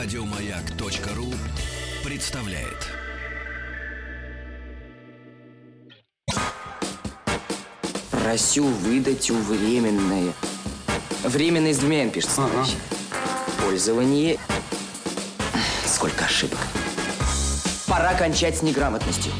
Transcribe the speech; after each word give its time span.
Радиомаяк.ру 0.00 1.34
представляет. 2.04 2.86
Просю 8.12 8.62
выдать 8.62 9.28
у 9.32 9.34
временное. 9.34 10.32
Временное 11.24 11.74
с 11.74 11.78
двумя 11.78 12.08
пишется. 12.10 12.36
товарищи. 12.36 12.76
Пользование. 13.60 14.38
Сколько 15.84 16.26
ошибок. 16.26 16.60
Пора 17.88 18.14
кончать 18.14 18.56
с 18.56 18.62
неграмотностью. 18.62 19.32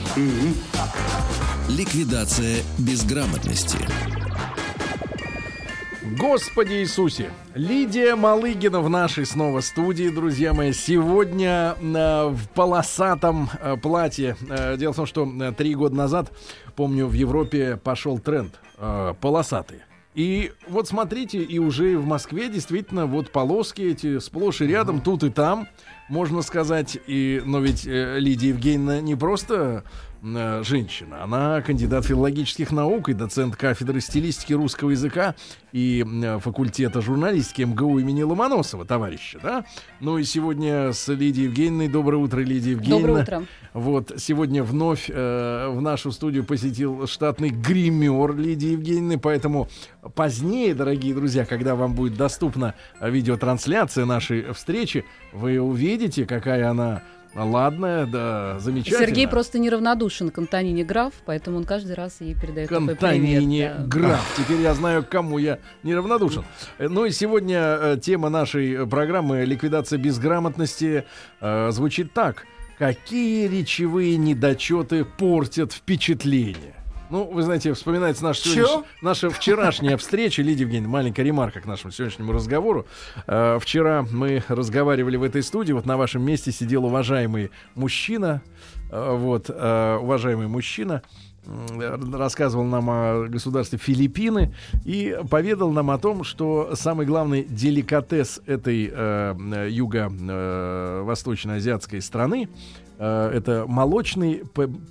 Ликвидация 1.68 2.64
безграмотности. 2.79 3.79
Господи 6.16 6.75
Иисусе! 6.75 7.30
Лидия 7.54 8.14
Малыгина 8.14 8.80
в 8.80 8.88
нашей 8.88 9.27
снова 9.27 9.60
студии, 9.60 10.09
друзья 10.09 10.55
мои. 10.55 10.73
Сегодня 10.73 11.77
э, 11.78 12.28
в 12.28 12.48
полосатом 12.55 13.51
э, 13.60 13.77
платье. 13.77 14.34
Э, 14.48 14.77
дело 14.79 14.95
в 14.95 14.96
том, 14.96 15.06
что 15.06 15.30
э, 15.30 15.52
три 15.52 15.74
года 15.74 15.96
назад, 15.96 16.32
помню, 16.77 17.06
в 17.06 17.12
Европе 17.12 17.77
пошел 17.77 18.18
тренд 18.18 18.55
э, 18.79 19.15
полосатые. 19.20 19.84
И 20.15 20.52
вот 20.66 20.88
смотрите, 20.88 21.42
и 21.42 21.59
уже 21.59 21.98
в 21.98 22.06
Москве 22.06 22.48
действительно 22.48 23.06
вот 23.06 23.30
полоски 23.30 23.82
эти 23.82 24.18
сплошь 24.18 24.62
и 24.62 24.66
рядом, 24.66 25.01
тут 25.01 25.23
и 25.23 25.30
там, 25.30 25.68
можно 26.09 26.40
сказать. 26.40 26.98
И, 27.06 27.43
но 27.45 27.60
ведь 27.60 27.87
э, 27.87 28.18
Лидия 28.18 28.48
Евгеньевна 28.48 29.01
не 29.01 29.15
просто 29.15 29.84
женщина, 30.22 31.22
она 31.22 31.60
кандидат 31.62 32.04
филологических 32.04 32.72
наук 32.72 33.09
и 33.09 33.12
доцент 33.12 33.56
кафедры 33.56 34.00
стилистики 34.00 34.52
русского 34.52 34.90
языка 34.90 35.34
и 35.72 36.04
э, 36.04 36.38
факультета 36.40 37.00
журналистики 37.00 37.62
МГУ 37.62 37.98
имени 37.98 38.23
Ломоносова, 38.23 38.84
товарища, 38.84 39.38
да? 39.42 39.64
Ну 40.01 40.18
и 40.18 40.24
сегодня 40.24 40.93
с 40.93 41.09
Лидией 41.09 41.46
Евгеньевной. 41.46 41.88
Доброе 41.88 42.16
утро, 42.16 42.40
Лидия 42.40 42.73
Евгеньевна. 42.73 42.98
Доброе 42.98 43.23
утро. 43.23 43.43
Вот 43.74 44.12
сегодня 44.16 44.65
вновь 44.65 45.09
э, 45.09 45.68
в 45.68 45.80
нашу 45.80 46.10
студию 46.10 46.45
посетил 46.45 47.06
штатный 47.06 47.50
гример 47.50 48.34
Лидии 48.34 48.71
Евгеньевны, 48.71 49.18
поэтому 49.18 49.68
позднее, 50.15 50.74
дорогие 50.74 51.15
друзья, 51.15 51.45
когда 51.45 51.74
вам 51.74 51.95
будет 51.95 52.16
доступна 52.16 52.74
э, 53.00 53.10
видеотрансляция 53.10 54.04
нашей 54.04 54.52
встречи, 54.52 55.04
вы 55.32 55.60
увидите, 55.60 56.26
какая 56.26 56.71
она 56.71 57.02
ладная, 57.34 58.07
да, 58.07 58.59
замечательная. 58.59 59.07
Сергей 59.07 59.29
просто 59.29 59.59
неравнодушен 59.59 60.30
к 60.30 60.38
Антонине 60.38 60.84
Граф, 60.84 61.12
поэтому 61.24 61.59
он 61.59 61.65
каждый 61.65 61.95
раз 61.95 62.21
ей 62.21 62.34
передает 62.34 62.71
Антонине 62.73 63.74
да. 63.79 63.84
Граф. 63.87 64.34
Теперь 64.37 64.60
я 64.60 64.75
знаю, 64.75 65.04
кому 65.09 65.38
я 65.38 65.59
неравнодушен. 65.82 66.44
Э, 66.78 66.88
Ну 66.88 67.04
и 67.04 67.10
сегодня 67.10 67.59
э, 67.59 67.99
тема 68.00 68.28
нашей 68.28 68.72
э, 68.72 68.87
программы 68.87 69.44
«Ликвидация 69.44 69.99
безграмотности» 69.99 71.04
звучит 71.41 72.12
так. 72.12 72.47
Какие 72.78 73.49
речевые 73.49 74.16
недочеты 74.16 75.04
портят 75.04 75.72
впечатление? 75.72 76.78
Ну, 77.10 77.25
вы 77.25 77.42
знаете, 77.42 77.72
вспоминается 77.72 78.22
наша, 78.22 78.42
сегодняш- 78.42 78.84
наша 79.00 79.31
вчерашняя 79.31 79.97
встреча. 79.97 80.42
Лидия 80.42 80.64
Евгеньевна, 80.64 80.91
маленькая 80.91 81.22
ремарка 81.22 81.60
к 81.60 81.66
нашему 81.66 81.91
сегодняшнему 81.91 82.32
разговору. 82.32 82.84
Э, 83.26 83.59
вчера 83.60 84.04
мы 84.10 84.42
разговаривали 84.48 85.16
в 85.16 85.22
этой 85.22 85.42
студии. 85.42 85.72
Вот 85.72 85.87
на 85.87 85.97
вашем 85.97 86.20
месте 86.22 86.53
сидел 86.53 86.84
уважаемый 86.84 87.50
мужчина. 87.75 88.42
Э, 88.91 89.16
вот, 89.16 89.47
э, 89.48 89.98
уважаемый 90.03 90.48
мужчина 90.48 91.00
рассказывал 92.12 92.65
нам 92.65 92.91
о 92.91 93.25
государстве 93.26 93.78
Филиппины 93.78 94.54
и 94.84 95.19
поведал 95.31 95.70
нам 95.72 95.91
о 95.91 95.97
том, 95.97 96.22
что 96.22 96.72
самый 96.75 97.06
главный 97.06 97.43
деликатес 97.43 98.43
этой 98.44 98.93
э, 98.94 99.69
юго-восточно-азиатской 99.70 102.03
страны 102.03 102.44
э, 102.44 102.48
это 103.04 103.65
молочный 103.69 104.43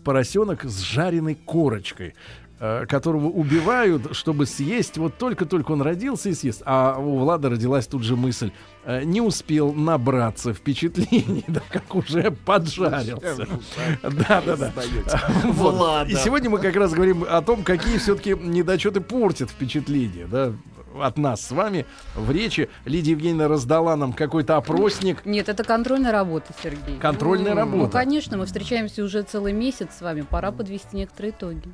поросенок 0.03 0.63
с 0.63 0.79
жареной 0.79 1.35
корочкой 1.35 2.13
э, 2.59 2.85
которого 2.87 3.27
убивают, 3.27 4.15
чтобы 4.15 4.45
съесть. 4.45 4.97
Вот 4.97 5.17
только-только 5.17 5.71
он 5.73 5.81
родился 5.81 6.29
и 6.29 6.33
съест. 6.33 6.63
А 6.65 6.97
у 6.97 7.17
Влада 7.19 7.49
родилась 7.49 7.85
тут 7.85 8.03
же 8.03 8.15
мысль. 8.15 8.51
э, 8.85 9.03
Не 9.03 9.21
успел 9.21 9.73
набраться 9.73 10.53
впечатлений, 10.53 11.43
да 11.47 11.61
как 11.69 11.93
уже 11.95 12.31
поджарился. 12.31 13.45
Да, 14.01 14.41
да, 14.45 14.55
да. 14.55 14.71
Вот. 15.43 16.09
И 16.09 16.15
сегодня 16.15 16.49
мы 16.49 16.59
как 16.59 16.75
раз 16.75 16.93
говорим 16.93 17.25
о 17.29 17.41
том, 17.41 17.63
какие 17.63 17.97
все-таки 17.97 18.31
недочеты 18.31 19.01
портят 19.01 19.49
впечатление, 19.49 20.25
да, 20.27 20.53
от 21.01 21.17
нас 21.17 21.41
с 21.41 21.51
вами 21.51 21.85
в 22.15 22.31
речи. 22.31 22.69
Лидия 22.85 23.11
Евгеньевна 23.11 23.47
раздала 23.47 23.95
нам 23.95 24.13
какой-то 24.13 24.57
опросник. 24.57 25.25
Нет, 25.25 25.49
это 25.49 25.63
контрольная 25.63 26.11
работа, 26.11 26.53
Сергей. 26.61 26.97
Контрольная 26.99 27.51
Ну, 27.53 27.57
работа. 27.57 27.77
Ну, 27.85 27.89
конечно, 27.89 28.37
мы 28.37 28.45
встречаемся 28.45 29.03
уже 29.03 29.21
целый 29.23 29.53
месяц 29.53 29.89
с 29.97 30.01
вами. 30.01 30.21
Пора 30.21 30.51
подвести 30.51 30.95
некоторые 30.97 31.31
итоги. 31.31 31.69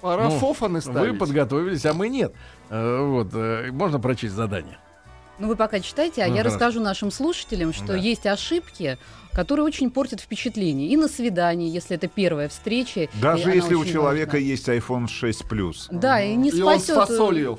Пора 0.00 0.24
Ну, 0.24 0.30
фофаны 0.38 0.74
Вы 0.76 0.82
ставить. 0.82 1.18
подготовились, 1.18 1.84
а 1.86 1.92
мы 1.92 2.08
нет. 2.08 2.32
Э, 2.70 3.00
Вот, 3.04 3.28
э, 3.34 3.70
можно 3.72 3.98
прочесть 3.98 4.34
задание. 4.34 4.78
Ну, 5.40 5.46
вы 5.48 5.54
пока 5.56 5.78
читайте, 5.78 6.22
а 6.22 6.26
Ну, 6.26 6.32
я 6.34 6.38
хорошо. 6.42 6.56
расскажу 6.56 6.80
нашим 6.80 7.10
слушателям, 7.12 7.72
что 7.72 7.86
Да. 7.88 7.96
есть 7.96 8.26
ошибки, 8.26 8.98
которые 9.32 9.64
очень 9.66 9.88
портят 9.90 10.20
впечатление. 10.20 10.88
И 10.88 10.96
на 10.96 11.06
свидании, 11.06 11.70
если 11.70 11.94
это 11.96 12.08
первая 12.08 12.48
встреча. 12.48 13.08
Даже 13.22 13.50
если 13.52 13.74
у 13.76 13.84
человека 13.84 14.32
важна. 14.32 14.48
есть 14.48 14.68
iPhone 14.68 15.06
6 15.08 15.42
Plus. 15.48 15.86
Да, 15.92 16.20
и 16.20 16.34
не 16.34 16.50
И 16.50 16.60
он 16.60 16.80
с 16.80 16.84
спасет. 16.84 16.96
э, 16.96 17.06
фасолью. 17.06 17.58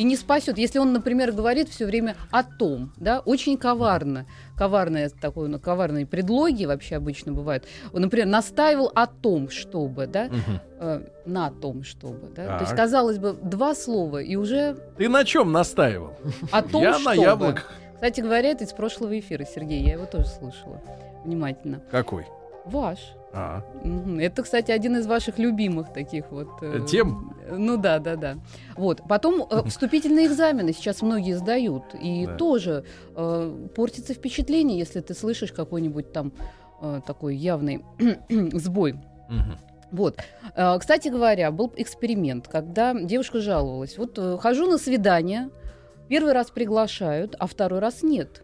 И 0.00 0.02
не 0.02 0.16
спасет, 0.16 0.56
если 0.56 0.78
он, 0.78 0.94
например, 0.94 1.30
говорит 1.30 1.68
все 1.68 1.84
время 1.84 2.16
о 2.30 2.42
том, 2.42 2.90
да, 2.96 3.20
очень 3.20 3.58
коварно, 3.58 4.24
коварное 4.56 5.10
такое, 5.10 5.46
ну, 5.48 5.58
коварные 5.60 6.06
предлоги 6.06 6.64
вообще 6.64 6.96
обычно 6.96 7.32
бывают. 7.34 7.66
Он, 7.92 8.00
например, 8.00 8.26
настаивал 8.26 8.90
о 8.94 9.06
том, 9.06 9.50
чтобы, 9.50 10.06
да, 10.06 10.30
э, 10.78 11.02
на 11.26 11.50
том, 11.50 11.82
чтобы, 11.82 12.30
да. 12.34 12.46
То 12.46 12.60
есть, 12.60 12.70
Так. 12.70 12.76
казалось 12.78 13.18
бы, 13.18 13.34
два 13.34 13.74
слова 13.74 14.22
и 14.22 14.36
уже 14.36 14.74
Ты 14.96 15.10
на 15.10 15.22
чем 15.26 15.52
настаивал? 15.52 16.14
о 16.50 16.62
том, 16.62 16.82
Я 16.82 16.94
чтобы. 16.94 17.04
на 17.04 17.12
яблоках. 17.22 17.70
Кстати 17.92 18.22
говоря, 18.22 18.48
это 18.52 18.64
из 18.64 18.72
прошлого 18.72 19.18
эфира, 19.18 19.44
Сергей, 19.44 19.82
я 19.82 19.92
его 19.92 20.06
тоже 20.06 20.28
слушала 20.28 20.80
внимательно. 21.26 21.82
Какой? 21.90 22.24
Ваш. 22.64 23.00
А. 23.32 23.62
Это, 24.20 24.42
кстати, 24.42 24.72
один 24.72 24.96
из 24.96 25.06
ваших 25.06 25.38
любимых 25.38 25.92
таких 25.92 26.30
вот... 26.30 26.48
э, 26.62 26.78
Э, 26.82 26.86
тем? 26.86 27.34
Ну 27.50 27.76
да, 27.76 27.98
да, 28.00 28.16
да. 28.16 28.36
Вот. 28.76 29.02
Потом 29.08 29.46
э, 29.48 29.62
вступительные 29.68 30.26
экзамены 30.26 30.72
сейчас 30.72 31.00
многие 31.02 31.34
сдают. 31.36 31.94
И 32.00 32.26
Да. 32.26 32.34
тоже 32.36 32.84
э, 33.14 33.68
портится 33.76 34.14
впечатление, 34.14 34.78
если 34.78 35.00
ты 35.00 35.14
слышишь 35.14 35.52
какой-нибудь 35.52 36.12
там 36.12 36.32
э, 36.82 37.00
такой 37.06 37.36
явный 37.36 37.84
сбой. 38.52 38.96
Вот. 39.92 40.20
Кстати 40.78 41.08
говоря, 41.08 41.50
был 41.50 41.72
эксперимент, 41.76 42.46
когда 42.46 42.94
девушка 42.94 43.40
жаловалась. 43.40 43.98
Вот 43.98 44.18
хожу 44.40 44.68
на 44.70 44.78
свидание, 44.78 45.50
первый 46.08 46.32
раз 46.32 46.50
приглашают, 46.50 47.34
а 47.38 47.48
второй 47.48 47.80
раз 47.80 48.04
нет. 48.04 48.42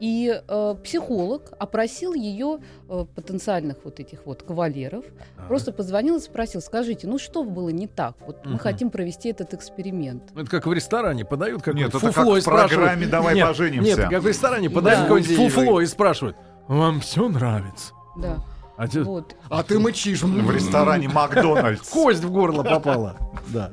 И 0.00 0.34
э, 0.48 0.74
психолог 0.82 1.52
опросил 1.58 2.14
ее 2.14 2.58
э, 2.88 3.04
потенциальных 3.14 3.76
вот 3.84 4.00
этих 4.00 4.24
вот 4.24 4.42
кавалеров, 4.42 5.04
Ага. 5.36 5.46
просто 5.48 5.72
позвонил 5.72 6.16
и 6.16 6.20
спросил, 6.20 6.62
скажите, 6.62 7.06
ну 7.06 7.18
что 7.18 7.44
было 7.44 7.68
не 7.68 7.86
так? 7.86 8.14
Вот 8.26 8.44
мы 8.46 8.52
Мгм. 8.52 8.58
хотим 8.60 8.90
провести 8.90 9.28
этот 9.28 9.52
эксперимент. 9.52 10.22
Ну, 10.34 10.40
Это 10.40 10.50
как 10.50 10.66
в 10.66 10.72
ресторане 10.72 11.24
подают 11.26 11.58
какое-то 11.62 11.78
Нет, 11.78 11.88
это 11.90 11.98
фуфло 11.98 12.24
как 12.24 12.36
и 12.36 12.40
в 12.40 12.42
спрашивают. 12.42 12.70
программе 12.88 13.06
«Давай 13.06 13.34
Нет, 13.34 13.46
поженимся». 13.46 13.96
Нет, 14.00 14.08
как 14.10 14.22
в 14.22 14.26
ресторане 14.26 14.70
подают 14.70 14.98
Да. 15.00 15.04
какое-нибудь 15.04 15.36
фуфло 15.36 15.80
и 15.82 15.86
спрашивают. 15.86 16.36
Вам 16.66 17.00
все 17.00 17.28
нравится? 17.28 17.92
Да. 18.16 18.38
А 18.78 18.86
Вот. 19.04 19.36
А 19.50 19.62
ты 19.62 19.78
мычишь. 19.78 20.22
В 20.22 20.50
ресторане 20.50 21.08
Макдональдс. 21.08 21.88
кость 21.90 22.24
в 22.24 22.30
горло 22.32 22.62
попала. 22.62 23.16
Да. 23.48 23.70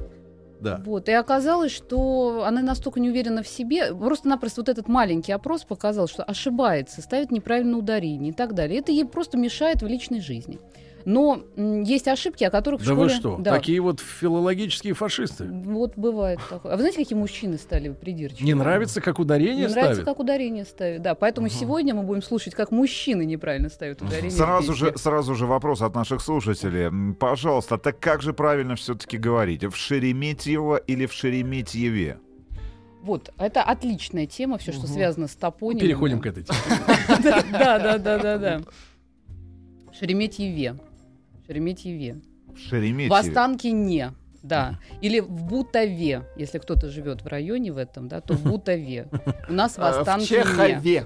Да. 0.59 0.81
Вот. 0.85 1.07
И 1.09 1.11
оказалось, 1.11 1.71
что 1.71 2.43
она 2.45 2.61
настолько 2.61 2.99
не 2.99 3.09
уверена 3.09 3.43
в 3.43 3.47
себе. 3.47 3.93
Просто-напросто 3.93 4.61
вот 4.61 4.69
этот 4.69 4.87
маленький 4.87 5.31
опрос 5.31 5.63
показал, 5.63 6.07
что 6.07 6.23
ошибается, 6.23 7.01
ставит 7.01 7.31
неправильное 7.31 7.79
ударение 7.79 8.31
и 8.31 8.33
так 8.33 8.53
далее. 8.53 8.79
Это 8.79 8.91
ей 8.91 9.05
просто 9.05 9.37
мешает 9.37 9.81
в 9.81 9.87
личной 9.87 10.21
жизни. 10.21 10.59
Но 11.07 11.41
есть 11.57 12.05
ошибки, 12.09 12.43
о 12.43 12.51
которых 12.51 12.81
в 12.81 12.85
Да 12.85 12.91
школе... 12.91 13.07
вы 13.07 13.09
что? 13.09 13.37
Да. 13.37 13.51
Такие 13.51 13.79
вот 13.79 14.01
филологические 14.01 14.93
фашисты. 14.93 15.45
Вот 15.45 15.93
бывает 15.95 16.37
такое. 16.49 16.73
А 16.73 16.75
вы 16.75 16.81
знаете, 16.81 16.97
какие 16.97 17.17
мужчины 17.17 17.57
стали 17.57 17.93
придирчивы? 17.93 18.43
Не 18.43 18.53
нравится, 18.53 18.99
как 18.99 19.17
ударение 19.17 19.67
Не 19.67 19.67
нравится, 19.71 19.93
ставят? 20.01 20.05
как 20.05 20.19
ударение 20.19 20.65
ставят. 20.65 21.01
Да, 21.01 21.15
поэтому 21.15 21.47
сегодня 21.47 21.95
мы 21.95 22.03
будем 22.03 22.21
слушать, 22.21 22.55
как 22.55 22.71
мужчины 22.71 23.23
неправильно 23.23 23.69
ставят 23.69 24.01
ударение. 24.01 24.31
в 24.31 24.33
Сразу 24.33 24.73
же, 24.73 24.97
сразу 24.97 25.33
же 25.33 25.45
вопрос 25.45 25.81
от 25.81 25.95
наших 25.95 26.19
слушателей. 26.19 27.13
Пожалуйста, 27.13 27.77
так 27.77 27.97
как 28.01 28.21
же 28.21 28.33
правильно 28.33 28.75
все-таки 28.75 29.17
говорить? 29.17 29.63
В 29.63 29.77
Шереметьево 29.77 30.75
или 30.75 31.05
в 31.05 31.13
Шереметьеве? 31.13 32.17
Вот, 33.01 33.31
это 33.37 33.63
отличная 33.63 34.25
тема, 34.25 34.57
все, 34.57 34.73
что 34.73 34.87
связано 34.87 35.29
с 35.29 35.35
топонимом. 35.37 35.79
Переходим 35.79 36.19
к 36.19 36.25
этой 36.25 36.43
теме. 36.43 36.59
Да, 37.49 37.79
да, 37.79 37.97
да, 37.97 38.17
да, 38.19 38.37
да. 38.37 38.61
Шереметьеве. 39.97 40.75
Шереметьеве. 41.47 42.21
В 42.53 42.57
Шереметьеве. 42.57 43.09
В 43.09 43.13
Останкине. 43.13 44.13
Да. 44.43 44.79
Или 45.01 45.19
в 45.19 45.43
Бутове, 45.45 46.23
если 46.37 46.59
кто-то 46.59 46.89
живет 46.89 47.21
в 47.21 47.27
районе 47.27 47.71
в 47.73 47.77
этом, 47.77 48.07
да, 48.07 48.21
то 48.21 48.33
в 48.33 48.43
Бутове. 48.43 49.07
У 49.49 49.53
нас 49.53 49.73
в 49.75 49.79
Э, 49.79 49.81
В 49.81 49.99
Останкине. 49.99 50.27
Чехове. 50.43 51.05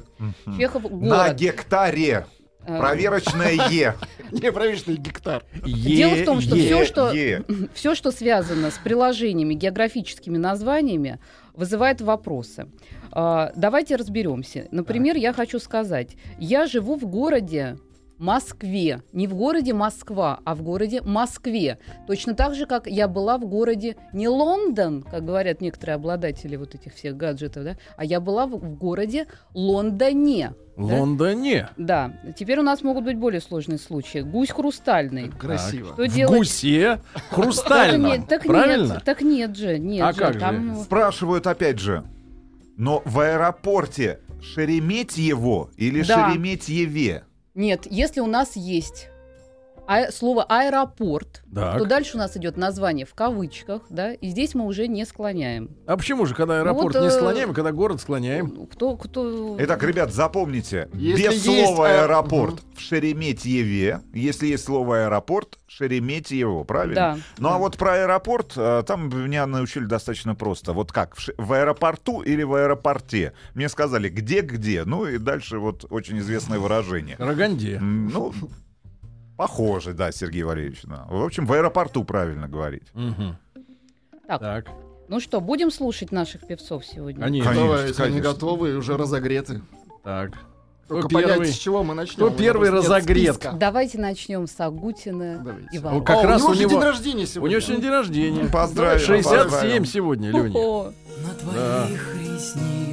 Чехов 0.58 0.92
На 0.92 1.34
гектаре. 1.34 2.26
Э, 2.68 2.78
Проверочное 2.80 3.54
Е. 3.72 3.96
Не, 4.32 4.52
правительный 4.52 4.98
гектар. 4.98 5.44
Дело 5.66 6.14
в 6.16 6.26
том, 6.26 6.42
что 6.42 6.56
все, 6.56 6.86
что, 6.86 7.12
все, 7.74 7.96
что 7.96 8.12
связано 8.12 8.70
с 8.70 8.78
приложениями, 8.78 9.56
географическими 9.56 10.38
названиями, 10.38 11.20
вызывает 11.56 12.02
вопросы. 12.02 12.68
А, 13.12 13.52
давайте 13.56 13.96
разберемся. 13.96 14.68
Например, 14.72 15.16
я 15.16 15.34
хочу 15.34 15.58
сказать, 15.60 16.16
я 16.38 16.68
живу 16.68 16.96
в 16.96 17.06
городе 17.08 17.78
Москве. 18.22 19.02
Не 19.12 19.28
в 19.28 19.34
городе 19.34 19.74
Москва, 19.74 20.40
а 20.46 20.56
в 20.56 20.62
городе 20.62 21.02
Москве. 21.02 21.80
Точно 22.08 22.34
так 22.36 22.56
же, 22.56 22.66
как 22.66 22.88
я 22.88 23.08
была 23.08 23.38
в 23.38 23.46
городе 23.46 23.98
не 24.14 24.28
Лондон, 24.30 25.02
как 25.04 25.26
говорят 25.26 25.60
некоторые 25.60 25.96
обладатели 25.96 26.56
вот 26.56 26.76
этих 26.76 26.94
всех 26.94 27.18
гаджетов, 27.18 27.64
да, 27.64 27.78
а 27.98 28.06
я 28.06 28.20
была 28.20 28.46
в, 28.48 28.52
в 28.52 28.76
городе 28.78 29.26
Лондоне. 29.54 30.54
да? 30.78 30.84
Лондоне. 30.84 31.70
Да, 31.78 32.14
теперь 32.38 32.60
у 32.60 32.64
нас 32.64 32.84
могут 32.84 33.04
быть 33.06 33.18
более 33.18 33.42
сложные 33.42 33.80
случаи. 33.80 34.20
Гусь 34.20 34.52
хрустальный. 34.52 35.30
Красиво. 35.30 35.94
Что 35.94 36.04
В 36.04 36.08
делать? 36.08 36.38
гусе 36.38 37.02
Так 37.14 37.24
хрустальном. 37.32 38.12
нет, 38.12 38.28
так 38.28 38.44
Правильно? 38.44 38.94
нет, 38.94 39.04
так 39.04 39.22
нет 39.22 39.56
же, 39.58 39.80
нет 39.80 40.06
А 40.08 40.14
же, 40.14 40.20
как 40.20 40.34
же? 40.40 40.76
Спрашивают 40.84 41.48
опять 41.48 41.80
же. 41.80 42.04
Но 42.78 43.02
в 43.06 43.20
аэропорте 43.20 44.20
Шереметьево 44.42 45.70
или 45.78 46.02
Да. 46.04 46.30
Шереметьеве? 46.30 47.24
Нет. 47.54 47.88
Если 47.90 48.20
у 48.20 48.28
нас 48.28 48.56
есть 48.56 49.11
а- 49.88 50.12
слово 50.12 50.44
аэропорт, 50.44 51.44
Так. 51.54 51.80
то 51.80 51.86
дальше 51.86 52.16
у 52.16 52.20
нас 52.20 52.36
идет 52.38 52.58
название 52.58 53.06
в 53.06 53.14
кавычках, 53.14 53.84
да, 53.90 54.14
и 54.14 54.30
здесь 54.30 54.56
мы 54.56 54.66
уже 54.66 54.88
не 54.88 55.06
склоняем. 55.06 55.70
А 55.86 55.98
почему 55.98 56.26
же, 56.26 56.36
когда 56.36 56.60
аэропорт 56.60 56.96
вот, 56.96 57.02
не 57.02 57.08
э, 57.08 57.12
склоняем, 57.12 57.52
а 57.52 57.54
когда 57.54 57.72
город 57.72 58.02
склоняем? 58.02 58.52
Ну, 58.56 58.68
Кто, 58.68 58.96
кто? 58.98 59.58
Итак, 59.60 59.84
ребят, 59.84 60.14
запомните. 60.14 60.90
Если 60.94 61.28
без 61.28 61.46
есть, 61.46 61.68
слова 61.68 61.90
аэропорт 61.90 62.62
в 62.76 62.80
Шереметьеве. 62.82 64.02
Если 64.14 64.48
есть 64.48 64.66
слово 64.66 65.06
аэропорт, 65.06 65.58
Шереметьево, 65.68 66.64
правильно? 66.64 66.96
Да. 66.96 67.18
Ну 67.38 67.50
а 67.50 67.58
вот 67.58 67.78
про 67.78 67.94
аэропорт, 68.02 68.54
э, 68.56 68.84
там 68.86 69.10
меня 69.10 69.46
научили 69.46 69.86
достаточно 69.86 70.36
просто. 70.36 70.74
Вот 70.74 70.92
как, 70.92 71.16
в, 71.16 71.30
в 71.38 71.54
аэропорту 71.54 72.22
или 72.22 72.44
в 72.44 72.54
аэропорте? 72.56 73.34
Мне 73.56 73.70
сказали, 73.70 74.10
где-где. 74.10 74.84
Ну 74.86 75.06
и 75.06 75.18
дальше 75.18 75.60
вот 75.60 75.86
очень 75.90 76.20
известное 76.20 76.60
выражение. 76.60 77.16
Роганде. 77.20 77.80
Ну, 77.80 78.34
похоже, 79.48 79.94
да, 79.94 80.12
Сергей 80.12 80.44
Валерьевич. 80.44 80.82
да. 80.84 81.06
В 81.10 81.24
общем, 81.24 81.46
в 81.46 81.54
аэропорту 81.54 82.04
правильно 82.04 82.48
говорить. 82.48 82.84
Мгм. 82.94 83.38
Так. 84.28 84.40
Так. 84.40 84.66
Ну 85.08 85.20
что, 85.20 85.42
будем 85.42 85.72
слушать 85.72 86.12
наших 86.12 86.46
певцов 86.48 86.86
сегодня? 86.86 87.22
Конечно. 87.22 87.52
Конечно, 87.52 87.84
они 87.86 87.94
конечно. 87.94 88.22
готовы 88.22 88.70
и 88.70 88.74
уже 88.74 88.96
разогреты. 88.98 89.62
Так. 90.04 90.32
Только 90.88 91.08
Кто 91.08 91.20
первый? 91.20 91.38
понять, 91.40 91.54
с 91.56 91.58
чего 91.58 91.84
мы 91.84 91.94
начнем. 91.94 92.16
Кто 92.16 92.28
У 92.28 92.32
первый 92.38 92.70
нет 92.70 92.74
разогрет? 92.84 93.36
списка. 93.36 93.52
Давайте 93.58 93.98
начнем 93.98 94.46
с 94.46 94.60
Агутина 94.60 95.42
Давайте. 95.44 95.78
Ивана. 95.78 95.98
Ну, 95.98 96.04
как 96.04 96.18
О, 96.18 96.28
раз 96.28 96.42
у 96.42 96.44
него 96.46 96.52
у 96.52 96.56
же 96.56 96.62
него- 96.62 96.70
день 96.72 96.82
рождения 96.82 97.24
У 97.24 97.28
сегодня. 97.28 97.52
него 97.52 97.62
сегодня 97.62 97.82
день 97.84 97.92
рождения. 97.92 98.46
Поздравим, 98.50 99.00
67 99.00 99.44
поздравим. 99.50 99.86
сегодня, 99.86 100.32
Леня. 100.32 100.58
О, 100.60 100.94
Да. 101.54 101.88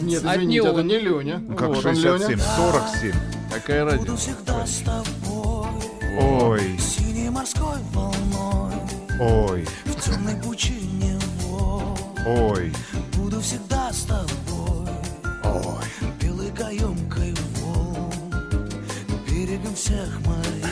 Нет, 0.03 0.25
От 0.25 0.37
извините, 0.37 0.47
него. 0.47 0.69
это 0.69 0.83
не 0.83 0.99
Леня. 0.99 1.39
Ну, 1.39 1.56
как 1.56 1.69
Вот 1.69 1.77
он, 1.79 1.83
67, 1.83 2.29
Леня. 2.31 2.43
47. 2.56 3.15
Какая 3.53 3.85
разница? 3.85 4.31
Ой, 6.20 6.76
Синей 6.79 7.31
морской 7.31 7.79
волной. 7.93 8.75
Ой, 9.20 9.67
В 9.85 10.00
темной 10.00 10.35
пучине 10.37 11.17
вод. 11.43 11.99
Ой, 12.26 12.73
Буду 13.17 13.41
всегда 13.41 13.93
с 13.93 14.03
тобой. 14.03 14.88
Ой. 15.44 15.85
Белой 16.20 16.50
каемкой 16.50 17.35
волн. 17.61 18.12
Берегом 19.29 19.75
всех 19.75 20.09
морей. 20.26 20.65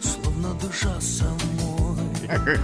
Словно 0.00 0.54
душа 0.54 1.00
самой. 1.00 1.36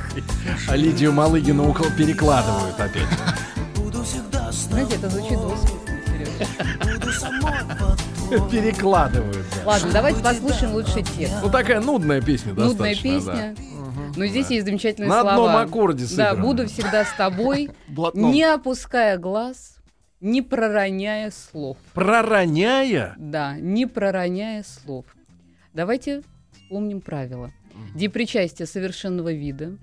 А 0.69 0.77
Лидию 0.77 1.13
Малыгину 1.13 1.69
около 1.69 1.91
перекладывают 1.91 2.79
опять. 2.79 3.09
Буду 3.77 4.03
всегда 4.05 4.51
с 4.53 4.67
знаете, 4.67 4.97
это 4.97 5.11
звучит 5.11 5.39
двусмысленно, 5.39 6.01
тобой 6.81 6.99
Буду 6.99 7.13
самой 7.13 7.59
под 7.79 8.01
Перекладывают. 8.51 9.37
да. 9.57 9.67
Ладно, 9.67 9.91
давайте 9.93 10.23
послушаем 10.23 10.73
лучший 10.75 11.03
текст. 11.03 11.35
Ну 11.43 11.51
такая 11.51 11.81
нудная 11.81 12.21
песня 12.21 12.53
Нудная 12.55 12.95
достаточно. 12.95 13.03
песня. 13.03 13.57
Но 14.17 14.27
здесь 14.27 14.49
есть 14.51 14.67
замечательные 14.67 15.09
На 15.09 15.21
слова. 15.23 15.33
одном 15.33 15.57
аккорде 15.57 16.05
Да, 16.05 16.09
сыграно. 16.31 16.43
буду 16.43 16.67
всегда 16.67 17.05
с 17.05 17.13
тобой, 17.17 17.71
Блатном. 17.89 18.31
не 18.33 18.43
опуская 18.45 19.17
глаз, 19.19 19.77
не 20.21 20.43
пророняя 20.43 21.31
слов. 21.31 21.77
Пророняя. 21.95 23.15
Да, 23.19 23.57
не 23.59 23.87
пророняя 23.87 24.63
слов. 24.63 25.05
Давайте 25.75 26.23
вспомним 26.53 27.01
правила. 27.01 27.51
Депричастие 27.95 28.67
совершенного 28.67 29.33
вида 29.33 29.77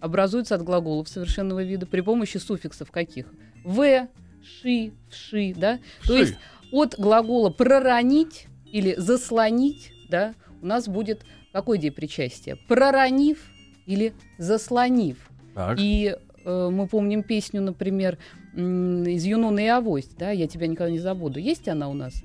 образуется 0.00 0.54
от 0.54 0.62
глаголов 0.62 1.08
совершенного 1.08 1.62
вида 1.62 1.86
при 1.86 2.00
помощи 2.02 2.36
суффиксов 2.38 2.90
каких? 2.90 3.26
В, 3.64 4.06
ши, 4.44 4.92
вши, 5.10 5.54
да? 5.56 5.78
То 6.06 6.16
есть 6.16 6.34
от 6.72 6.98
глагола 6.98 7.50
проронить 7.50 8.46
или 8.72 8.94
заслонить, 8.96 9.92
да, 10.08 10.34
у 10.60 10.66
нас 10.66 10.88
будет 10.88 11.24
какое 11.52 11.78
депричастие? 11.78 12.56
Проронив 12.56 13.38
или 13.86 14.14
заслонив. 14.38 15.30
Так. 15.54 15.78
И 15.78 16.16
э, 16.44 16.68
мы 16.72 16.86
помним 16.88 17.22
песню, 17.22 17.60
например, 17.60 18.18
из 18.54 19.24
Юнона 19.24 19.60
и 19.60 19.66
Авось, 19.66 20.08
да, 20.18 20.30
я 20.30 20.46
тебя 20.46 20.66
никогда 20.66 20.90
не 20.90 20.98
забуду. 20.98 21.38
Есть 21.38 21.68
она 21.68 21.88
у 21.88 21.94
нас? 21.94 22.22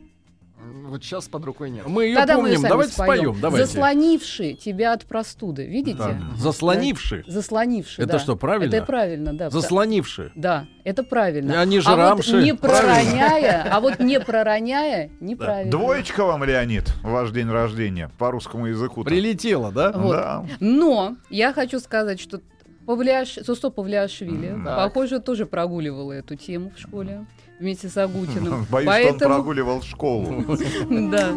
Вот 0.88 1.04
сейчас 1.04 1.27
под 1.27 1.45
рукой 1.45 1.69
нет. 1.69 1.86
Мы 1.88 2.06
ее 2.06 2.15
Тогда 2.15 2.36
мы 2.36 2.44
помним. 2.44 2.57
сами 2.59 2.69
Давайте 2.69 2.94
споем. 2.94 3.38
Давайте. 3.42 3.65
Заслонивший 3.68 4.54
тебя 4.54 4.94
от 4.94 5.06
простуды, 5.06 5.68
видите? 5.68 5.98
Так. 5.98 6.15
Заслонивши. 6.38 7.24
Заслонивший, 7.27 8.04
Это 8.04 8.13
да. 8.13 8.19
что, 8.19 8.36
правильно? 8.36 8.74
Это 8.75 8.86
правильно, 8.86 9.33
да. 9.33 9.50
Заслонивши. 9.50 10.31
Да, 10.36 10.65
это 10.83 11.04
правильно. 11.04 11.62
А 11.62 11.65
не 11.65 11.80
же 11.80 11.89
а 11.89 11.95
вот 11.95 12.01
рамши. 12.01 12.44
не 12.44 12.54
Правильно. 12.54 13.12
пророняя, 13.13 13.68
а 13.71 13.80
вот 13.80 14.00
не 14.00 14.19
пророняя, 14.19 15.09
неправильно. 15.19 15.71
Двоечка 15.71 16.25
вам, 16.25 16.44
Леонид, 16.44 16.92
ваш 17.04 17.31
день 17.31 17.50
рождения 17.50 18.09
по 18.18 18.31
русскому 18.31 18.68
языку. 18.68 19.04
Прилетело, 19.04 19.71
да? 19.71 19.92
Вот. 19.92 20.12
Да. 20.13 20.45
Но 20.59 21.18
я 21.30 21.54
хочу 21.54 21.80
сказать, 21.80 22.19
что 22.19 22.42
Павлиаш... 22.86 23.39
Сусто 23.45 23.69
Павлиашвили, 23.69 24.57
так. 24.65 24.77
похоже, 24.94 25.19
тоже 25.19 25.45
прогуливала 25.45 26.13
эту 26.13 26.36
тему 26.36 26.71
в 26.75 26.80
школе 26.80 27.25
вместе 27.59 27.89
с 27.89 27.98
Агутиным. 27.98 28.66
Боюсь, 28.71 28.90
что 28.90 28.97
он 28.97 29.19
Поэтому, 29.19 29.35
прогуливал 29.35 29.81
школу. 29.81 30.45
да. 30.90 31.31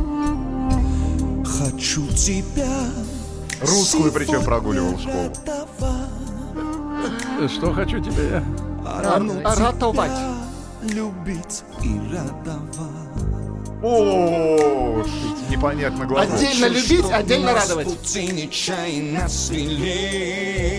Хочу 1.45 2.07
тебя 2.09 2.69
Русскую 3.61 4.13
причем 4.13 4.45
прогуливал 4.45 4.99
школу. 4.99 5.33
Что 7.49 7.73
хочу 7.73 7.99
я? 7.99 8.45
А, 8.85 9.19
Ратовать. 9.57 10.11
Любить 10.83 11.63
и 11.83 12.01
радовать 12.11 12.79
О, 13.83 15.05
непонятно 15.51 16.07
главное. 16.07 16.35
Отдельно 16.35 16.67
любить, 16.69 17.05
отдельно 17.13 17.53
радовать. 17.53 17.87
пути 17.87 18.29
нечаянно 18.33 19.29
свели 19.29 20.71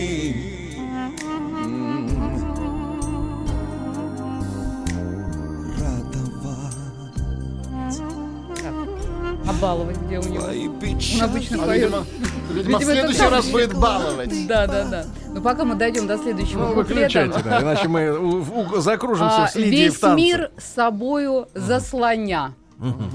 А 9.47 9.53
баловать 9.53 9.97
где 9.97 10.19
у 10.19 10.23
него? 10.23 10.43
Он 10.45 11.21
обычно 11.23 11.63
А, 11.63 11.65
поет. 11.67 11.81
видимо, 11.83 12.05
видимо, 12.53 12.79
в 12.79 12.83
следующий 12.83 13.21
раз 13.29 13.49
будет 13.49 13.73
баловать. 13.73 14.47
Да, 14.47 14.67
да, 14.67 14.85
да. 14.85 15.05
Но 15.33 15.41
пока 15.41 15.65
мы 15.65 15.75
дойдем 15.75 16.05
до 16.07 16.17
следующего 16.17 16.59
Ну, 16.67 16.67
куплета, 16.75 16.93
выключайте, 16.93 17.39
да, 17.43 17.61
иначе 17.61 17.87
мы 17.87 18.11
у- 18.17 18.41
у- 18.75 18.79
закружимся 18.79 19.43
а, 19.43 19.47
с 19.47 19.55
Лидией 19.55 19.85
весь 19.85 19.95
в 19.95 19.99
танце. 19.99 20.15
мир 20.15 20.51
с 20.57 20.65
собою 20.73 21.47
заслоня. 21.55 22.53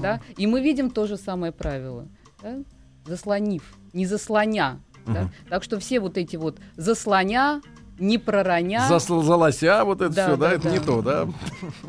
Да? 0.01 0.21
И 0.37 0.47
мы 0.47 0.61
видим 0.61 0.89
то 0.89 1.07
же 1.07 1.17
самое 1.17 1.51
правило. 1.51 2.05
да? 2.41 2.55
Заслонив, 3.05 3.63
не 3.93 4.05
заслоня. 4.05 4.79
да? 5.05 5.29
Так 5.49 5.63
что 5.63 5.79
все 5.79 5.99
вот 6.01 6.17
эти 6.17 6.35
вот 6.35 6.57
заслоня, 6.75 7.61
не 7.99 8.17
пророня, 8.17 8.87
Засл- 8.89 9.23
Залося, 9.23 9.83
вот 9.85 10.01
это 10.01 10.13
Да, 10.13 10.27
все, 10.27 10.37
да, 10.37 10.47
да, 10.49 10.53
это 10.55 10.63
да. 10.65 10.69
не 10.71 10.79
то, 10.79 11.01
да? 11.01 11.27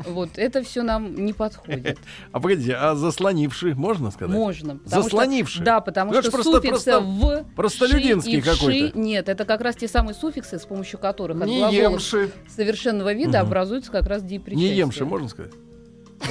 вот 0.07 0.29
это 0.37 0.63
все 0.63 0.83
нам 0.83 1.13
не 1.25 1.33
подходит. 1.33 1.99
А 2.31 2.39
погодите, 2.39 2.75
а 2.75 2.95
заслонивший 2.95 3.73
можно 3.75 4.11
сказать? 4.11 4.33
Можно. 4.35 4.79
что- 4.85 5.01
Заслонивший? 5.01 5.63
да, 5.65 5.81
потому 5.81 6.11
Ну, 6.11 6.17
это 6.19 6.27
что 6.29 6.37
просто- 6.37 6.51
суффиксы 6.57 6.91
просто 6.91 6.99
в 6.99 7.45
простолюдинский 7.55 8.41
какой-то. 8.41 8.97
Нет, 8.97 9.29
это 9.29 9.45
как 9.45 9.61
раз 9.61 9.75
те 9.75 9.87
самые 9.87 10.15
суффиксы, 10.15 10.57
с 10.59 10.65
помощью 10.65 10.99
которых 10.99 11.37
от 11.41 11.47
глаголов 11.47 11.73
емши. 11.73 12.31
совершенного 12.47 13.13
вида 13.13 13.39
образуются 13.41 13.91
как 13.91 14.07
раз 14.07 14.23
депричастия. 14.23 14.69
Не 14.69 14.75
емши, 14.77 15.05
можно 15.05 15.29
сказать? 15.29 15.51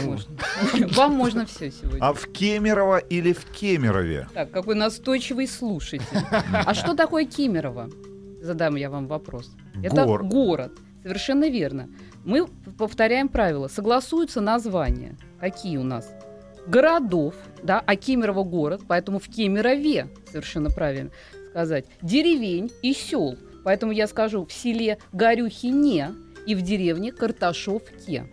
Можно. 0.04 0.36
Вам 0.96 1.14
можно 1.14 1.46
все 1.46 1.70
сегодня. 1.70 1.98
А 2.04 2.12
в 2.12 2.26
Кемерово 2.26 2.98
или 2.98 3.32
в 3.32 3.44
Кемерове? 3.46 4.28
Так, 4.34 4.50
какой 4.50 4.74
настойчивый 4.74 5.46
слушатель. 5.48 6.02
А 6.52 6.74
что 6.74 6.94
такое 6.94 7.24
Кемерово? 7.24 7.88
Задам 8.40 8.76
я 8.76 8.90
вам 8.90 9.06
вопрос. 9.06 9.50
Это 9.82 10.04
Гор- 10.04 10.24
город. 10.24 10.72
Совершенно 11.02 11.48
верно. 11.48 11.88
Мы 12.24 12.46
повторяем 12.76 13.28
правила. 13.28 13.68
Согласуются 13.68 14.40
названия. 14.40 15.16
Какие 15.40 15.76
у 15.78 15.84
нас? 15.84 16.12
Городов, 16.66 17.34
да, 17.62 17.82
а 17.86 17.96
Кемерово 17.96 18.44
город, 18.44 18.82
поэтому 18.86 19.18
в 19.18 19.28
Кемерове, 19.28 20.08
совершенно 20.30 20.68
правильно 20.70 21.10
сказать, 21.50 21.86
деревень 22.02 22.70
и 22.82 22.92
сел. 22.92 23.36
Поэтому 23.64 23.92
я 23.92 24.06
скажу 24.06 24.44
в 24.44 24.52
селе 24.52 24.98
Горюхине 25.12 26.10
и 26.46 26.54
в 26.54 26.62
деревне 26.62 27.10
Карташовке. 27.12 28.26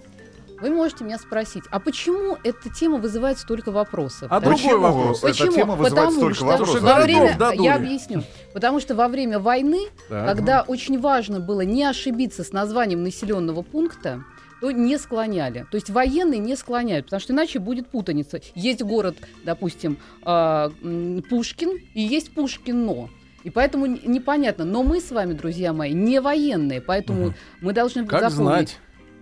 Вы 0.65 0.71
можете 0.71 1.03
меня 1.03 1.19
спросить, 1.19 1.63
а 1.69 1.79
почему 1.79 2.39
эта 2.43 2.71
тема 2.71 2.97
вызывает 2.97 3.37
столько 3.37 3.71
вопросов? 3.71 4.23
А 4.31 4.39
да? 4.39 4.47
другой 4.47 4.63
Почему 4.63 4.79
вопрос. 4.81 5.17
эта 5.19 5.27
Почему? 5.27 5.51
тема 5.51 5.75
вызывает 5.75 5.93
Потому 6.07 6.11
столько 6.17 6.35
что 6.35 6.45
вопросов? 6.45 6.81
Во 6.81 7.01
время, 7.01 7.37
додули. 7.37 7.63
я 7.65 7.75
объясню. 7.75 8.23
Потому 8.51 8.79
что 8.79 8.95
во 8.95 9.07
время 9.07 9.37
войны, 9.37 9.89
Так. 10.09 10.25
когда 10.27 10.61
очень 10.63 10.99
важно 10.99 11.39
было 11.39 11.61
не 11.61 11.83
ошибиться 11.83 12.43
с 12.43 12.51
названием 12.51 13.03
населенного 13.03 13.61
пункта, 13.61 14.23
то 14.59 14.71
не 14.71 14.97
склоняли. 14.97 15.67
То 15.69 15.75
есть 15.75 15.91
военные 15.91 16.39
не 16.39 16.55
склоняют, 16.55 17.05
потому 17.05 17.19
что 17.19 17.33
иначе 17.33 17.59
будет 17.59 17.87
путаница. 17.87 18.41
Есть 18.55 18.81
город, 18.81 19.17
допустим, 19.43 19.99
а, 20.23 20.71
Пушкин, 21.29 21.77
и 21.93 22.01
есть 22.01 22.33
Пушкино. 22.33 23.09
И 23.43 23.51
поэтому 23.51 23.85
непонятно. 23.85 24.65
Но 24.65 24.81
мы 24.81 24.99
с 24.99 25.11
вами, 25.11 25.33
друзья 25.33 25.71
мои, 25.73 25.93
не 25.93 26.19
военные, 26.19 26.81
поэтому 26.81 27.25
Мгм. 27.25 27.35
мы 27.61 27.73
должны 27.73 28.03
Как 28.07 28.21
запомнить. 28.31 28.35
знать? 28.69 28.79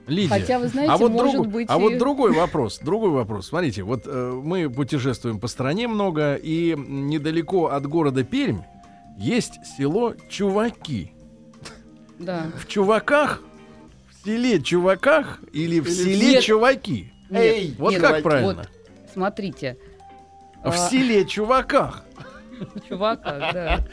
Лидия. 0.07 0.29
Хотя, 0.29 0.59
вы 0.59 0.67
знаете, 0.67 0.91
а 0.93 0.97
вот, 0.97 1.11
может 1.11 1.33
другой- 1.33 1.51
быть 1.51 1.67
а 1.69 1.77
и- 1.77 1.81
вот 1.81 1.97
другой 1.97 2.31
вопрос, 2.33 2.79
другой 2.79 3.11
вопрос. 3.11 3.47
Смотрите, 3.47 3.83
вот 3.83 4.03
э, 4.05 4.41
мы 4.43 4.69
путешествуем 4.69 5.39
по 5.39 5.47
стране 5.47 5.87
много, 5.87 6.35
и 6.35 6.75
недалеко 6.77 7.67
от 7.67 7.85
города 7.87 8.23
Пермь 8.23 8.59
есть 9.17 9.53
село 9.77 10.13
Чуваки. 10.29 11.11
Да. 12.19 12.47
В 12.57 12.67
Чуваках, 12.67 13.41
в 14.09 14.25
селе 14.25 14.61
Чуваках 14.61 15.39
или 15.53 15.79
в 15.79 15.87
Или 15.87 15.93
селе 15.93 16.31
Нет. 16.33 16.43
Чуваки? 16.43 17.11
Эй, 17.29 17.73
Вот 17.77 17.91
Нет, 17.93 18.01
как 18.01 18.23
правильно? 18.23 18.55
Вот, 18.55 18.69
смотрите. 19.13 19.77
В 20.63 20.67
а, 20.69 20.89
селе 20.89 21.25
Чуваках. 21.25 22.03
Чувака, 22.89 23.51
да. 23.53 23.85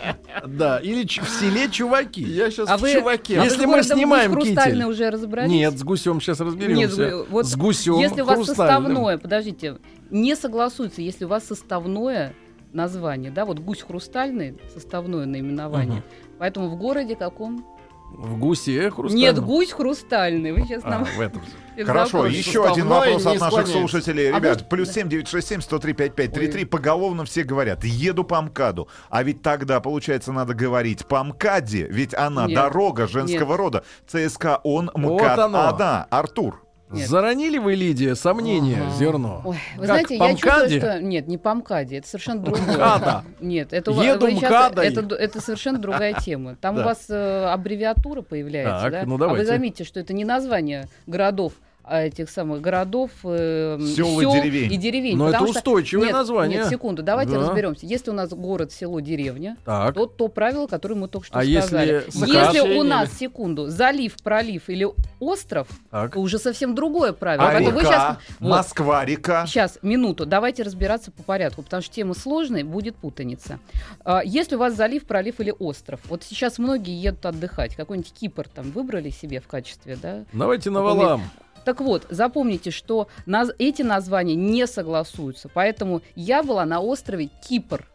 Да, 0.46 0.78
или 0.78 1.04
в 1.06 1.28
селе 1.28 1.68
Чуваки. 1.68 2.22
Я 2.22 2.50
сейчас 2.50 2.68
А 2.68 2.76
в 2.76 2.80
вы, 2.80 2.92
чуваке. 2.92 3.40
а 3.40 3.44
Если 3.44 3.66
мы 3.66 3.82
снимаем 3.82 4.36
китель. 4.36 4.84
уже 4.84 5.10
разобрались? 5.10 5.50
Нет, 5.50 5.78
с 5.78 5.82
гусем 5.82 6.20
сейчас 6.20 6.40
разберемся. 6.40 7.00
Нет, 7.02 7.26
вот 7.30 7.46
с 7.46 7.56
гусем 7.56 7.98
Если 7.98 8.22
у 8.22 8.24
вас 8.24 8.46
составное, 8.46 9.18
подождите, 9.18 9.78
не 10.10 10.34
согласуется, 10.36 11.02
если 11.02 11.24
у 11.24 11.28
вас 11.28 11.44
составное 11.44 12.34
название, 12.72 13.30
да, 13.30 13.44
вот 13.44 13.58
гусь 13.58 13.82
хрустальный, 13.82 14.58
составное 14.72 15.26
наименование. 15.26 16.02
Поэтому 16.38 16.68
в 16.68 16.76
городе 16.76 17.16
каком? 17.16 17.66
В 18.12 18.38
гусе 18.38 18.90
хрустальном. 18.90 19.16
Нет, 19.18 19.38
гусь 19.40 19.72
хрустальный. 19.72 20.52
Вы 20.52 20.62
сейчас 20.62 20.82
А, 20.84 20.90
нам 20.90 21.04
в 21.04 21.20
этом. 21.20 21.42
Хорошо, 21.86 22.26
еще 22.26 22.70
один 22.70 22.88
вопрос 22.88 23.24
от 23.26 23.40
наших 23.40 23.66
слушателей. 23.66 24.30
А 24.30 24.36
Ребят, 24.38 24.60
вот- 24.60 24.68
плюс 24.68 24.90
семь 24.90 25.08
девять 25.08 25.28
шесть 25.28 25.48
семь 25.48 25.60
сто 25.60 25.78
три 25.78 25.92
пять 25.94 26.14
пять 26.14 26.32
три 26.32 26.48
три. 26.48 26.64
Поголовно 26.64 27.24
все 27.24 27.42
говорят, 27.42 27.84
еду 27.84 28.24
по 28.24 28.40
МКАДу. 28.42 28.88
А 29.08 29.22
ведь 29.22 29.42
тогда, 29.42 29.80
получается, 29.80 30.32
надо 30.32 30.54
говорить 30.54 31.06
по 31.06 31.22
МКАДе, 31.24 31.86
ведь 31.90 32.14
она 32.14 32.46
Нет. 32.46 32.56
дорога 32.56 33.06
женского 33.06 33.56
рода. 33.56 33.84
ЦСКА 34.06 34.60
он 34.64 34.90
МКАД 34.94 35.38
оно. 35.38 35.68
АДА. 35.68 36.06
Артур. 36.10 36.62
Нет. 36.90 37.08
Заронили 37.08 37.58
вы, 37.58 37.74
Лидия, 37.76 38.14
сомнения, 38.16 38.82
Ага. 38.82 38.96
зерно? 38.96 39.42
Ой, 39.44 39.56
вы 39.76 39.86
Как, 39.86 39.86
знаете, 39.86 40.16
я 40.16 40.34
чувствую, 40.34 40.68
что... 40.80 41.00
Нет, 41.00 41.28
не 41.28 41.38
по 41.38 41.54
МКАДе, 41.54 41.98
это 41.98 42.08
совершенно 42.08 42.42
другое. 42.42 42.62
МКАДа. 42.62 43.24
Нет, 43.40 43.72
это, 43.72 43.90
Еду 43.92 44.26
вы 44.26 44.32
МКАДой. 44.32 44.86
это, 44.88 45.14
это 45.14 45.40
совершенно 45.40 45.78
другая 45.78 46.14
тема. 46.14 46.56
Там 46.56 46.74
Да. 46.74 46.82
у 46.82 46.84
вас 46.86 47.06
э, 47.08 47.44
аббревиатура 47.52 48.22
появляется, 48.22 48.82
Так, 48.82 48.92
да? 48.92 49.02
ну 49.06 49.14
а 49.14 49.18
давайте. 49.18 49.40
вы 49.42 49.46
заметите, 49.46 49.84
что 49.84 50.00
это 50.00 50.12
не 50.12 50.24
название 50.24 50.88
городов, 51.06 51.52
а 51.54 51.69
этих 51.88 52.30
самых 52.30 52.60
городов, 52.60 53.10
э, 53.24 53.76
м, 53.78 53.86
Сёл 53.86 54.20
и 54.20 54.24
деревень. 54.40 54.72
и 54.72 54.76
деревень. 54.76 55.16
Но 55.16 55.28
это 55.28 55.32
потому 55.38 55.52
что- 55.52 55.58
устойчивое 55.60 56.06
Нет, 56.06 56.12
название. 56.12 56.58
Нет, 56.58 56.68
секунду, 56.68 57.02
давайте 57.02 57.32
Да. 57.32 57.40
разберемся. 57.40 57.86
Если 57.86 58.10
у 58.10 58.14
нас 58.14 58.30
город, 58.30 58.72
село, 58.72 59.00
деревня, 59.00 59.56
Так. 59.64 59.94
то 59.94 60.06
то 60.06 60.28
правило, 60.28 60.66
которое 60.66 60.94
мы 60.94 61.08
только 61.08 61.26
что 61.26 61.38
А 61.38 61.42
сказали. 61.42 62.04
если 62.06 62.26
Если 62.26 62.60
у 62.78 62.82
нас, 62.82 63.12
секунду, 63.12 63.68
залив, 63.68 64.14
пролив 64.22 64.68
или 64.68 64.86
остров, 65.18 65.68
Так. 65.90 66.16
уже 66.16 66.38
совсем 66.38 66.74
другое 66.74 67.12
правило. 67.12 67.48
А 67.48 67.58
вы 67.60 67.80
река? 67.80 67.82
щас- 67.82 68.16
вот. 68.38 68.48
Москва 68.50 69.04
река. 69.04 69.46
Сейчас, 69.46 69.78
минуту, 69.82 70.26
давайте 70.26 70.62
разбираться 70.62 71.10
по 71.10 71.22
порядку, 71.22 71.62
потому 71.62 71.82
что 71.82 71.94
тема 71.94 72.14
сложная, 72.14 72.64
будет 72.64 72.96
путаница. 72.96 73.58
А, 74.04 74.22
Если 74.24 74.54
у 74.54 74.58
вас 74.58 74.74
залив, 74.74 75.04
пролив 75.06 75.40
или 75.40 75.52
остров, 75.58 76.00
вот 76.08 76.22
сейчас 76.22 76.58
многие 76.58 76.94
едут 77.00 77.26
отдыхать, 77.26 77.74
какой-нибудь 77.74 78.12
Кипр 78.12 78.46
там 78.48 78.70
выбрали 78.70 79.10
себе 79.10 79.40
в 79.40 79.46
качестве, 79.46 79.96
да? 80.00 80.24
Давайте 80.32 80.70
на 80.70 80.82
валам. 80.82 81.22
Так 81.64 81.80
вот, 81.80 82.06
запомните, 82.10 82.70
что 82.70 83.08
наз- 83.26 83.54
эти 83.58 83.82
названия 83.82 84.34
не 84.34 84.66
согласуются, 84.66 85.48
поэтому 85.52 86.02
я 86.14 86.42
была 86.42 86.64
на 86.64 86.80
острове 86.80 87.28
Кипр, 87.48 87.86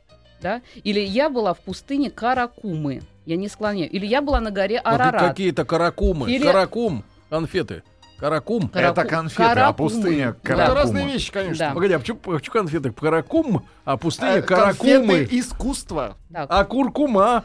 да? 0.41 0.62
Или 0.84 1.00
я 1.00 1.29
была 1.29 1.53
в 1.53 1.60
пустыне 1.60 2.10
Каракумы, 2.12 3.01
я 3.25 3.36
не 3.38 3.48
склоняю, 3.50 3.89
или 3.89 4.05
я 4.05 4.22
была 4.22 4.39
на 4.39 4.51
горе 4.51 4.81
Ну, 4.84 4.91
Арарат. 4.91 5.22
Какие-то 5.29 5.65
каракумы. 5.65 6.31
Или- 6.31 6.43
Каракум. 6.45 7.03
Конфеты. 7.29 7.81
Каракум. 8.17 8.69
Караку- 8.69 9.01
Это 9.01 9.10
конфеты, 9.10 9.43
а 9.43 9.53
Каракумы. 9.55 9.89
пустыня 9.89 10.36
Да. 10.43 10.53
Это 10.65 10.74
разные 10.74 11.05
вещи, 11.05 11.31
конечно. 11.31 11.67
Да. 11.67 11.74
Погоди, 11.74 11.93
а 11.93 12.00
почему, 12.00 12.17
почему 12.17 12.53
конфеты 12.53 12.91
каракум, 12.91 13.65
а 13.84 13.98
пустыня 13.98 14.38
Э, 14.38 14.41
каракумы? 14.41 15.07
конфеты 15.07 15.39
искусства. 15.39 16.17
Так, 16.31 16.48
А 16.50 16.63
куркума? 16.65 17.43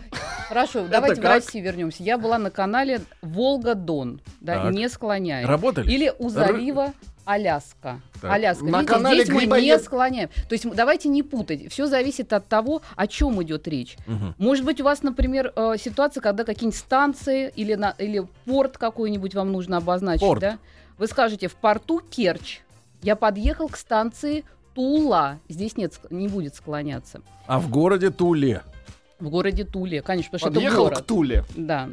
Хорошо, 0.48 0.86
давайте 0.88 1.20
в? 1.20 1.46
Россию 1.46 1.64
вернемся. 1.64 2.02
Я 2.02 2.18
была 2.18 2.38
на 2.38 2.50
канале 2.50 3.00
Волга-Дон, 3.22 4.20
да, 4.40 4.70
не 4.70 4.88
склоняем. 4.88 5.48
Работали? 5.48 5.90
Или 5.90 6.12
у 6.18 6.28
залива 6.28 6.92
Аляска. 7.24 8.00
Так. 8.20 8.30
Аляска. 8.30 8.64
На 8.64 8.78
Видите, 8.78 8.92
канале 8.94 9.24
здесь 9.24 9.34
мы 9.46 9.60
не 9.60 9.78
склоняем. 9.78 10.28
То 10.48 10.54
есть 10.54 10.68
давайте 10.74 11.08
не 11.08 11.22
путать. 11.22 11.70
Все 11.72 11.86
зависит 11.86 12.32
от 12.32 12.46
того, 12.48 12.82
о 12.96 13.06
чем 13.06 13.42
идет 13.42 13.68
речь. 13.68 13.96
Мгм. 14.06 14.34
Может 14.38 14.64
быть, 14.64 14.80
у 14.80 14.84
вас, 14.84 15.02
например, 15.02 15.52
э, 15.54 15.74
ситуация, 15.78 16.20
когда 16.20 16.44
какие-нибудь 16.44 16.78
станции 16.78 17.52
или, 17.54 17.74
на, 17.74 17.94
или 17.98 18.26
порт 18.44 18.78
какой-нибудь 18.78 19.34
вам 19.34 19.52
нужно 19.52 19.76
обозначить, 19.78 20.20
Порт. 20.26 20.40
да? 20.40 20.58
Вы 20.98 21.06
скажете, 21.06 21.48
в 21.48 21.54
порту 21.56 22.00
Керчь 22.00 22.60
я 23.02 23.16
подъехал 23.16 23.68
к 23.68 23.76
станции 23.76 24.44
Тула. 24.74 25.38
Здесь 25.48 25.76
нет, 25.76 25.98
не 26.10 26.28
будет 26.28 26.54
склоняться. 26.54 27.22
А 27.46 27.58
в 27.58 27.68
городе 27.70 28.10
Туле. 28.10 28.62
В 29.18 29.28
городе 29.28 29.64
Туле, 29.64 30.02
конечно, 30.02 30.30
потому 30.32 30.38
что 30.38 30.48
это 30.48 30.54
Подъехал 30.60 30.84
город. 30.84 30.98
к 30.98 31.02
Туле. 31.04 31.44
Да. 31.56 31.88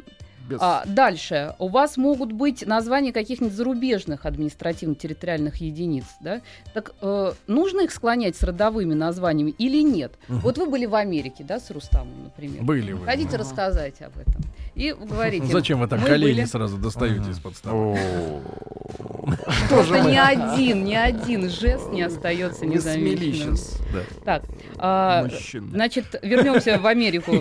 Без- 0.48 0.58
А, 0.60 0.82
дальше. 0.86 1.54
У 1.58 1.68
вас 1.68 1.96
могут 1.96 2.32
быть 2.32 2.66
названия 2.66 3.12
каких-нибудь 3.12 3.54
зарубежных 3.54 4.24
административно-территориальных 4.26 5.56
единиц. 5.56 6.04
Да? 6.20 6.40
Так 6.74 6.92
э, 7.02 7.32
нужно 7.46 7.82
их 7.82 7.92
склонять 7.92 8.36
с 8.36 8.42
родовыми 8.42 8.94
названиями 8.94 9.50
или 9.58 9.82
нет? 9.82 10.12
Мгм. 10.28 10.40
Вот 10.40 10.58
вы 10.58 10.66
были 10.66 10.86
в 10.86 10.94
Америке, 10.94 11.44
да, 11.44 11.60
с 11.60 11.70
Рустамом, 11.70 12.24
например. 12.24 12.62
Были 12.62 12.92
вы. 12.92 13.04
Хотите 13.04 13.36
рассказать 13.36 14.00
об 14.00 14.16
этом? 14.18 14.42
И 14.74 14.92
говорите. 14.92 15.46
Зачем 15.46 15.80
вы 15.80 15.88
так 15.88 16.04
колени 16.04 16.32
были- 16.38 16.44
сразу 16.44 16.78
достаете 16.78 17.30
из-под 17.30 17.56
стола? 17.56 17.96
Просто 19.68 20.00
ни 20.00 20.16
один, 20.16 20.84
ни 20.84 20.94
один 20.94 21.50
жест 21.50 21.90
не 21.90 22.02
остается 22.02 22.64
незамеченным. 22.64 23.56
Так, 24.24 24.44
а, 24.78 25.26
значит, 25.70 26.18
вернемся 26.22 26.78
в 26.78 26.86
Америку. 26.86 27.32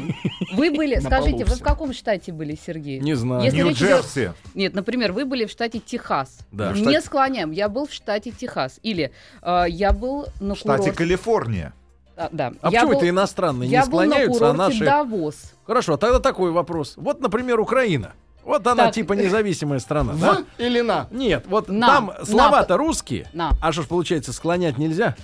Вы 0.54 0.72
были, 0.72 1.00
скажите, 1.00 1.46
вы 1.46 1.56
в 1.56 1.62
каком 1.62 1.94
штате 1.94 2.32
были, 2.34 2.58
Сергей? 2.66 2.97
Не 3.00 3.14
знаю. 3.16 3.44
Если 3.44 3.62
речь 3.64 3.78
идет- 3.78 3.90
Нью-Джерси. 3.90 4.32
Нет, 4.56 4.74
например, 4.74 5.12
вы 5.14 5.26
были 5.26 5.46
в 5.46 5.52
штате 5.52 5.80
Техас. 5.80 6.40
Да. 6.52 6.72
Не 6.74 7.02
склоняем. 7.02 7.52
Я 7.52 7.70
был 7.70 7.88
в 7.88 7.94
штате 7.94 8.32
Техас. 8.32 8.80
Или 8.84 9.12
э, 9.42 9.66
я 9.70 9.92
был 9.94 10.28
на 10.40 10.56
В 10.56 10.58
штате 10.58 10.78
курорте. 10.78 10.92
Калифорния. 10.98 11.74
А 12.16 12.26
А, 12.26 12.30
да. 12.32 12.46
я 12.46 12.52
почему 12.72 12.88
был, 12.92 12.98
это 12.98 13.10
иностранные 13.10 13.68
не 13.68 13.74
я 13.74 13.86
был 13.86 14.00
на 14.00 14.06
склоняются, 14.08 14.50
а 14.50 14.54
наши... 14.54 14.84
Давос. 14.86 15.54
Хорошо, 15.66 15.98
тогда 15.98 16.20
такой 16.20 16.52
вопрос. 16.52 16.94
Вот, 16.98 17.22
например, 17.22 17.60
Украина. 17.60 18.14
Вот 18.44 18.66
она 18.66 18.86
Так. 18.86 18.94
типа 18.96 19.14
независимая 19.14 19.80
страна, 19.80 20.14
да? 20.14 20.44
Или 20.58 20.80
на? 20.82 21.08
Нет, 21.12 21.46
вот 21.48 21.68
На. 21.68 21.88
там 21.88 22.06
На. 22.18 22.26
слова-то 22.26 22.78
русские. 22.78 23.28
На. 23.34 23.52
А 23.62 23.72
что 23.72 23.82
ж 23.84 23.88
получается, 23.88 24.32
склонять 24.34 24.78
нельзя? 24.78 25.16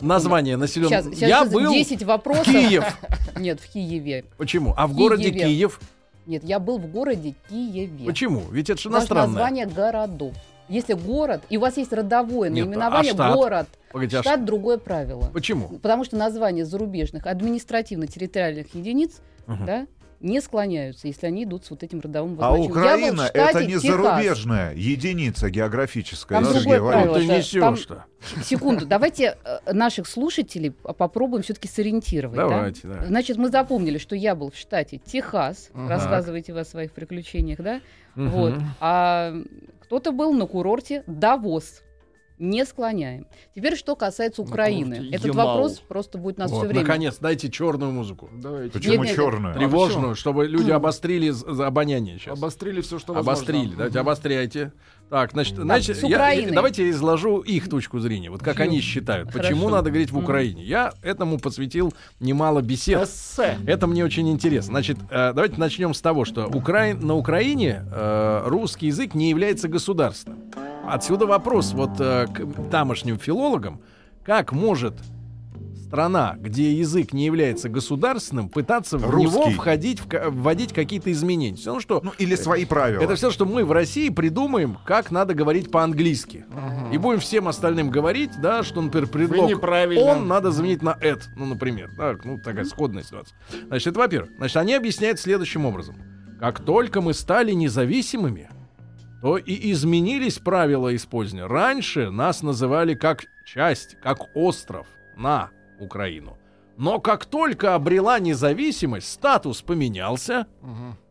Название 0.00 0.56
населенного. 0.58 1.04
Сейчас, 1.04 1.18
Я 1.20 1.28
сейчас 1.28 1.50
был 1.50 1.72
10 1.72 2.02
вопросов. 2.02 2.44
Киев. 2.44 2.84
Нет, 3.36 3.60
в 3.60 3.72
Киеве. 3.72 4.24
Почему? 4.36 4.74
А 4.76 4.86
в 4.86 4.90
Киеве. 4.90 5.02
городе 5.02 5.30
Киев? 5.30 5.80
Нет, 6.26 6.42
я 6.44 6.58
был 6.58 6.78
в 6.78 6.86
городе 6.90 7.34
Киеве. 7.48 8.04
Почему? 8.06 8.42
Ведь 8.50 8.68
это 8.70 8.80
же 8.80 8.88
Даже 8.88 8.98
иностранное. 8.98 9.26
название 9.28 9.66
городов. 9.66 10.34
Если 10.68 10.94
город, 10.94 11.42
и 11.48 11.56
у 11.56 11.60
вас 11.60 11.76
есть 11.76 11.92
родовое 11.92 12.50
Нет, 12.50 12.66
наименование 12.66 13.12
а 13.12 13.14
штат? 13.14 13.34
город, 13.36 13.68
Погодите, 13.92 14.18
а 14.18 14.22
штат 14.22 14.44
другое 14.44 14.78
правило. 14.78 15.30
Почему? 15.32 15.68
Потому 15.78 16.02
что 16.02 16.16
название 16.16 16.64
зарубежных 16.64 17.26
административно-территориальных 17.26 18.74
единиц 18.74 19.20
Мгм. 19.46 19.64
да, 19.66 19.86
не 20.20 20.40
склоняются, 20.40 21.06
если 21.08 21.26
они 21.26 21.44
идут 21.44 21.64
с 21.66 21.70
вот 21.70 21.82
этим 21.82 22.00
родовым 22.00 22.38
А 22.40 22.48
обозначением. 22.48 22.68
В 22.68 22.76
Украина 22.78 23.30
это 23.34 23.64
не 23.64 23.74
Техас. 23.74 23.82
зарубежная 23.82 24.74
единица 24.74 25.50
географическая, 25.50 26.40
Там 26.40 26.44
Сергей 26.52 26.62
другое 26.62 26.80
Валерьевич. 26.80 27.12
правило. 27.12 27.14
ты 27.18 27.26
да, 27.60 27.60
там- 27.66 27.74
несешь-то? 27.74 28.04
Секунду, 28.44 28.86
давайте 28.86 29.36
э, 29.44 29.72
наших 29.72 30.06
слушателей 30.08 30.70
попробуем 30.72 31.42
все-таки 31.42 31.68
сориентировать. 31.68 32.36
да? 32.36 32.48
Давайте, 32.48 32.80
да. 32.88 33.04
Значит, 33.06 33.36
мы 33.36 33.48
запомнили, 33.50 33.98
что 33.98 34.16
я 34.16 34.34
был 34.34 34.50
в 34.50 34.56
штате 34.56 34.98
Техас. 35.04 35.70
Мгм. 35.74 35.88
Рассказывайте 35.88 36.52
вы 36.52 36.60
о 36.60 36.64
своих 36.64 36.92
приключениях, 36.92 37.58
да? 37.60 37.80
Мгм. 38.14 38.28
Вот. 38.30 38.54
А 38.80 39.34
кто-то 39.80 40.12
был 40.12 40.32
на 40.32 40.46
курорте 40.46 41.04
Давос. 41.06 41.82
Не 42.38 42.64
склоняем. 42.66 43.26
Теперь, 43.54 43.76
что 43.76 43.96
касается 43.96 44.42
На 44.42 44.48
Украины. 44.48 44.96
курорте 44.96 45.16
Этот 45.16 45.26
Ямал. 45.28 45.46
вопрос 45.48 45.78
просто 45.78 46.18
будет 46.18 46.36
нас 46.38 46.50
Вот, 46.50 46.58
все 46.58 46.68
время. 46.68 46.82
наконец, 46.82 47.16
дайте 47.18 47.50
черную 47.50 47.92
музыку. 47.92 48.28
Давайте. 48.34 48.72
Почему 48.78 49.04
Нет, 49.04 49.16
черную? 49.16 49.54
Тревожную, 49.54 50.14
чтобы 50.14 50.46
люди 50.46 50.70
обострили 50.70 51.32
обоняние 51.62 52.18
сейчас. 52.18 52.38
Обострили 52.38 52.80
все, 52.82 52.98
что 52.98 53.14
возможно. 53.14 53.32
Обострили, 53.42 53.74
давайте 53.74 53.98
обостряйте. 54.00 54.72
Так, 55.08 55.30
значит, 55.30 55.54
Так, 55.54 55.64
значит 55.64 55.96
с 55.98 56.02
я- 56.02 56.50
давайте 56.52 56.84
я 56.84 56.90
изложу 56.90 57.38
их 57.38 57.70
точку 57.70 58.00
зрения. 58.00 58.28
Вот 58.28 58.42
как 58.42 58.56
Чью? 58.56 58.64
они 58.64 58.80
считают, 58.80 59.32
почему 59.32 59.60
Хорошо. 59.66 59.76
надо 59.76 59.90
говорить 59.90 60.10
в. 60.10 60.18
Украине. 60.18 60.64
Я 60.64 60.92
этому 61.02 61.38
посвятил 61.38 61.94
немало 62.18 62.60
бесед. 62.60 63.00
Эссе. 63.04 63.56
Это 63.66 63.86
мне 63.86 64.04
очень 64.04 64.28
интересно. 64.28 64.72
Значит, 64.72 64.98
э, 65.08 65.32
давайте 65.32 65.60
начнем 65.60 65.94
с 65.94 66.00
того, 66.00 66.24
что 66.24 66.46
Укра... 66.48 66.94
на 66.94 67.14
Украине 67.14 67.84
э, 67.90 68.42
русский 68.46 68.86
язык 68.88 69.14
не 69.14 69.30
является 69.30 69.68
государственным. 69.68 70.40
Отсюда 70.88 71.26
вопрос 71.26 71.72
вот 71.72 72.00
э, 72.00 72.26
к 72.26 72.70
тамошним 72.70 73.18
филологам, 73.18 73.80
как 74.24 74.52
может 74.52 74.94
страна, 75.86 76.36
где 76.38 76.72
язык 76.72 77.12
не 77.12 77.24
является 77.24 77.68
государственным, 77.68 78.48
пытаться 78.48 78.98
в 78.98 79.02
него 79.18 79.44
Русский. 79.44 79.54
входить, 79.54 80.00
в 80.00 80.30
вводить 80.30 80.72
какие-то 80.72 81.12
изменения. 81.12 81.56
Все 81.56 81.66
равно, 81.66 81.80
что 81.80 82.00
Ну, 82.02 82.12
или 82.18 82.34
свои 82.34 82.64
правила. 82.64 83.00
это 83.00 83.14
все, 83.14 83.30
что 83.30 83.46
мы 83.46 83.64
в 83.64 83.72
России 83.72 84.08
придумаем, 84.10 84.78
как 84.84 85.10
надо 85.10 85.34
говорить 85.34 85.70
по-английски. 85.70 86.44
И 86.92 86.98
будем 86.98 87.20
всем 87.20 87.48
остальным 87.48 87.90
говорить, 87.90 88.30
да, 88.40 88.62
что, 88.62 88.82
например, 88.82 89.08
предлог 89.08 89.62
он 90.02 90.28
надо 90.28 90.50
заменить 90.50 90.82
на 90.82 90.96
«эт», 91.00 91.28
ну, 91.36 91.46
например. 91.46 91.90
Так, 91.96 92.24
ну, 92.24 92.38
такая 92.38 92.64
сходная 92.64 93.02
ситуация. 93.02 93.36
Значит, 93.68 93.88
это 93.88 93.98
во-первых. 94.00 94.30
Значит, 94.38 94.56
они 94.56 94.74
объясняют 94.74 95.20
следующим 95.20 95.66
образом. 95.66 95.96
Как 96.40 96.60
только 96.60 97.00
мы 97.00 97.14
стали 97.14 97.52
независимыми, 97.52 98.50
то 99.26 99.38
и 99.38 99.72
изменились 99.72 100.38
правила 100.38 100.94
использования. 100.94 101.48
Раньше 101.48 102.10
нас 102.10 102.44
называли 102.44 102.94
как 102.94 103.24
часть, 103.44 103.96
как 104.00 104.20
остров 104.36 104.86
на 105.16 105.50
Украину. 105.80 106.38
Но 106.76 107.00
как 107.00 107.24
только 107.24 107.74
обрела 107.74 108.20
независимость, 108.20 109.10
статус 109.12 109.62
поменялся, 109.62 110.46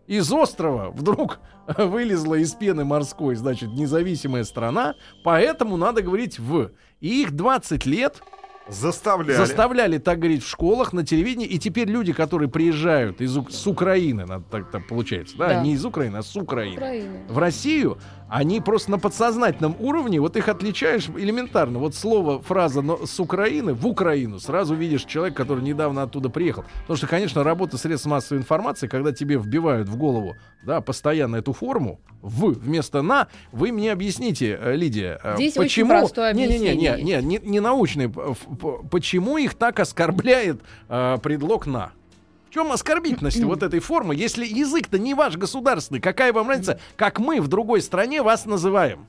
из 0.07 0.31
острова 0.31 0.91
вдруг 0.91 1.39
вылезла 1.77 2.35
из 2.35 2.53
пены 2.53 2.85
морской, 2.85 3.35
значит, 3.35 3.73
независимая 3.73 4.45
страна, 4.45 4.95
поэтому 5.25 5.75
надо 5.75 6.01
говорить 6.01 6.39
в. 6.39 6.71
И 7.01 7.21
их 7.21 7.33
20 7.33 7.85
лет 7.85 8.23
Заставляли. 8.67 9.37
заставляли 9.37 9.97
так 9.99 10.17
говорить 10.19 10.43
в 10.43 10.49
школах, 10.49 10.91
на 10.91 11.05
телевидении, 11.05 11.47
и 11.47 11.59
теперь 11.59 11.87
люди, 11.87 12.13
которые 12.13 12.49
приезжают 12.49 13.21
из, 13.21 13.37
с 13.49 13.67
Украины, 13.67 14.25
надо 14.25 14.43
так, 14.49 14.71
так 14.71 14.87
получается, 14.87 15.37
да, 15.37 15.47
Да. 15.49 15.61
не 15.61 15.73
из 15.73 15.85
Украины, 15.85 16.17
а 16.17 16.23
с 16.23 16.35
Украины, 16.35 16.75
Украины. 16.75 17.19
в 17.29 17.37
Россию, 17.37 17.97
они 18.29 18.59
просто 18.59 18.91
на 18.91 18.99
подсознательном 18.99 19.75
уровне, 19.79 20.19
вот 20.19 20.35
их 20.35 20.47
отличаешь 20.49 21.07
элементарно. 21.09 21.79
Вот 21.79 21.95
слово, 21.95 22.41
фраза 22.41 22.81
но 22.81 23.05
с 23.05 23.19
Украины 23.19 23.73
в 23.73 23.85
Украину, 23.85 24.39
сразу 24.39 24.75
видишь 24.75 25.05
человека, 25.05 25.37
который 25.37 25.63
недавно 25.63 26.03
оттуда 26.03 26.29
приехал. 26.29 26.65
Потому 26.81 26.97
что, 26.97 27.07
конечно, 27.07 27.43
работа 27.43 27.77
средств 27.77 28.07
массовой 28.07 28.39
информации, 28.39 28.87
когда 28.87 29.11
тебе 29.11 29.37
вбивают 29.37 29.89
в 29.89 29.97
голову, 29.97 30.35
да, 30.63 30.81
постоянно 30.81 31.37
эту 31.37 31.53
форму, 31.53 31.99
в 32.21 32.53
вместо 32.53 33.01
на, 33.01 33.27
вы 33.51 33.71
мне 33.71 33.91
объясните, 33.91 34.57
э, 34.59 34.75
Лидия, 34.75 35.19
э, 35.23 35.35
Здесь 35.35 35.53
почему... 35.53 35.93
не, 36.33 36.47
не, 36.47 36.57
не, 36.57 36.75
не, 36.75 37.03
не, 37.03 37.21
не, 37.21 37.39
не 37.43 37.59
научный, 37.59 38.09
почему 38.09 39.37
их 39.37 39.53
так 39.53 39.79
оскорбляет 39.79 40.61
э, 40.89 41.17
предлог 41.21 41.67
на? 41.67 41.91
Чем 42.55 42.71
оскорбительность 42.71 43.43
вот 43.43 43.63
этой 43.63 43.81
формы, 43.81 44.15
если 44.15 44.45
язык-то 44.45 44.97
не 44.97 45.13
ваш 45.13 45.35
государственный? 45.35 45.99
Какая 45.99 46.31
вам 46.31 46.47
разница, 46.47 46.79
как 46.95 47.19
мы 47.19 47.41
в 47.41 47.49
другой 47.49 47.81
стране 47.81 48.21
вас 48.21 48.45
называем? 48.45 49.07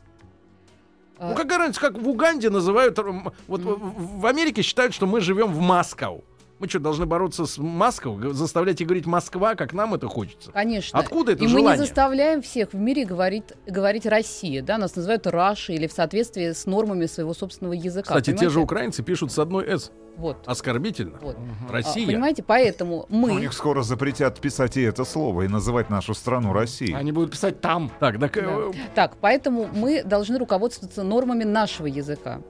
А, 1.17 1.29
Ну 1.29 1.37
какая 1.37 1.59
разница, 1.59 1.81
как 1.81 1.97
в 1.97 2.09
Уганде 2.09 2.51
называют... 2.51 2.99
Вот 3.47 3.61
в 3.61 4.19
в 4.19 4.27
Америке 4.27 4.63
считают, 4.63 4.95
что 4.95 5.07
мы 5.07 5.21
живем 5.21 5.53
в 5.53 5.61
Москву. 5.61 6.25
Мы 6.59 6.69
что, 6.69 6.81
должны 6.81 7.05
бороться 7.05 7.45
с 7.45 7.59
Москвой, 7.59 8.33
заставлять 8.33 8.81
их 8.81 8.87
говорить 8.87 9.05
Москва, 9.05 9.55
как 9.55 9.75
нам 9.75 9.93
это 9.93 10.09
хочется? 10.09 10.51
Конечно. 10.53 10.99
Откуда 10.99 11.33
это 11.33 11.45
И 11.45 11.47
мы 11.47 11.53
не 11.53 11.59
желание? 11.59 11.85
заставляем 11.85 12.41
всех 12.41 12.73
в 12.73 12.77
мире 12.77 13.05
говорить, 13.05 13.45
говорить 13.67 14.07
Россия, 14.07 14.63
да, 14.63 14.79
нас 14.79 14.97
называют 14.97 15.27
Раши 15.27 15.75
или 15.75 15.87
в 15.87 15.93
соответствии 15.93 16.53
с 16.53 16.65
нормами 16.65 17.05
своего 17.07 17.35
собственного 17.35 17.75
языка. 17.75 18.09
Кстати, 18.09 18.27
те 18.27 18.33
понимаете? 18.33 18.53
же 18.55 18.61
украинцы 18.61 19.03
пишут 19.03 19.33
с 19.33 19.39
одной 19.39 19.69
«с». 19.69 19.91
Вот. 20.17 20.39
Оскорбительно. 20.47 21.19
вот. 21.21 21.37
А, 21.69 21.73
Россия. 21.73 22.07
понимаете, 22.07 22.43
поэтому 22.43 23.05
У 23.11 23.15
мы... 23.15 23.35
них 23.35 23.53
скоро 23.53 23.83
запретят 23.83 24.41
писать 24.41 24.79
и 24.79 24.83
это 24.83 25.05
слово 25.05 25.43
и 25.43 25.49
называть 25.49 25.91
нашу 25.91 26.15
страну 26.15 26.55
Россией. 26.55 26.95
Они 26.95 27.13
будут 27.13 27.33
писать 27.33 27.61
там. 27.61 27.93
Так, 28.01 28.19
так, 28.19 28.35
э, 28.39 28.73
Так, 28.95 29.19
поэтому 29.21 29.69
мы 29.75 30.03
должны 30.03 30.39
руководствоваться 30.39 31.03
нормами 31.03 31.45
нашего 31.45 31.87
языка. 31.87 32.41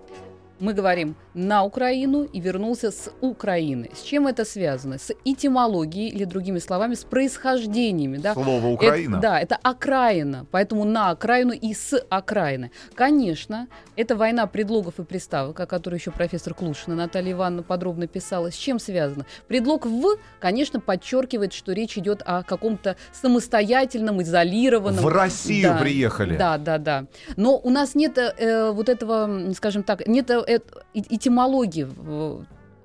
Мы 0.58 0.72
говорим 0.72 1.16
на 1.34 1.64
Украину 1.64 2.24
и 2.24 2.40
вернулся 2.40 2.90
с 2.90 3.10
Украины. 3.20 3.90
С 3.94 4.00
чем 4.02 4.26
это 4.26 4.46
связано? 4.46 4.98
С 4.98 5.12
этимологией 5.24 6.08
или 6.08 6.24
другими 6.24 6.58
словами, 6.60 6.94
с 6.94 7.04
происхождениями. 7.04 8.16
Да? 8.16 8.32
Слово 8.32 8.68
Украина. 8.68 9.16
Это, 9.16 9.22
да, 9.22 9.40
это 9.40 9.58
окраина, 9.62 10.46
поэтому 10.50 10.84
на 10.84 11.10
окраину 11.10 11.52
и 11.52 11.74
с 11.74 12.02
окраины. 12.08 12.70
Конечно, 12.94 13.68
это 13.96 14.16
война 14.16 14.46
предлогов 14.46 14.98
и 14.98 15.04
приставок, 15.04 15.60
о 15.60 15.66
которой 15.66 15.96
еще 15.96 16.10
профессор 16.10 16.54
Клушина 16.54 16.96
Наталья 16.96 17.32
Ивановна 17.32 17.62
подробно 17.62 18.06
писала. 18.06 18.50
С 18.50 18.54
чем 18.54 18.78
связано? 18.78 19.26
Предлог 19.48 19.84
«в», 19.84 20.16
конечно, 20.40 20.80
подчеркивает, 20.80 21.52
что 21.52 21.72
речь 21.72 21.98
идет 21.98 22.22
о 22.24 22.42
каком-то 22.42 22.96
самостоятельном, 23.12 24.22
изолированном... 24.22 25.04
В 25.04 25.08
Россию 25.08 25.74
Да, 25.74 25.78
приехали. 25.78 26.36
Да, 26.36 26.56
да, 26.56 26.78
да. 26.78 27.06
Но 27.36 27.58
у 27.58 27.68
нас 27.68 27.94
нет 27.94 28.16
э, 28.16 28.70
вот 28.70 28.88
этого, 28.88 29.52
скажем 29.54 29.82
так, 29.82 30.06
нет 30.06 30.30
э, 30.30 30.42
э, 30.45 30.45
этимологии 30.94 31.86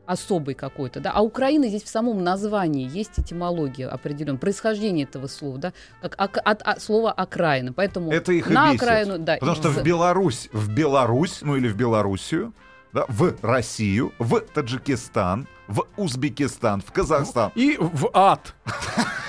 особой 0.05 0.55
какой-то, 0.55 0.99
да. 0.99 1.11
А 1.13 1.21
Украина 1.21 1.67
здесь 1.67 1.83
в 1.83 1.87
самом 1.87 2.23
названии 2.23 2.89
есть 2.89 3.17
этимология 3.17 3.87
определенная, 3.87 4.39
происхождение 4.39 5.05
этого 5.05 5.27
слова, 5.27 5.57
да, 5.57 5.73
как 6.01 6.37
от, 6.43 6.61
от 6.61 6.81
слова 6.81 7.11
окраина. 7.11 7.71
Поэтому 7.71 8.11
Это 8.11 8.33
их 8.33 8.49
и 8.49 8.53
на 8.53 8.69
бесит. 8.71 8.81
окраину, 8.81 9.19
да. 9.19 9.37
Потому 9.39 9.55
что 9.55 9.69
в 9.69 9.81
Беларусь, 9.83 10.49
в 10.51 10.69
Беларусь, 10.73 11.39
ну 11.41 11.55
или 11.55 11.69
в 11.69 11.77
Белоруссию, 11.77 12.53
да, 12.91 13.05
в 13.07 13.35
Россию, 13.41 14.11
в 14.19 14.39
Таджикистан, 14.41 15.47
в 15.69 15.85
Узбекистан, 15.95 16.81
в 16.81 16.91
Казахстан. 16.91 17.51
и 17.55 17.77
в 17.79 18.09
ад. 18.13 18.53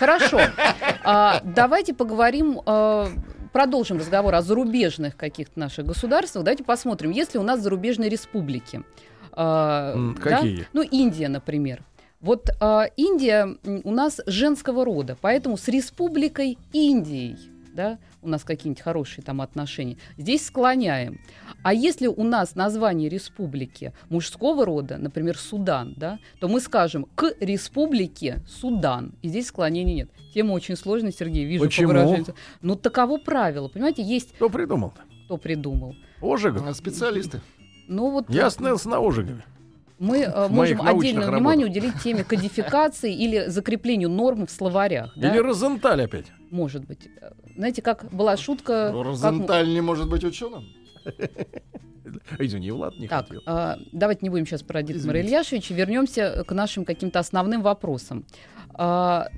Хорошо. 0.01 0.41
А, 1.05 1.41
давайте 1.45 1.95
поговорим. 1.95 2.61
а, 2.67 3.09
Продолжим 3.53 3.99
разговор 3.99 4.35
о 4.35 4.43
зарубежных 4.43 5.17
каких-то 5.17 5.61
наших 5.61 5.87
государствах. 5.87 6.45
Давайте 6.45 6.65
посмотрим, 6.65 7.11
есть 7.11 7.35
ли 7.35 7.41
у 7.41 7.43
нас 7.43 7.61
зарубежные 7.61 8.09
республики. 8.09 8.83
А, 9.33 9.93
М, 9.95 10.15
да? 10.23 10.39
какие? 10.39 10.67
Ну, 10.73 10.83
Индия, 10.83 11.29
например. 11.29 11.83
Вот 12.21 12.51
а, 12.61 12.85
Индия 12.97 13.57
у 13.65 13.91
нас 13.91 14.21
женского 14.27 14.85
рода, 14.85 15.17
поэтому 15.21 15.57
с 15.57 15.69
республикой 15.69 16.57
Индией, 16.73 17.37
да, 17.73 17.99
у 18.23 18.29
нас 18.29 18.45
какие-нибудь 18.45 18.83
хорошие 18.83 19.25
там 19.25 19.41
отношения, 19.41 19.97
здесь 20.17 20.47
склоняем. 20.47 21.21
А 21.63 21.73
если 21.75 22.07
у 22.07 22.23
нас 22.23 22.55
название 22.55 23.09
республики 23.09 23.93
мужского 24.09 24.65
рода, 24.65 24.99
например, 24.99 25.39
Судан, 25.39 25.95
да, 25.97 26.19
то 26.41 26.49
мы 26.49 26.61
скажем 26.61 27.07
к 27.15 27.33
республике 27.41 28.43
Судан. 28.49 29.15
И 29.23 29.29
здесь 29.29 29.49
склонения 29.49 29.95
нет. 29.95 30.11
Тема 30.35 30.53
очень 30.53 30.77
сложная, 30.77 31.13
Сергей, 31.13 31.45
вижу 31.45 31.65
Почему? 31.65 31.89
по 31.89 31.95
выражению. 31.95 32.35
Ну, 32.61 32.77
таково 32.77 33.19
правило. 33.19 33.69
Понимаете, 33.69 34.03
есть 34.03 34.33
Кто 34.35 34.49
придумал-то? 34.49 35.03
кто 35.27 35.37
придумал. 35.39 35.95
Ожегов. 36.21 36.63
А, 36.67 36.75
Специалисты. 36.75 37.41
Ну, 37.89 38.11
вот 38.11 38.29
Я 38.29 38.47
остановился 38.47 38.89
на 38.89 38.99
Ожегове. 38.99 39.45
Мы 40.03 40.19
э, 40.23 40.49
можем 40.49 40.83
отдельное 40.83 41.23
работах. 41.27 41.35
внимание 41.37 41.67
уделить 41.67 41.95
теме 42.03 42.25
кодификации 42.25 43.15
или 43.15 43.47
закреплению 43.49 44.09
норм 44.11 44.47
в 44.47 44.51
словарях. 44.51 45.13
да? 45.17 45.31
Или 45.33 45.39
Розенталь 45.39 46.03
опять. 46.03 46.27
Может 46.51 46.85
быть. 46.87 47.09
Э, 47.21 47.31
Знаете, 47.57 47.83
как 47.83 48.13
была 48.13 48.37
шутка... 48.37 48.87
как 48.89 48.95
мы- 48.95 49.05
Розенталь 49.05 49.69
не 49.69 49.81
может 49.81 50.09
быть 50.11 50.25
ученым. 50.25 50.65
Извини, 52.39 52.71
Влад 52.73 52.99
не 52.99 53.09
Так, 53.09 53.27
хотел. 53.29 53.43
а, 53.47 53.79
давайте 53.93 54.21
не 54.23 54.31
будем 54.31 54.45
сейчас 54.47 54.63
про 54.63 54.83
Дитмара. 54.83 55.21
Ильяшевича, 55.21 55.73
вернемся 55.75 56.45
к 56.47 56.53
нашим 56.53 56.85
каким-то 56.85 57.19
основным 57.21 57.63
вопросам. 57.63 58.25
А, 58.75 59.29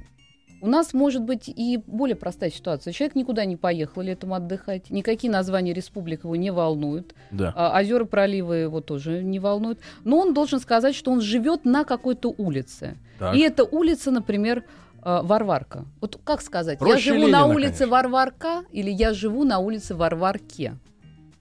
у 0.64 0.66
нас 0.66 0.94
может 0.94 1.22
быть 1.22 1.52
и 1.54 1.78
более 1.86 2.16
простая 2.16 2.50
ситуация. 2.50 2.94
Человек 2.94 3.14
никуда 3.16 3.44
не 3.44 3.56
поехал 3.56 4.00
летом 4.00 4.32
отдыхать, 4.32 4.88
никакие 4.88 5.30
названия 5.30 5.74
республик 5.74 6.24
его 6.24 6.36
не 6.36 6.50
волнуют, 6.50 7.14
Да. 7.30 7.52
а, 7.54 7.78
озера, 7.78 8.06
проливы 8.06 8.56
его 8.56 8.80
тоже 8.80 9.22
не 9.22 9.38
волнуют, 9.38 9.78
но 10.04 10.18
он 10.20 10.32
должен 10.32 10.60
сказать, 10.60 10.94
что 10.94 11.10
он 11.12 11.20
живет 11.20 11.66
на 11.66 11.84
какой-то 11.84 12.34
улице. 12.38 12.96
Так. 13.18 13.36
И 13.36 13.40
эта 13.40 13.62
улица, 13.64 14.10
например, 14.10 14.64
э, 15.04 15.20
Варварка. 15.22 15.84
Вот 16.00 16.18
как 16.24 16.40
сказать? 16.40 16.80
я 16.80 16.86
Проще 16.86 17.10
живу 17.10 17.26
Ленина, 17.26 17.40
на 17.40 17.46
улице 17.46 17.70
конечно. 17.80 17.86
Варварка 17.88 18.64
или 18.72 18.90
я 18.90 19.12
живу 19.12 19.44
на 19.44 19.58
улице 19.58 19.94
Варварке? 19.94 20.78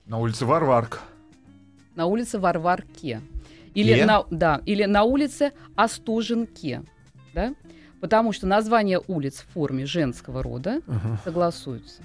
На 0.05 0.17
улице 0.19 0.45
Варварка. 0.45 0.97
На 1.95 2.07
улице 2.07 2.39
Варварке. 2.39 3.21
Или 3.73 3.95
Ке? 3.95 4.05
на, 4.05 4.25
да, 4.29 4.59
или 4.65 4.83
на 4.83 5.03
улице 5.03 5.53
Остуженке. 5.77 6.83
Да? 7.33 7.53
Потому 8.03 8.33
что 8.33 8.45
названия 8.47 8.99
улиц 9.07 9.45
в 9.47 9.53
форме 9.53 9.85
женского 9.85 10.43
рода 10.43 10.81
Ага. 10.89 11.17
согласуются. 11.23 12.01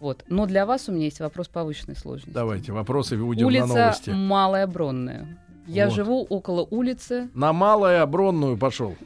Вот. 0.00 0.22
Но 0.28 0.44
для 0.44 0.66
вас 0.66 0.86
у 0.90 0.92
меня 0.92 1.06
есть 1.06 1.18
вопрос 1.20 1.48
повышенной 1.48 1.96
сложности. 1.96 2.28
Давайте, 2.30 2.72
вопросы 2.72 3.16
уйдем 3.16 3.46
Улица 3.46 3.66
на 3.68 3.74
новости. 3.74 4.10
Малая 4.10 4.66
Бронная. 4.66 5.38
Я 5.66 5.86
Вот. 5.86 5.94
живу 5.94 6.24
около 6.28 6.60
улицы. 6.70 7.30
На 7.32 7.54
малая 7.54 8.04
Бронную 8.04 8.58
пошел. 8.58 8.96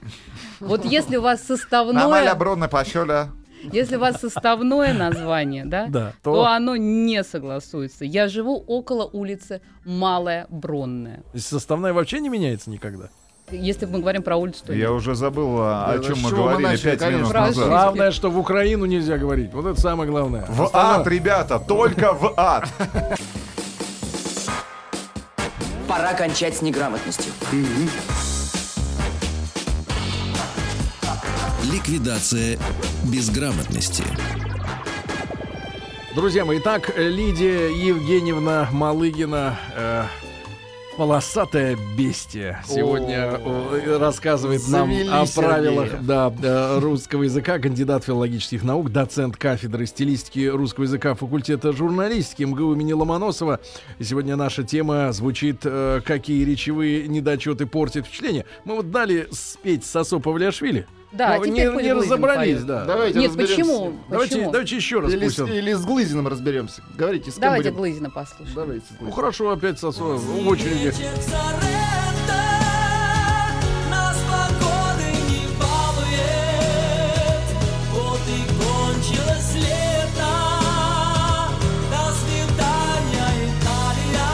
Вот 0.59 0.85
если 0.85 1.19
у 1.19 1.23
вас 1.23 1.39
На 1.49 1.57
составное, 1.57 2.09
Малябронной 2.09 2.69
пошёля. 2.69 3.29
если 3.73 3.95
у 3.95 4.01
вас 4.01 4.21
составное 4.21 4.93
название, 4.95 5.65
да, 5.65 5.87
Да, 5.87 6.13
то 6.25 6.33
то 6.35 6.47
оно 6.47 6.75
не 6.75 7.23
согласуется. 7.23 8.05
Я 8.05 8.27
живу 8.27 8.57
около 8.67 9.05
улицы 9.05 9.61
Малая 9.85 10.47
Бронная. 10.51 11.23
составная 11.37 11.93
вообще 11.93 12.19
не 12.19 12.29
меняется 12.29 12.71
никогда. 12.71 13.09
Если 13.53 13.87
мы 13.87 13.99
говорим 14.01 14.23
про 14.23 14.37
улицу, 14.37 14.63
то 14.67 14.73
Я 14.73 14.89
нет. 14.89 14.91
уже 14.91 15.15
забыл, 15.15 15.57
а, 15.61 15.87
о 15.93 15.99
Да, 15.99 16.05
чем 16.05 16.19
мы 16.21 16.31
чего 16.31 16.45
мы 16.45 16.49
говорили 16.51 16.69
начали, 16.69 16.91
пять 16.91 16.99
конечно. 17.01 17.19
минут 17.19 17.33
Про 17.33 17.41
назад. 17.43 17.67
Главное, 17.69 18.11
что 18.11 18.31
в 18.31 18.39
Украину 18.39 18.85
нельзя 18.87 19.19
говорить. 19.19 19.53
Вот 19.53 19.67
это 19.67 19.81
самое 19.81 20.11
главное. 20.11 20.45
В 20.49 20.63
Остальное- 20.63 21.01
ад, 21.01 21.07
ребята, 21.07 21.59
только 21.59 22.13
в 22.15 22.33
ад. 22.37 22.69
Пора 25.87 26.15
кончать 26.15 26.57
с 26.57 26.63
неграмотностью. 26.63 27.33
Ликвидация 31.71 32.59
безграмотности. 33.05 34.05
Друзья 36.15 36.45
мои, 36.45 36.59
итак, 36.59 36.93
Лидия 36.97 37.69
Евгеньевна 37.71 38.69
Малыгина, 38.73 39.57
э, 39.75 40.05
полосатая 40.97 41.77
бестия, 41.97 42.63
сегодня 42.67 43.39
э, 43.39 43.97
рассказывает 43.99 44.67
нам 44.69 44.91
о 45.11 45.25
правилах 45.27 46.03
да, 46.03 46.33
э, 46.43 46.79
русского 46.81 47.23
языка, 47.23 47.59
кандидат 47.59 48.05
филологических 48.05 48.63
наук, 48.63 48.91
доцент 48.91 49.37
кафедры 49.37 49.87
стилистики 49.87 50.47
русского 50.47 50.85
языка 50.85 51.15
факультета 51.15 51.73
журналистики 51.73 52.43
МГУ 52.43 52.75
имени 52.75 52.93
Ломоносова. 52.93 53.61
И 53.99 54.05
сегодня 54.05 54.37
наша 54.37 54.63
тема 54.65 55.13
звучит 55.13 55.61
э, 55.65 56.01
«Какие 56.05 56.45
речевые 56.45 57.09
недочеты 57.09 57.67
портят 57.67 58.07
впечатление». 58.07 58.45
Мы 58.65 58.77
вот 58.77 58.91
дали 58.91 59.29
спеть 59.31 59.85
Сосо 59.85 60.19
Павлиашвили. 60.19 60.87
Да, 61.13 61.37
но 61.37 61.45
теперь 61.45 61.69
не, 61.75 61.83
не 61.83 61.93
разобрались, 61.93 62.55
поет. 62.57 62.67
да. 62.67 62.85
Давайте 62.87 63.19
Нет, 63.19 63.37
почему? 63.37 63.93
Давайте, 64.09 64.35
Почему? 64.37 64.51
давайте 64.51 64.77
еще 64.77 65.01
раз 65.01 65.13
Или, 65.13 65.25
пусть 65.25 65.41
он- 65.41 65.53
или 65.53 65.73
с 65.75 65.85
Глызиным 65.85 66.27
разберемся. 66.29 66.83
Говорите, 66.97 67.31
с 67.31 67.35
кем 67.35 67.43
Давайте 67.43 67.69
будем? 67.71 67.77
Глызина 67.83 68.11
послушаем. 68.11 68.55
Давайте. 68.55 68.87
с 68.87 69.01
Ну 69.01 69.11
хорошо, 69.11 69.51
опять 69.51 69.79
Сосо 69.79 70.03
в 70.05 70.49
очереди. 70.49 70.95
Нас 73.91 74.17
погодой 74.31 75.13
не 75.13 75.47
балует, 75.61 77.45
вот 77.93 78.21
и 78.29 78.43
кончилось 78.59 79.55
лето. 79.55 80.33
До 81.91 82.13
свидания, 82.15 83.29
Италия. 83.61 84.33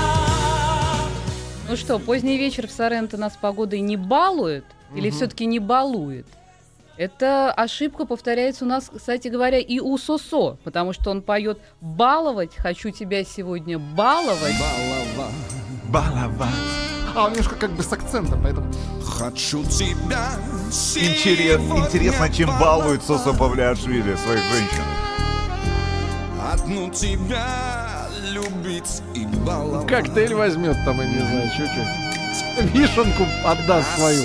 Ну 1.69 1.77
что, 1.77 1.99
поздний 1.99 2.39
вечер 2.39 2.67
в 2.67 2.71
Соренто 2.71 3.17
нас 3.17 3.37
погодой 3.37 3.81
не 3.81 3.97
балует 3.97 4.65
или 4.95 5.11
все-таки 5.11 5.45
не 5.47 5.59
балует? 5.59 6.27
Это 6.99 7.53
ошибка 7.53 8.07
повторяется 8.07 8.65
у 8.65 8.69
нас, 8.69 8.91
кстати 8.93 9.29
говоря, 9.29 9.59
и 9.59 9.79
у 9.79 9.97
Сосо, 9.99 10.59
потому 10.65 10.93
что 10.93 11.13
он 11.13 11.23
поет 11.23 11.61
«баловать, 11.81 12.57
хочу 12.57 12.91
тебя 12.91 13.23
сегодня 13.23 13.79
баловать». 13.79 14.57
Балава. 15.91 16.49
А, 17.15 17.27
он 17.27 17.31
немножко 17.31 17.55
как 17.55 17.71
бы 17.71 17.85
с 17.85 17.93
акцентом, 17.93 18.43
поэтому... 18.43 18.67
Хочу 19.05 19.63
тебя 19.65 20.29
Интерес, 20.97 21.61
интересно, 21.61 22.33
чем 22.33 22.51
балует 22.59 23.03
Сосо 23.05 23.33
Павлиашвили 23.33 24.17
своих 24.17 24.43
женщин. 24.43 24.83
Одну 26.53 26.91
тебя 26.91 28.09
любить 28.33 29.03
и 29.15 29.25
баловать. 29.47 29.87
Коктейль 29.87 30.35
возьмет 30.35 30.77
там, 30.85 31.01
я 31.01 31.07
не 31.07 31.21
знаю, 31.21 31.51
чуть-чуть. 31.57 32.08
Вишенку 32.75 33.25
отдаст 33.45 33.97
свою. 33.97 34.23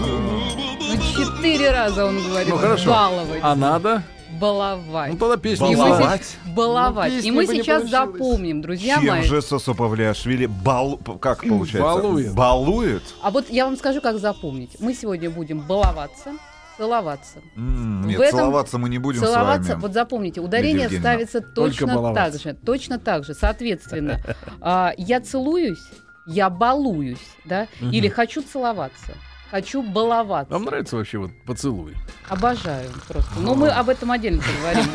Ну, 0.00 0.96
четыре 1.16 1.70
раза 1.70 2.06
он 2.06 2.22
говорит 2.22 2.48
Ну, 2.52 2.56
хорошо. 2.58 2.90
«баловать», 2.90 3.40
А 3.42 3.54
надо? 3.54 4.02
«баловать». 4.40 5.12
Ну 5.12 5.18
тогда 5.18 5.36
песню 5.36 5.66
И 5.66 5.70
мы 5.70 5.76
слава. 5.76 5.90
Баловать? 5.98 6.24
се- 6.24 6.50
баловать. 6.50 7.12
Ну, 7.12 7.18
И 7.20 7.30
мы 7.30 7.46
сейчас 7.46 7.88
запомним, 7.88 8.62
друзья 8.62 8.96
Чем 8.96 9.06
мои. 9.06 9.22
же 9.24 9.42
Сосо 9.42 9.74
Павлиашвили 9.74 10.46
бал... 10.46 10.98
как 11.20 11.42
получается? 11.46 11.80
Балует. 12.02 12.34
Балует? 12.34 13.02
А 13.22 13.30
вот 13.30 13.50
я 13.50 13.64
вам 13.66 13.76
скажу, 13.76 14.00
как 14.00 14.18
запомнить. 14.18 14.70
Мы 14.80 14.94
сегодня 14.94 15.30
будем 15.30 15.60
баловаться, 15.60 16.32
целоваться. 16.76 17.40
М, 17.56 18.06
Нет, 18.06 18.18
В 18.18 18.22
этом 18.22 18.38
целоваться 18.40 18.78
мы 18.78 18.88
не 18.88 18.98
будем 18.98 19.20
Целоваться, 19.20 19.64
с 19.64 19.68
вами. 19.70 19.80
вот 19.82 19.92
запомните, 19.92 20.40
ударение 20.40 20.84
Евгеньевна. 20.84 21.00
ставится 21.10 21.40
точно 21.40 22.14
так 22.14 22.34
же, 22.38 22.54
точно 22.54 22.98
так 22.98 23.24
же. 23.24 23.34
Соответственно, 23.34 24.20
а, 24.60 24.92
я 24.96 25.20
целуюсь, 25.20 25.82
я 26.26 26.50
балуюсь, 26.50 27.18
да, 27.44 27.68
или 27.80 28.08
хочу 28.08 28.42
целоваться, 28.42 29.14
хочу 29.50 29.82
баловаться. 29.82 30.52
Вам 30.52 30.64
нравится 30.64 30.96
вообще 30.96 31.18
вот 31.18 31.30
поцелуй? 31.46 31.94
Обожаю 32.28 32.90
просто. 33.08 33.30
Но 33.38 33.54
мы 33.54 33.68
об 33.68 33.88
этом 33.88 34.10
отдельно 34.10 34.42
поговорим. 34.42 34.90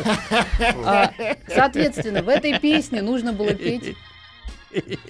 А, 0.84 1.12
Соответственно, 1.48 2.22
в 2.22 2.28
этой 2.28 2.58
песне 2.58 3.02
нужно 3.02 3.32
было 3.32 3.54
петь. 3.54 3.96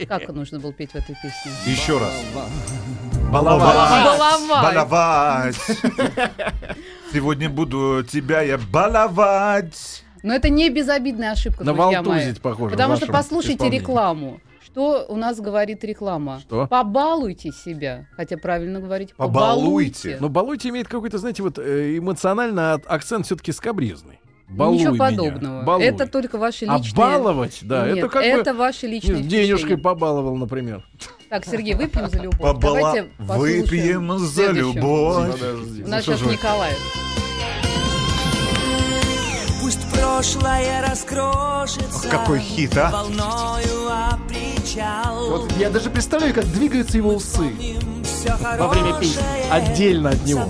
Как 0.08 0.28
нужно 0.28 0.60
было 0.60 0.72
петь 0.72 0.92
в 0.92 0.96
этой 0.96 1.14
песне? 1.14 1.52
Еще 1.66 1.98
раз. 1.98 2.12
Баловать. 3.30 4.48
Баловать. 4.48 5.56
Сегодня 7.12 7.50
буду 7.50 8.04
тебя 8.04 8.42
я 8.42 8.58
баловать. 8.58 10.04
Но 10.22 10.34
это 10.34 10.48
не 10.48 10.68
безобидная 10.70 11.32
ошибка, 11.32 11.64
друзья 11.64 12.02
мои. 12.02 12.34
Похоже. 12.34 12.72
Потому 12.72 12.96
что 12.96 13.06
послушайте 13.06 13.54
исполнении. 13.54 13.78
рекламу. 13.80 14.40
Что 14.64 15.06
у 15.08 15.16
нас 15.16 15.40
говорит 15.40 15.82
реклама? 15.84 16.40
Что? 16.40 16.66
Побалуйте 16.66 17.50
себя. 17.52 18.06
Хотя 18.16 18.36
правильно 18.36 18.80
говорить. 18.80 19.14
Побалуйте. 19.14 20.18
Но 20.20 20.28
балуйте 20.28 20.68
имеет 20.68 20.88
какой-то, 20.88 21.18
знаете, 21.18 21.42
вот 21.42 21.58
э, 21.58 21.96
эмоционально 21.98 22.74
акцент 22.74 23.26
все-таки 23.26 23.52
скабрезный. 23.52 24.20
Балуй 24.48 24.78
Ничего 24.78 24.94
меня, 24.94 25.04
подобного. 25.04 25.62
балуй. 25.62 25.84
Это 25.84 26.06
только 26.06 26.38
ваши 26.38 26.64
А 26.66 26.78
личные... 26.78 26.94
баловать, 26.94 27.58
да, 27.62 27.86
Нет, 27.86 27.98
это 27.98 28.08
как 28.08 28.24
это 28.24 28.52
бы 28.52 28.58
ваши 28.60 28.86
личные 28.86 29.20
не, 29.20 29.28
денежкой 29.28 29.76
побаловал, 29.76 30.36
например. 30.36 30.82
Так, 31.28 31.44
Сергей, 31.44 31.74
выпьем 31.74 32.08
за 32.08 32.18
любовь. 32.18 32.40
Побала... 32.40 32.80
Давайте 32.80 33.10
Выпьем 33.18 34.18
за 34.18 34.50
любовь. 34.52 35.32
Подожди. 35.32 35.82
У 35.82 35.88
нас 35.88 36.04
сейчас? 36.04 36.22
Николай. 36.22 36.72
Пусть 39.60 39.86
прошлое 39.92 40.82
раскрошится 40.88 42.08
Какой 42.08 42.38
хит, 42.38 42.74
а? 42.78 42.90
волною 42.90 43.88
о 43.90 44.18
причал. 44.28 45.28
Вот 45.30 45.52
я 45.58 45.68
даже 45.68 45.90
представляю, 45.90 46.32
как 46.32 46.46
двигаются 46.46 46.96
его 46.96 47.14
усы. 47.14 47.50
Во 48.58 48.68
время 48.68 48.98
песни. 48.98 49.20
Отдельно 49.50 50.10
от 50.10 50.24
него. 50.24 50.44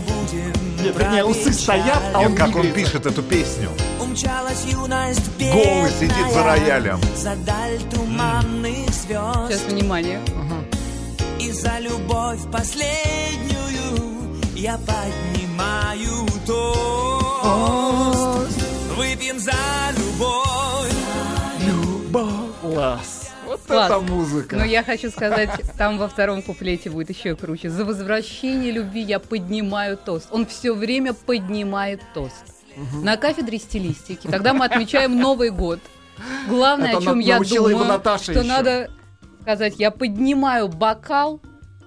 Нет, 0.82 0.94
про 0.94 1.04
вернее, 1.04 1.24
усы 1.24 1.52
стоят, 1.52 2.02
а 2.14 2.20
он 2.20 2.30
Нет, 2.30 2.38
как 2.38 2.56
он 2.56 2.72
пишет 2.72 3.06
эту 3.06 3.22
песню. 3.22 3.70
Умчалась 4.00 4.64
юность 4.64 5.30
Голый 5.38 5.90
сидит 5.90 6.32
за 6.32 6.44
роялем. 6.44 7.00
За 7.16 7.34
даль 7.36 7.78
туманных 7.92 8.88
звезд 8.90 9.48
Сейчас, 9.48 9.62
внимание. 9.68 10.20
И 11.40 11.52
за 11.52 11.78
любовь 11.78 12.40
последнюю 12.52 14.18
Я 14.54 14.78
поднимаю 14.78 16.26
тост 16.46 18.58
Выпьем 18.96 19.38
за 19.38 19.52
любовь 19.96 20.92
Класс. 22.60 23.17
Класс. 23.68 23.90
это 23.90 24.00
музыка. 24.00 24.56
Но 24.56 24.64
я 24.64 24.82
хочу 24.82 25.10
сказать, 25.10 25.50
там 25.76 25.98
во 25.98 26.08
втором 26.08 26.42
куплете 26.42 26.90
будет 26.90 27.10
еще 27.10 27.36
круче. 27.36 27.70
За 27.70 27.84
возвращение 27.84 28.72
любви 28.72 29.00
я 29.02 29.18
поднимаю 29.18 29.96
тост. 29.96 30.28
Он 30.30 30.46
все 30.46 30.72
время 30.74 31.12
поднимает 31.14 32.00
тост. 32.14 32.44
На 33.02 33.16
кафедре 33.16 33.58
стилистики, 33.58 34.26
когда 34.28 34.54
мы 34.54 34.64
отмечаем 34.64 35.18
Новый 35.18 35.50
год, 35.50 35.80
главное, 36.48 36.90
Это 36.90 36.98
о 36.98 37.02
чем 37.02 37.18
я 37.18 37.38
думаю, 37.40 38.00
что 38.18 38.32
еще. 38.32 38.42
надо 38.42 38.90
сказать, 39.42 39.74
я 39.78 39.90
поднимаю 39.90 40.68
бокал 40.68 41.40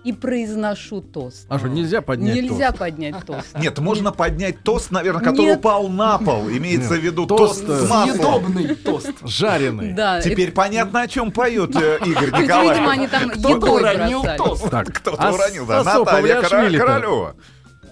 и 0.04 0.14
произношу 0.14 1.02
тост. 1.02 1.46
А 1.50 1.60
что, 1.60 1.68
нельзя 1.68 2.02
поднять 2.02 2.36
Нельзя 2.36 2.68
тост? 2.70 2.80
поднять 2.80 3.16
тост. 3.26 3.58
Нет, 3.58 3.78
можно 3.80 4.12
поднять 4.12 4.64
тост, 4.64 4.92
наверное, 4.92 5.24
который 5.24 5.46
Нет. 5.48 5.60
упал 5.60 5.88
на 5.90 6.18
пол. 6.18 6.50
Имеется 6.50 6.96
в 6.96 7.00
виду 7.00 7.26
Тост, 7.26 7.66
тост, 7.66 7.70
э, 7.70 7.86
с 7.86 7.90
маслом. 7.90 8.16
Съедобный 8.16 8.76
тост. 8.84 9.12
Жареный. 9.24 9.94
Да, 9.94 10.22
Теперь 10.22 10.52
понятно, 10.52 11.02
о 11.02 11.08
чем 11.08 11.32
поет 11.32 11.76
э, 11.76 12.00
Игорь 12.06 12.32
Николаевич. 12.42 12.74
видимо, 12.78 12.92
они 12.92 13.08
там 13.08 13.30
Кто-то 13.30 13.50
едой 13.56 13.82
уронил 13.82 14.22
бросали. 14.22 14.38
тост. 14.38 14.70
Так, 14.70 14.94
Кто-то 14.94 15.18
а 15.22 15.32
уронил, 15.34 15.66
да. 15.66 15.84
Наталья? 15.84 16.42
Королева. 16.42 17.36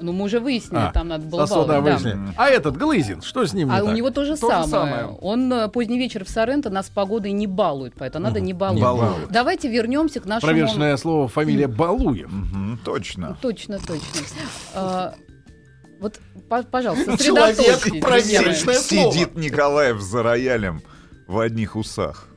Ну, 0.01 0.11
мы 0.13 0.25
уже 0.25 0.39
выяснили, 0.39 0.79
А, 0.81 0.91
там 0.91 1.07
надо 1.09 1.25
было 1.25 1.45
Сосо, 1.45 1.65
да, 1.65 1.81
баллы, 1.81 1.83
да. 1.85 1.97
выяснили. 1.97 2.33
А 2.37 2.49
этот 2.49 2.77
Глызин, 2.77 3.21
что 3.21 3.45
с 3.45 3.53
ним 3.53 3.69
не 3.69 3.75
А 3.77 3.83
у 3.83 3.87
так? 3.87 3.95
него 3.95 4.09
то 4.11 4.23
же 4.25 4.37
То 4.37 4.47
же 4.47 4.67
самое. 4.67 4.67
самое. 4.67 5.05
Он 5.21 5.51
э, 5.53 5.67
поздний 5.69 5.97
вечер 5.97 6.23
в 6.25 6.29
Соренто 6.29 6.69
нас 6.69 6.89
погодой 6.89 7.31
не 7.31 7.47
балует, 7.47 7.93
поэтому 7.97 8.25
надо 8.25 8.39
не 8.39 8.53
баловать. 8.53 8.81
балует. 8.81 9.29
Давайте 9.29 9.69
вернемся 9.69 10.19
к 10.19 10.25
нашему... 10.25 10.51
Проверочное 10.51 10.95
слово 10.97 11.27
фамилия 11.27 11.67
Балуев. 11.67 12.31
Мгм, 12.31 12.79
точно. 12.83 13.37
Точно, 13.41 13.77
точно. 13.79 14.21
А, 14.73 15.13
вот, 15.99 16.19
по- 16.49 16.63
пожалуйста, 16.63 17.17
Человек 17.17 18.01
проверочное 18.01 18.75
слово. 18.75 19.11
Сидит 19.13 19.35
Николаев 19.35 19.99
за 20.01 20.23
роялем 20.23 20.81
в 21.27 21.37
одних 21.39 21.75
усах. 21.75 22.27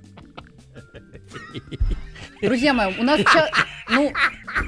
Друзья 2.42 2.74
мои, 2.74 2.92
у 2.98 3.02
нас... 3.04 3.20
ча- 3.20 3.50
Ну, 3.90 4.12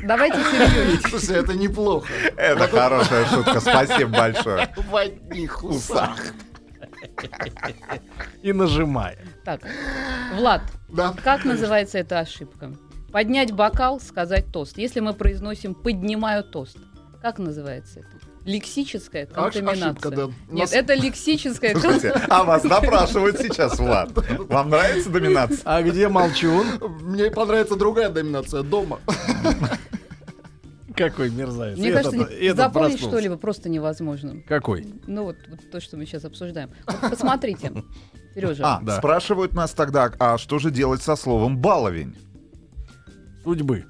давайте 0.05 0.39
серьезнее. 0.45 1.01
Слушай, 1.09 1.37
это 1.43 1.55
неплохо. 1.55 2.07
Это 2.37 2.69
хорошая 2.69 3.25
шутка. 3.27 3.61
Спасибо 3.61 4.11
большое. 4.11 4.75
В 4.91 4.97
одних 4.97 5.63
усах. 5.65 6.19
И 8.43 8.53
нажимая. 8.53 9.19
Так, 9.45 9.61
Влад, 10.35 10.63
Да. 10.89 11.15
как 11.23 11.45
называется 11.45 11.99
эта 11.99 12.19
ошибка? 12.21 12.73
Поднять 13.13 13.53
бокал, 13.53 14.01
сказать 14.01 14.47
тост. 14.53 14.77
Если 14.79 15.01
мы 15.01 15.13
произносим 15.13 15.75
«поднимаю 15.75 16.43
тост», 16.43 16.77
как 17.23 17.39
называется 17.39 18.01
это? 18.01 18.09
Лексическая 18.45 19.25
контаминация. 19.27 19.91
ошибка, 19.91 20.11
да. 20.11 20.25
Нет, 20.51 20.61
Нас- 20.65 20.73
это 20.75 20.93
лексическая 20.95 21.73
Слушайте, 21.79 22.11
а 22.29 22.45
вас 22.45 22.63
допрашивают 22.63 23.39
сейчас, 23.39 23.79
Влад. 23.79 24.11
Вам 24.51 24.69
нравится 24.69 25.09
доминация? 25.09 25.61
А 25.65 25.81
где 25.83 26.09
молчун? 26.09 26.67
Мне 27.01 27.31
понравится 27.31 27.77
другая 27.77 28.11
доминация 28.11 28.63
дома. 28.63 28.99
Какой 30.97 31.31
мерзавец. 31.31 31.77
Мне 31.79 31.89
Этот- 31.91 32.13
кажется, 32.13 32.33
этот 32.35 32.57
запомнить 32.57 33.01
что-либо 33.01 33.37
просто 33.37 33.69
невозможно. 33.69 34.41
Какой? 34.47 34.87
Ну 35.07 35.25
вот, 35.25 35.37
вот 35.49 35.71
то, 35.71 35.81
что 35.81 35.97
мы 35.97 36.07
сейчас 36.07 36.25
обсуждаем. 36.25 36.71
Вот 36.87 37.11
посмотрите, 37.11 37.73
Сережа. 38.35 38.63
А, 38.65 38.81
Да. 38.83 38.99
спрашивают 38.99 39.55
нас 39.55 39.73
тогда, 39.73 40.11
а 40.19 40.39
что 40.39 40.59
же 40.59 40.71
делать 40.71 41.03
со 41.03 41.17
словом 41.17 41.59
баловень? 41.59 42.17
Судьбы. 43.43 43.85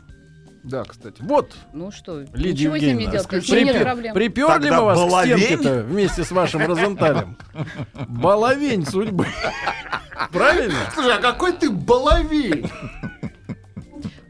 Да, 0.65 0.83
кстати. 0.85 1.17
Вот, 1.21 1.55
Ну 1.75 1.91
что, 1.91 2.21
Лидия 2.33 2.53
ничего 2.71 2.79
с 2.79 2.81
ними 2.81 2.91
Евгеньевна, 3.03 3.13
делать. 3.13 3.27
припер- 3.29 3.41
Какие 3.41 3.65
нет 3.65 3.83
проблем. 3.83 4.15
приперли 4.15 4.49
Тогда 4.49 4.79
мы 4.81 4.85
вас 4.87 4.99
баловень? 4.99 5.35
к 5.35 5.39
стенке-то 5.41 5.83
вместе 5.83 6.25
с 6.25 6.31
вашим 6.31 6.67
Розенталем. 6.67 7.37
Баловень 8.09 8.87
судьбы. 8.87 9.27
Правильно? 10.33 10.75
Слушай, 10.95 11.15
а 11.17 11.21
какой 11.21 11.53
ты 11.53 11.71
баловень? 11.71 12.71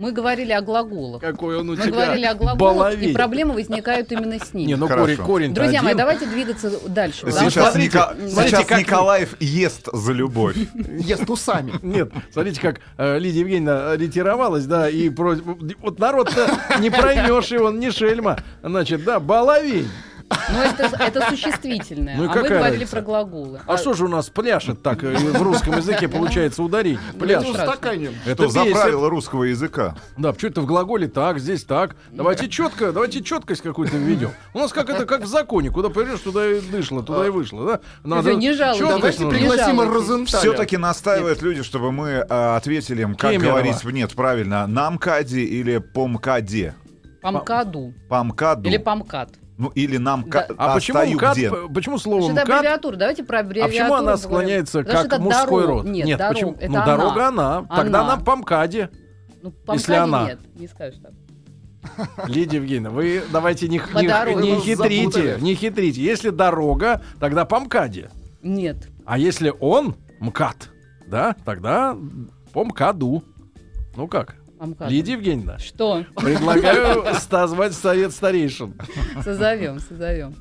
Мы 0.05 0.13
говорили 0.13 0.53
о 0.53 0.61
глаголах. 0.61 1.23
Какой 1.23 1.57
он 1.57 1.71
у 1.71 1.73
Мы 1.77 1.79
тебя 1.79 1.91
говорили 1.93 2.27
о 2.27 2.35
глаголах, 2.35 2.59
баловень. 2.77 3.09
и 3.09 3.13
проблемы 3.15 3.55
возникают 3.55 4.13
именно 4.13 4.39
с 4.39 4.53
ними. 4.53 4.67
Не, 4.69 4.77
ну 4.77 4.87
корень, 4.87 5.17
корень 5.17 5.55
Друзья 5.55 5.81
мои, 5.81 5.93
один. 5.93 5.97
давайте 5.97 6.27
двигаться 6.27 6.71
дальше. 6.89 7.21
Сейчас, 7.33 7.71
что- 7.71 7.79
Ника- 7.79 8.15
смотрите, 8.29 8.57
сейчас 8.57 8.67
как- 8.67 8.81
Николаев 8.81 9.35
ест 9.41 9.89
за 9.91 10.13
любовь. 10.13 10.57
Ест 10.99 11.31
усами. 11.31 11.73
Нет, 11.81 12.13
смотрите, 12.31 12.61
как 12.61 12.81
э, 12.99 13.19
Лидия 13.19 13.41
Евгеньевна 13.41 13.97
ретировалась, 13.97 14.67
да, 14.67 14.91
и 14.91 15.09
про- 15.09 15.37
вот 15.81 15.99
народ-то 15.99 16.51
не 16.81 16.91
проймешь 16.91 17.47
его, 17.47 17.69
он 17.69 17.79
не 17.79 17.91
шельма. 17.91 18.37
Значит, 18.63 19.05
да, 19.05 19.21
баловень. 19.21 19.89
Ну, 20.53 20.61
это, 20.61 20.97
это 21.03 21.31
существительное. 21.31 22.17
Ну 22.17 22.25
а 22.25 22.27
мы 22.27 22.33
какая 22.33 22.49
говорили 22.51 22.73
разница? 22.73 22.93
про 22.93 23.03
глаголы. 23.03 23.61
А 23.67 23.77
что 23.77 23.93
же 23.95 24.05
у 24.05 24.09
нас 24.09 24.29
пляшет 24.31 24.83
так 24.83 25.03
э, 25.05 25.15
в 25.15 25.43
русском 25.43 25.77
языке 25.77 26.09
получается 26.09 26.63
ударить? 26.63 26.99
Ну, 27.13 27.21
Пляшет. 27.21 27.51
устаканим. 27.51 28.13
Что 28.25 28.49
за 28.49 28.65
правило 28.65 29.09
русского 29.09 29.45
языка? 29.45 29.97
Да, 30.17 30.33
почему 30.33 30.51
это 30.51 30.61
в 30.61 30.67
глаголе 30.67 31.09
так, 31.09 31.39
здесь 31.39 31.65
так. 31.65 31.97
Давайте 32.11 32.49
четко, 32.49 32.93
давайте 32.93 33.23
четкость 33.23 33.63
какую-то 33.63 33.97
введем. 33.97 34.31
У 34.53 34.59
нас 34.59 34.73
как 34.73 34.91
это, 34.91 35.07
как 35.07 35.23
в 35.23 35.27
законе, 35.27 35.71
куда 35.71 35.91
пойдешь, 35.91 36.21
туда 36.21 36.47
и 36.47 36.61
вышло, 36.61 37.03
туда 37.03 37.27
и 37.27 37.31
вышло, 37.31 37.67
да? 37.67 37.81
Слушай, 38.03 38.37
не 38.37 38.53
жалуйтесь. 38.53 38.89
Давайте 38.89 39.29
пригласим. 39.29 39.81
Розенталя. 39.81 40.41
Все-таки 40.41 40.77
настаивают 40.77 41.43
люди, 41.43 41.63
чтобы 41.63 41.93
мы 41.93 42.25
а, 42.29 42.57
ответили 42.57 43.03
им, 43.03 43.15
как 43.15 43.33
Кемерово. 43.33 43.53
говорить, 43.53 43.85
нет, 43.85 44.13
правильно, 44.15 44.67
намкаде 44.67 45.41
или 45.41 45.79
помкаде. 45.79 46.75
Памкаду. 47.23 47.95
Памкаду. 48.09 48.69
Или 48.69 48.77
памкат. 48.77 49.31
Ну, 49.57 49.69
или 49.69 49.99
нам 49.99 50.29
Да. 50.29 50.47
А 50.59 50.75
почему 50.75 51.05
МКАД, 51.15 51.37
где? 51.37 51.51
почему 51.73 51.99
слово 51.99 52.25
это 52.33 52.33
МКАД, 52.43 52.49
аббревиатура? 52.51 52.97
Давайте 52.97 53.23
про 53.25 53.39
а 53.39 53.41
аббревиатуру 53.43 53.73
почему 53.73 53.95
она 53.95 53.99
поговорим. 54.17 54.19
склоняется 54.25 54.83
Потому 54.83 55.09
как 55.09 55.21
мужской 55.21 55.63
дорог- 55.63 55.67
род? 55.69 55.85
Нет, 55.87 56.19
дорог- 56.19 56.29
почему? 56.35 56.53
это 56.59 56.69
ну, 56.73 56.77
она. 56.77 56.87
дорога 56.87 57.29
она. 57.29 57.63
Тогда 57.77 58.01
Она. 58.01 58.17
по 58.17 58.37
МКАДе. 58.37 58.91
Ну, 59.43 59.51
Если 59.73 59.93
памкаде 59.93 59.97
она. 59.97 60.25
нет, 60.27 60.39
не 60.57 60.67
скажешь 60.67 61.01
так. 61.01 61.13
Лидия 62.29 62.57
Евгеньевна, 62.57 62.91
вы 62.91 63.23
давайте 63.31 63.69
не, 63.69 63.79
По 63.79 63.99
не- 63.99 64.09
дороге. 64.09 64.37
не 64.53 64.59
хитрите, 64.61 65.05
запутали. 65.11 65.41
не 65.41 65.55
хитрите. 65.55 66.03
Если 66.03 66.31
дорога, 66.31 67.03
тогда 67.21 67.45
по 67.45 67.61
МКАДе. 67.61 68.11
Нет. 68.43 68.89
А 69.05 69.19
если 69.19 69.53
он 69.61 69.95
МКАД, 70.19 70.71
да, 71.07 71.37
тогда 71.45 71.97
по 72.53 72.65
МКАДу. 72.65 73.23
Ну 73.97 74.09
как? 74.09 74.37
Памкаду. 74.65 74.91
Лидия 74.91 75.13
Евгеньевна, 75.13 75.59
Что? 75.59 76.05
предлагаю 76.17 77.05
созвать 77.31 77.73
совет 77.75 78.13
старейшин. 78.13 78.75
Созовем, 79.23 79.79
созовем. 79.81 80.35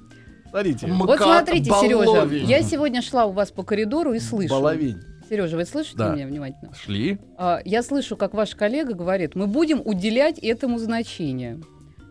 Смотрите. 0.49 0.87
М- 0.87 0.99
Вот 0.99 1.17
смотрите, 1.19 1.71
Сережа, 1.81 2.05
Баловень. 2.05 2.45
я 2.45 2.61
сегодня 2.61 3.01
шла 3.01 3.25
у 3.25 3.31
вас 3.31 3.51
по 3.51 3.63
коридору 3.63 4.13
и 4.13 4.19
слышу. 4.19 4.53
Баловень. 4.53 4.97
Сережа, 5.29 5.55
вы 5.57 5.65
слышите 5.65 5.97
Да. 5.97 6.13
меня 6.13 6.27
внимательно? 6.27 6.73
Шли. 6.75 7.17
А, 7.37 7.59
Я 7.65 7.81
слышу, 7.81 8.15
как 8.17 8.33
ваш 8.33 8.53
коллега 8.55 8.93
говорит, 8.93 9.35
мы 9.35 9.47
будем 9.47 9.81
уделять 9.83 10.37
этому 10.39 10.77
значение. 10.77 11.59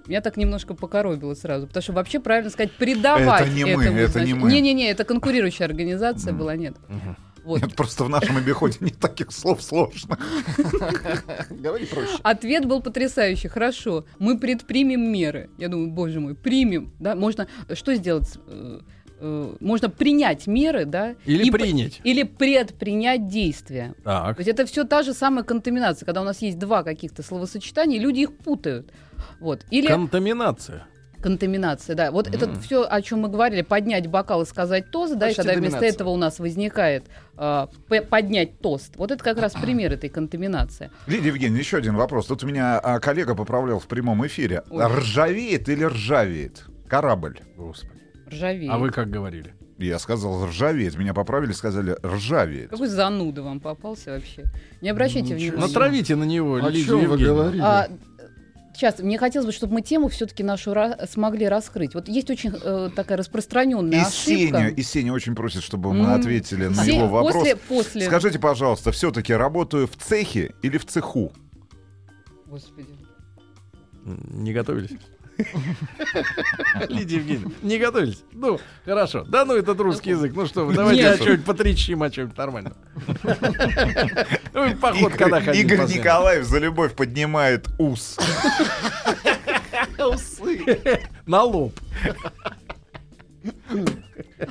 Меня 0.08 0.20
так 0.20 0.36
немножко 0.36 0.74
покоробило 0.74 1.34
сразу, 1.34 1.68
потому 1.68 1.82
что 1.82 1.92
вообще 1.92 2.18
правильно 2.18 2.50
сказать 2.50 2.72
придавать 2.72 3.42
Это 3.42 3.50
не 3.50 3.64
мы, 3.64 3.84
этому 3.84 3.96
это 3.98 4.00
не 4.00 4.06
значение. 4.08 4.34
мы. 4.34 4.50
Не-не-не, 4.50 4.90
это 4.90 5.04
конкурирующая 5.04 5.64
организация 5.66 6.32
была, 6.32 6.56
нет. 6.56 6.74
Вот. 7.44 7.60
Нет, 7.60 7.74
просто 7.74 8.04
в 8.04 8.08
нашем 8.08 8.36
обиходе 8.36 8.78
нет 8.80 8.98
таких 8.98 9.32
слов 9.32 9.62
сложных. 9.62 10.18
Говори 11.50 11.86
проще. 11.86 12.18
Ответ 12.22 12.66
был 12.66 12.80
потрясающий. 12.80 13.48
Хорошо, 13.48 14.04
мы 14.18 14.38
предпримем 14.38 15.10
меры. 15.10 15.50
Я 15.58 15.68
думаю, 15.68 15.90
боже 15.90 16.20
мой, 16.20 16.34
примем. 16.34 16.92
Да? 17.00 17.14
Можно 17.16 17.48
что 17.74 17.94
сделать? 17.94 18.38
Э, 18.46 18.80
э, 19.18 19.56
Можно 19.60 19.90
принять 19.90 20.46
меры, 20.46 20.84
да? 20.84 21.16
Или 21.24 21.44
И 21.44 21.50
принять. 21.50 22.00
Или 22.04 22.22
предпринять 22.22 23.26
действия. 23.26 23.94
Так. 24.04 24.36
То 24.36 24.40
есть 24.40 24.50
это 24.50 24.64
все 24.66 24.84
та 24.84 25.02
же 25.02 25.12
самая 25.12 25.44
контаминация, 25.44 26.06
когда 26.06 26.20
у 26.22 26.24
нас 26.24 26.42
есть 26.42 26.58
два 26.58 26.82
каких-то 26.82 27.22
словосочетания, 27.22 27.98
и 27.98 28.00
люди 28.00 28.20
их 28.20 28.36
путают. 28.36 28.92
Вот. 29.40 29.64
Или 29.70 29.88
Контаминация. 29.88 30.86
Контаминация, 31.22 31.96
да. 31.96 32.10
Вот 32.10 32.28
это 32.28 32.52
все, 32.60 32.86
о 32.88 33.00
чем 33.00 33.20
мы 33.20 33.28
говорили, 33.28 33.62
поднять 33.62 34.06
бокал 34.08 34.42
и 34.42 34.46
сказать 34.46 34.90
тост, 34.90 35.16
да, 35.16 35.30
и 35.30 35.34
когда 35.34 35.54
вместо 35.54 35.84
этого 35.84 36.10
у 36.10 36.16
нас 36.16 36.38
возникает 36.38 37.04
а, 37.36 37.68
п- 37.88 38.02
поднять 38.02 38.58
тост. 38.60 38.96
Вот 38.96 39.10
это 39.10 39.22
как 39.22 39.38
раз 39.38 39.52
пример 39.62 39.92
этой 39.92 40.10
контаминации. 40.10 40.90
Лидия 41.06 41.28
Евгеньевна, 41.28 41.58
еще 41.58 41.78
один 41.78 41.94
вопрос. 41.96 42.26
Тут 42.26 42.42
меня 42.42 42.78
а, 42.78 43.00
коллега 43.00 43.34
поправлял 43.34 43.78
в 43.78 43.86
прямом 43.86 44.26
эфире. 44.26 44.62
Ой. 44.70 44.84
Ржавеет 44.86 45.68
или 45.68 45.84
ржавеет? 45.84 46.64
Корабль. 46.88 47.38
Господи. 47.56 48.02
Ржавеет. 48.28 48.72
А 48.72 48.78
вы 48.78 48.90
как 48.90 49.08
говорили? 49.08 49.54
Я 49.78 49.98
сказал 49.98 50.46
ржавеет. 50.46 50.96
Меня 50.96 51.14
поправили, 51.14 51.52
сказали 51.52 51.96
ржавеет. 52.04 52.70
Какой 52.70 52.88
зануда 52.88 53.42
вам 53.42 53.60
попался 53.60 54.12
вообще? 54.12 54.44
Не 54.80 54.90
обращайте 54.90 55.34
Ничего 55.34 55.52
внимания. 55.52 55.66
Натравите 55.66 56.16
на 56.16 56.24
него, 56.24 56.54
О 56.54 56.68
Лидию 56.70 57.00
чем 57.00 57.10
вы 57.10 57.18
говорили? 57.18 57.62
А, 57.62 57.88
сейчас, 58.74 58.98
мне 58.98 59.18
хотелось 59.18 59.46
бы, 59.46 59.52
чтобы 59.52 59.74
мы 59.74 59.82
тему 59.82 60.08
все-таки 60.08 60.42
нашу 60.42 60.72
ра- 60.72 61.08
смогли 61.10 61.46
раскрыть. 61.48 61.94
Вот 61.94 62.08
есть 62.08 62.30
очень 62.30 62.52
э, 62.54 62.90
такая 62.94 63.18
распространенная 63.18 63.98
И 63.98 64.02
ошибка. 64.02 64.12
Сеня, 64.58 64.68
и 64.68 64.82
Сеня 64.82 65.12
очень 65.12 65.34
просит, 65.34 65.62
чтобы 65.62 65.92
мы 65.92 66.12
ответили 66.14 66.66
на 66.66 66.84
Се- 66.84 66.96
его 66.96 67.08
вопрос. 67.08 67.34
После, 67.34 67.56
после... 67.56 68.06
Скажите, 68.06 68.38
пожалуйста, 68.38 68.92
все-таки 68.92 69.32
работаю 69.34 69.86
в 69.86 69.96
цехе 69.96 70.54
или 70.62 70.78
в 70.78 70.86
цеху? 70.86 71.32
Господи. 72.46 72.88
Не 74.04 74.52
готовились? 74.52 74.90
Лидия 76.88 77.16
Евгеньевна, 77.16 77.50
не 77.62 77.78
готовились? 77.78 78.22
Ну, 78.32 78.60
хорошо. 78.84 79.24
Да 79.24 79.44
ну, 79.44 79.54
этот 79.54 79.78
русский 79.80 80.10
язык. 80.10 80.32
Ну 80.34 80.46
что 80.46 80.64
вы, 80.64 80.74
давайте 80.74 81.08
о 81.08 81.18
чем-нибудь 81.18 81.44
потрещим, 81.44 82.02
о 82.02 82.10
чем-нибудь 82.10 82.36
нормально. 82.36 82.72
Ну, 84.54 84.76
поход 84.76 85.14
когда 85.14 85.38
Игорь, 85.38 85.44
ходить 85.46 85.64
Игорь? 85.64 85.98
Николаев 85.98 86.44
за 86.44 86.58
любовь 86.58 86.94
поднимает 86.94 87.68
ус. 87.78 88.18
На 91.26 91.42
лоб. 91.42 91.72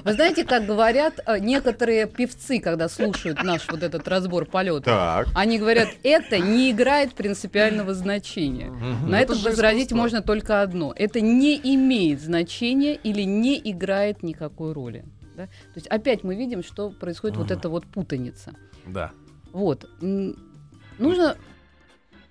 Вы 0.03 0.13
знаете, 0.13 0.45
как 0.45 0.65
говорят 0.65 1.19
э, 1.25 1.39
некоторые 1.39 2.07
певцы, 2.07 2.59
когда 2.59 2.89
слушают 2.89 3.43
наш 3.43 3.67
вот 3.69 3.83
этот 3.83 4.07
разбор 4.07 4.45
полета? 4.45 5.25
Они 5.35 5.57
говорят, 5.59 5.89
это 6.03 6.39
не 6.39 6.71
играет 6.71 7.13
принципиального 7.13 7.93
значения. 7.93 8.71
На 9.05 9.19
этом 9.19 9.35
же 9.35 9.49
возразить 9.49 9.87
искусство. 9.87 9.95
можно 9.97 10.21
только 10.21 10.61
одно. 10.61 10.93
Это 10.95 11.21
не 11.21 11.55
имеет 11.57 12.21
значения 12.21 12.95
или 12.95 13.23
не 13.23 13.59
играет 13.63 14.23
никакой 14.23 14.73
роли. 14.73 15.05
да? 15.35 15.45
То 15.47 15.75
есть 15.75 15.87
опять 15.87 16.23
мы 16.23 16.35
видим, 16.35 16.63
что 16.63 16.89
происходит 16.89 17.37
вот 17.37 17.51
эта 17.51 17.69
вот 17.69 17.85
путаница. 17.85 18.53
Да. 18.85 19.11
Вот. 19.51 19.87
Нужно, 20.01 21.35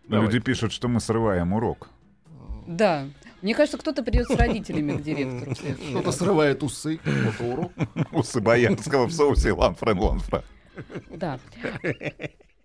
Давай. 0.08 0.26
Люди 0.26 0.40
пишут, 0.40 0.72
что 0.72 0.88
мы 0.88 1.00
срываем 1.00 1.52
урок. 1.52 1.88
да. 2.66 3.06
Мне 3.42 3.54
кажется, 3.54 3.78
кто-то 3.78 4.02
придет 4.02 4.26
с 4.28 4.36
родителями 4.36 4.96
к 4.96 5.02
директору. 5.02 5.54
Кто-то 5.90 6.12
срывает 6.12 6.62
усы, 6.62 6.98
кто-то 6.98 7.44
урок. 7.44 7.72
Усы 8.12 8.40
Боярского 8.40 9.06
в 9.06 9.12
соусе 9.12 9.52
ланфрен 9.52 9.98
ланфра. 9.98 10.44
Да. 11.10 11.38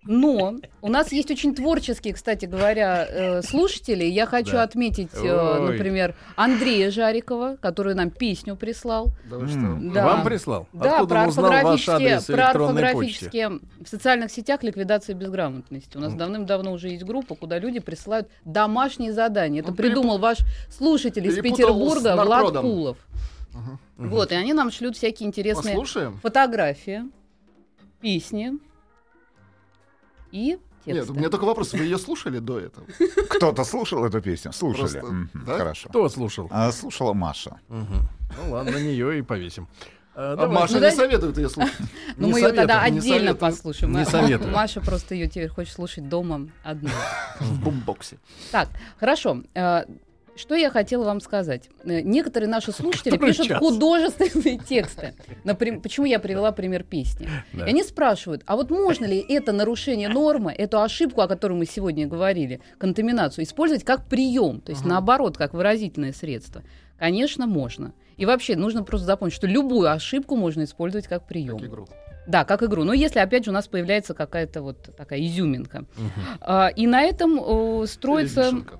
Но 0.07 0.55
у 0.81 0.87
нас 0.89 1.11
есть 1.11 1.31
очень 1.31 1.55
творческие, 1.55 2.13
кстати 2.13 2.45
говоря, 2.45 3.07
э, 3.09 3.41
слушатели. 3.41 4.03
Я 4.05 4.25
хочу 4.27 4.51
Да. 4.53 4.63
отметить, 4.63 5.09
э, 5.13 5.19
Ой. 5.59 5.71
например, 5.71 6.13
Андрея 6.35 6.91
Жарикова, 6.91 7.57
который 7.59 7.95
нам 7.95 8.11
песню 8.11 8.55
прислал. 8.55 9.07
Да 9.29 9.37
вы 9.37 9.47
что? 9.47 9.77
Да. 9.93 10.05
Вам 10.05 10.23
прислал? 10.23 10.67
Да, 10.73 10.99
Откуда 10.99 11.07
про 11.09 11.23
орфографические, 11.23 12.21
про 12.35 12.49
орфографические 12.49 13.49
в 13.83 13.87
социальных 13.87 14.31
сетях 14.31 14.61
ликвидация 14.63 15.15
безграмотности. 15.15 15.97
У 15.97 15.99
нас 15.99 16.13
давным-давно 16.13 16.71
уже 16.73 16.89
есть 16.89 17.03
группа, 17.03 17.33
куда 17.35 17.57
люди 17.57 17.79
присылают 17.79 18.29
домашние 18.43 19.11
задания. 19.11 19.61
Это 19.61 19.71
Он 19.71 19.75
придумал 19.75 20.19
ваш 20.19 20.37
слушатель 20.69 21.25
из 21.25 21.35
Петербурга 21.39 22.15
Влад. 22.15 22.57
Кулов. 22.59 22.97
Вот, 23.97 24.31
и 24.31 24.35
они 24.35 24.53
нам 24.53 24.69
шлют 24.69 24.97
всякие 24.97 25.27
интересные 25.27 25.73
Послушаем? 25.75 26.19
фотографии, 26.21 27.03
песни 28.01 28.51
и 30.35 30.57
Нет, 30.85 30.95
тексты. 30.97 31.13
у 31.13 31.15
меня 31.15 31.29
только 31.29 31.45
вопрос. 31.45 31.73
Вы 31.73 31.79
ее 31.85 31.97
слушали 31.97 32.39
до 32.39 32.59
этого? 32.59 32.85
Кто-то 33.29 33.63
слушал 33.63 34.03
эту 34.05 34.21
песню? 34.21 34.51
Слушали. 34.53 34.99
Просто, 34.99 35.05
Мгм, 35.05 35.29
да? 35.45 35.57
Хорошо. 35.57 35.89
Кто 35.89 36.09
слушал? 36.09 36.47
А, 36.51 36.71
слушала 36.71 37.13
Маша. 37.13 37.59
Мгм. 37.69 38.07
Ну 38.37 38.51
ладно, 38.51 38.71
на 38.73 38.77
нее 38.81 39.19
и 39.19 39.21
повесим. 39.21 39.67
А, 40.17 40.33
А 40.33 40.35
давай. 40.35 40.55
Маша 40.55 40.73
Ну, 40.73 40.79
не 40.79 40.81
да- 40.81 40.91
советует 40.95 41.37
ее 41.37 41.49
слушать. 41.49 41.73
Ну, 42.17 42.27
Не 42.27 42.33
мы 42.33 42.39
ее 42.39 42.51
тогда 42.53 42.81
отдельно 42.81 43.01
советую. 43.03 43.35
послушаем. 43.37 43.91
Не 43.93 43.99
Ма- 43.99 44.05
советую. 44.05 44.51
Маша 44.51 44.81
просто 44.81 45.15
ее 45.15 45.27
теперь 45.27 45.47
хочет 45.49 45.73
слушать 45.73 46.07
дома 46.09 46.47
одна. 46.63 46.91
В 47.39 47.61
бумбоксе. 47.63 48.17
Так, 48.51 48.69
хорошо. 48.99 49.41
Что 50.35 50.55
я 50.55 50.69
хотела 50.69 51.05
вам 51.05 51.21
сказать? 51.21 51.69
Э, 51.83 52.01
Некоторые 52.01 52.49
наши 52.49 52.71
слушатели 52.71 53.11
Который 53.11 53.31
пишут 53.31 53.47
час. 53.47 53.59
художественные 53.59 54.57
тексты. 54.59 55.13
Наприм- 55.43 55.81
Почему 55.81 56.05
я 56.05 56.19
привела 56.19 56.51
пример 56.51 56.83
песни? 56.83 57.29
Да. 57.53 57.65
И 57.65 57.69
они 57.69 57.83
спрашивают, 57.83 58.43
а 58.45 58.55
вот 58.55 58.69
можно 58.69 59.05
ли 59.05 59.17
это 59.17 59.53
нарушение 59.53 60.09
нормы, 60.09 60.51
эту 60.51 60.81
ошибку, 60.81 61.21
о 61.21 61.27
которой 61.27 61.53
мы 61.53 61.65
сегодня 61.65 62.05
говорили, 62.07 62.59
контаминацию, 62.77 63.45
использовать 63.45 63.83
как 63.85 64.05
прием, 64.07 64.59
то 64.61 64.71
есть 64.71 64.83
наоборот, 64.85 65.37
как 65.37 65.53
выразительное 65.53 66.11
средство? 66.11 66.63
Конечно, 66.99 67.47
можно. 67.47 67.93
И 68.17 68.25
вообще 68.25 68.55
нужно 68.55 68.83
просто 68.83 69.05
запомнить, 69.05 69.33
что 69.35 69.47
любую 69.47 69.91
ошибку 69.91 70.35
можно 70.35 70.63
использовать 70.63 71.07
как 71.07 71.25
прием. 71.27 71.59
Как 71.59 71.67
игру. 71.67 71.87
Да, 72.27 72.43
как 72.45 72.63
игру. 72.63 72.83
Но 72.83 72.93
если, 72.93 73.19
опять 73.19 73.45
же, 73.45 73.51
у 73.51 73.53
нас 73.53 73.67
появляется 73.67 74.13
какая-то 74.13 74.61
вот 74.61 74.95
такая 74.97 75.19
изюминка. 75.25 75.85
А, 76.41 76.69
и 76.69 76.87
на 76.87 77.03
этом 77.03 77.39
э, 77.39 77.85
строится, 77.87 78.41
Или 78.41 78.47
вишенка. 78.47 78.79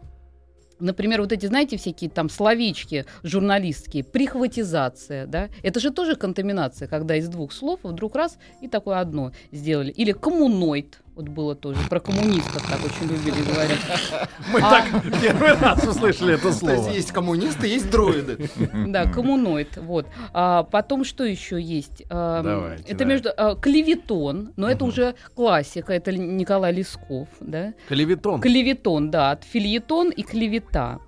Например, 0.79 1.21
вот 1.21 1.31
эти, 1.31 1.45
знаете, 1.45 1.77
всякие 1.77 2.09
там 2.09 2.29
словечки 2.29 3.05
журналистские, 3.23 4.03
прихватизация, 4.03 5.25
да? 5.27 5.49
Это 5.63 5.79
же 5.79 5.91
тоже 5.91 6.15
контаминация, 6.15 6.87
когда 6.87 7.15
из 7.15 7.27
двух 7.27 7.51
слов 7.51 7.79
вдруг 7.83 8.15
раз 8.15 8.37
и 8.61 8.67
такое 8.67 8.99
одно 8.99 9.31
сделали. 9.51 9.91
Или 9.91 10.11
коммуноид. 10.11 11.01
Вот 11.15 11.29
было 11.29 11.55
тоже. 11.55 11.79
Про 11.89 12.01
коммунистов 12.01 12.61
так 12.69 12.83
очень 12.83 13.07
любили 13.09 13.41
говорить. 13.49 13.79
Мы 14.51 14.59
А. 14.61 14.69
так 14.69 15.21
первый 15.21 15.53
раз 15.53 15.87
услышали 15.87 16.33
это 16.33 16.41
То 16.43 16.47
есть 16.49 16.59
слово. 16.59 16.89
есть 16.89 17.11
коммунисты, 17.13 17.67
есть 17.67 17.89
дроиды. 17.89 18.49
Да, 18.87 19.05
коммуноид. 19.09 19.77
Вот. 19.77 20.07
А, 20.33 20.63
потом 20.63 21.05
что 21.05 21.23
еще 21.23 21.61
есть? 21.61 22.03
А, 22.09 22.43
Давайте, 22.43 22.83
это 22.83 22.99
да. 22.99 23.05
между 23.05 23.29
а, 23.37 23.55
клеветон, 23.55 24.51
но 24.57 24.69
это 24.69 24.83
уже 24.83 25.15
классика, 25.35 25.93
это 25.93 26.11
Николай 26.11 26.73
Лесков, 26.73 27.29
да? 27.39 27.73
Клеветон. 27.87 28.41
Клеветон, 28.41 29.09
да, 29.09 29.31
от 29.31 29.45
фильетон 29.45 30.09
и 30.09 30.21
клевета. 30.21 30.99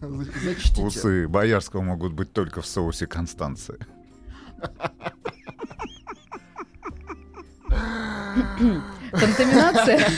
Зачтите. 0.00 0.82
Усы 0.82 1.26
Боярского 1.28 1.82
могут 1.82 2.12
быть 2.12 2.32
только 2.32 2.62
в 2.62 2.66
соусе 2.66 3.06
Констанции. 3.08 3.78
Контаминация. 9.12 10.06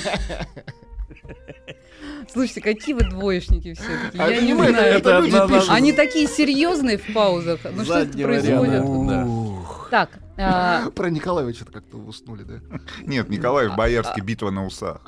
Слушайте, 2.33 2.61
какие 2.61 2.95
вы 2.95 3.03
двоечники 3.03 3.75
все-таки. 3.75 4.19
А 4.19 4.29
Я 4.29 4.37
это 4.37 4.45
не 4.45 4.55
знаю. 4.55 4.75
это 4.99 5.19
люди 5.21 5.37
одна- 5.37 5.57
пишут. 5.57 5.71
Они 5.71 5.93
такие 5.93 6.29
серьезные 6.29 6.99
в 6.99 7.13
паузах. 7.13 7.61
Ну 7.73 7.85
что 7.85 7.99
это 7.99 8.19
происходит? 8.19 8.85
Так, 9.91 10.11
а, 10.39 10.91
Про 10.95 11.11
Николаевича 11.11 11.65
как-то 11.65 11.97
уснули, 11.99 12.45
да? 12.45 12.55
Нет, 13.01 13.29
Николаев 13.29 13.75
Боярский, 13.77 14.23
битва 14.23 14.51
на 14.51 14.65
усах. 14.65 15.01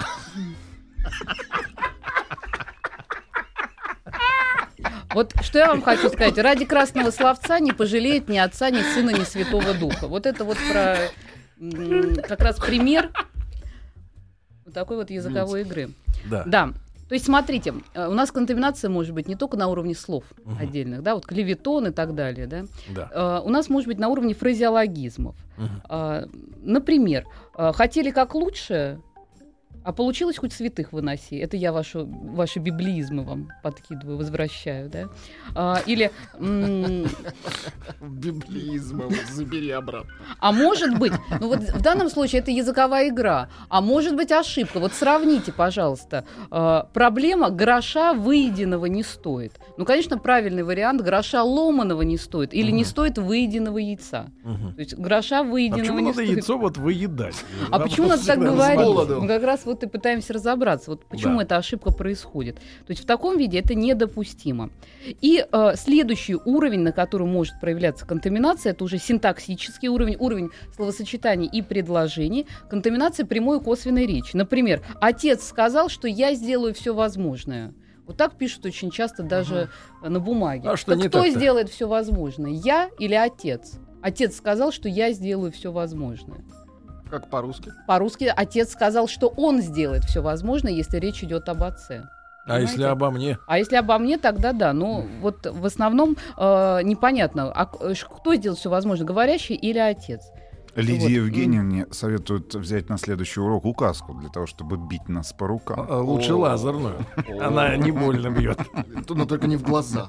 вот 5.14 5.33
что 5.42 5.59
я 5.59 5.68
вам 5.68 5.83
хочу 5.83 6.09
сказать. 6.09 6.38
Ради 6.38 6.64
красного 6.64 7.11
словца 7.11 7.59
не 7.61 7.72
пожалеет 7.72 8.29
ни 8.29 8.38
отца, 8.38 8.70
ни 8.70 8.83
сына, 8.83 9.11
ни 9.11 9.25
святого 9.25 9.75
духа. 9.75 10.09
Вот 10.09 10.27
это 10.27 10.44
вот 10.44 10.57
про 10.70 10.96
как 12.27 12.40
раз 12.40 12.59
пример 12.59 13.11
вот 14.64 14.75
такой 14.75 14.96
вот 14.96 15.11
языковой 15.11 15.62
игры. 15.62 15.90
Да. 16.31 16.42
Да. 16.46 16.72
То 17.09 17.14
есть, 17.14 17.27
смотрите, 17.27 17.75
э, 17.94 18.09
у 18.09 18.12
нас 18.14 18.33
контаминация 18.33 18.88
может 18.88 19.12
быть 19.12 19.29
не 19.29 19.35
только 19.37 19.59
на 19.59 19.68
уровне 19.68 19.94
слов 19.94 20.25
отдельных, 20.59 21.03
да, 21.03 21.14
вот 21.14 21.27
клеветон 21.27 21.88
и 21.88 21.90
так 21.90 22.14
далее, 22.14 22.46
да. 22.46 22.64
Да. 22.94 23.11
Э, 23.12 23.42
У 23.44 23.51
нас 23.51 23.68
может 23.68 23.87
быть 23.88 23.98
на 23.98 24.09
уровне 24.09 24.35
фразеологизмов. 24.35 25.37
Мгм. 25.59 25.83
А, 25.88 26.25
Например, 26.62 27.27
э, 27.59 27.72
хотели 27.75 28.11
как 28.12 28.35
лучше, 28.35 29.01
а 29.85 29.92
получилось 29.92 30.38
хоть 30.38 30.53
святых 30.53 30.92
выноси. 30.92 31.37
Это 31.37 31.57
я 31.57 31.73
вашу, 31.73 32.07
ваши 32.07 32.59
библизмы 32.59 33.25
вам 33.25 33.49
подкидываю, 33.62 34.16
возвращаю, 34.18 34.88
да. 34.90 35.09
А, 35.55 35.81
Или, 35.87 36.11
м, 36.38 37.07
Библизм, 38.01 39.03
забери 39.33 39.71
обратно. 39.71 40.11
а 40.40 40.53
может 40.53 40.99
быть, 40.99 41.12
ну 41.40 41.49
вот 41.49 41.61
в 41.61 41.81
данном 41.83 42.09
случае 42.11 42.40
это 42.40 42.51
языковая 42.51 43.09
игра, 43.09 43.49
а 43.68 43.81
может 43.81 44.16
быть 44.16 44.33
ошибка. 44.33 44.79
Вот 44.81 44.92
сравните, 44.92 45.53
пожалуйста, 45.53 46.25
э, 46.51 46.83
проблема 46.92 47.51
гроша 47.51 48.12
выеденного 48.14 48.87
не 48.87 49.03
стоит. 49.03 49.53
Ну, 49.79 49.85
конечно, 49.85 50.18
правильный 50.18 50.62
вариант 50.62 51.01
гроша 51.01 51.42
ломаного 51.42 52.03
не 52.03 52.18
стоит 52.18 52.55
или 52.55 52.71
не 52.71 52.85
стоит 52.85 53.18
выеденного 53.18 53.79
яйца. 53.79 54.27
Мгм. 54.45 54.75
То 54.75 54.81
есть 54.81 54.95
гроша 54.97 55.40
А 55.40 55.42
выеденного 55.42 55.81
почему 55.81 55.99
не 55.99 56.05
надо 56.07 56.14
стоит. 56.14 56.31
яйцо 56.31 56.59
вот 56.59 56.77
выедать? 56.77 57.37
А 57.71 57.79
почему 57.79 58.09
надо 58.09 58.27
так 58.27 58.38
говорить? 58.38 59.11
Мы 59.21 59.27
как 59.29 59.42
раз 59.42 59.64
вот 59.64 59.71
и 59.82 59.87
пытаемся 59.87 60.32
разобраться, 60.32 60.90
вот 60.90 61.04
почему 61.06 61.38
Да. 61.38 61.44
эта 61.44 61.56
ошибка 61.56 61.92
происходит. 61.92 62.56
То 62.56 62.90
есть 62.90 63.02
в 63.02 63.06
таком 63.06 63.38
виде 63.38 63.58
это 63.58 63.74
недопустимо. 63.74 64.70
И 65.20 65.44
э, 65.50 65.72
следующий 65.76 66.35
уровень, 66.35 66.80
на 66.80 66.92
котором 66.92 67.28
может 67.32 67.61
проявляться 67.61 68.06
контаминация, 68.06 68.72
это 68.72 68.85
уже 68.85 68.98
синтаксический 68.98 69.88
уровень, 69.88 70.16
уровень 70.18 70.50
словосочетаний 70.74 71.46
и 71.46 71.62
предложений, 71.62 72.46
контаминация 72.68 73.26
прямой 73.26 73.58
и 73.58 73.61
косвенной 73.62 74.06
речи. 74.06 74.37
Например, 74.37 74.82
отец 75.00 75.44
сказал, 75.46 75.88
что 75.88 76.08
я 76.08 76.35
сделаю 76.35 76.74
все 76.74 76.94
возможное. 76.94 77.72
Вот 78.06 78.16
так 78.16 78.37
пишут 78.37 78.66
очень 78.66 78.90
часто 78.90 79.22
даже 79.22 79.68
э, 80.02 80.08
на 80.08 80.18
бумаге. 80.18 80.68
А 80.68 80.76
что 80.76 80.92
Так 80.96 81.08
кто 81.08 81.20
так-то? 81.22 81.30
сделает 81.38 81.68
все 81.68 81.87
возможное? 81.87 82.50
Я 82.50 82.90
или 82.98 83.14
отец? 83.14 83.74
Отец 84.02 84.37
сказал, 84.37 84.72
что 84.72 84.88
я 84.88 85.12
сделаю 85.12 85.52
все 85.52 85.70
возможное. 85.70 86.44
Как 87.12 87.29
по-русски? 87.29 87.75
По-русски 87.87 88.33
отец 88.35 88.72
сказал, 88.72 89.07
что 89.07 89.29
он 89.37 89.61
сделает 89.61 90.03
все 90.05 90.22
возможное, 90.22 90.72
если 90.72 90.96
речь 90.96 91.22
идет 91.22 91.46
об 91.51 91.62
отце. 91.62 92.05
А 92.46 92.59
если 92.59 92.77
Понимаете? 92.77 92.87
обо 92.87 93.11
мне? 93.11 93.38
А 93.46 93.59
если 93.59 93.77
обо 93.77 93.98
мне, 93.98 94.16
тогда 94.16 94.55
да. 94.55 94.72
Ну, 94.72 95.07
вот 95.20 95.44
в 95.46 95.66
основном 95.66 96.16
э, 96.38 96.81
непонятно, 96.83 97.53
а 97.53 97.68
ш- 97.94 98.09
кто 98.09 98.35
сделал 98.35 98.57
все 98.57 98.70
возможное, 98.70 99.07
говорящий 99.07 99.55
или 99.55 99.79
отец. 99.79 100.22
Лидии 100.74 101.02
Вот. 101.02 101.11
Евгеньевне 101.11 101.87
советуют 101.90 102.54
взять 102.54 102.88
на 102.88 102.96
следующий 102.96 103.40
урок 103.40 103.66
указку 103.66 104.14
для 104.14 104.30
того, 104.30 104.46
чтобы 104.46 104.78
бить 104.78 105.08
нас 105.08 105.32
по 105.32 105.46
рукам. 105.46 105.87
А, 105.88 106.00
Лучше 106.00 106.32
О. 106.32 106.38
лазерную. 106.38 107.04
Она 107.40 107.76
не 107.76 107.90
больно 107.90 108.30
бьет. 108.30 108.58
Но 109.08 109.26
только 109.26 109.46
не 109.46 109.56
в 109.56 109.62
глаза. 109.62 110.08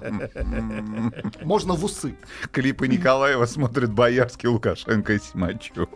Можно 1.43 1.73
в 1.73 1.84
усы. 1.84 2.15
Клипы 2.52 2.88
Николаева 2.88 3.45
смотрит 3.45 3.91
Боярский, 3.91 4.47
Лукашенко 4.47 5.13
и 5.13 5.19
Симачев. 5.19 5.73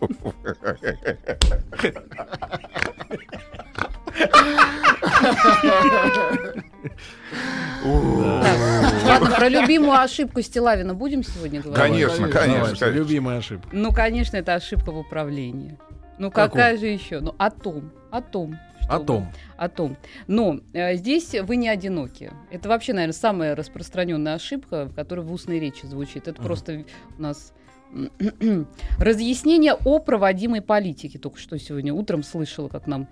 Ладно, 7.84 9.30
про 9.36 9.48
любимую 9.48 9.98
ошибку 9.98 10.42
Стилавина 10.42 10.94
будем 10.94 11.22
сегодня 11.22 11.60
говорить? 11.60 11.80
Конечно, 11.80 12.28
конечно. 12.28 12.86
Любимая 12.86 13.38
ошибка. 13.38 13.68
Ну, 13.72 13.92
конечно, 13.92 14.36
это 14.36 14.54
ошибка 14.54 14.90
в 14.92 14.98
управлении. 14.98 15.78
Ну, 16.18 16.30
какая 16.30 16.76
же 16.76 16.86
еще? 16.86 17.20
Ну, 17.20 17.34
о 17.38 17.50
том, 17.50 17.92
о 18.10 18.20
том. 18.20 18.58
О 18.88 19.00
том. 19.00 19.30
о 19.58 19.68
том. 19.68 19.98
Но 20.28 20.60
э, 20.72 20.96
здесь 20.96 21.34
вы 21.42 21.56
не 21.56 21.68
одиноки. 21.68 22.32
Это 22.50 22.70
вообще, 22.70 22.94
наверное, 22.94 23.12
самая 23.12 23.54
распространенная 23.54 24.34
ошибка, 24.34 24.90
которая 24.96 25.26
в 25.26 25.32
устной 25.32 25.60
речи 25.60 25.84
звучит. 25.84 26.26
Это 26.26 26.40
просто 26.40 26.86
у 27.18 27.22
нас 27.22 27.52
разъяснение 28.98 29.74
о 29.74 29.98
проводимой 29.98 30.62
политике. 30.62 31.18
Только 31.18 31.38
что 31.38 31.58
сегодня 31.58 31.92
утром 31.92 32.22
слышала, 32.22 32.68
как 32.68 32.86
нам 32.86 33.08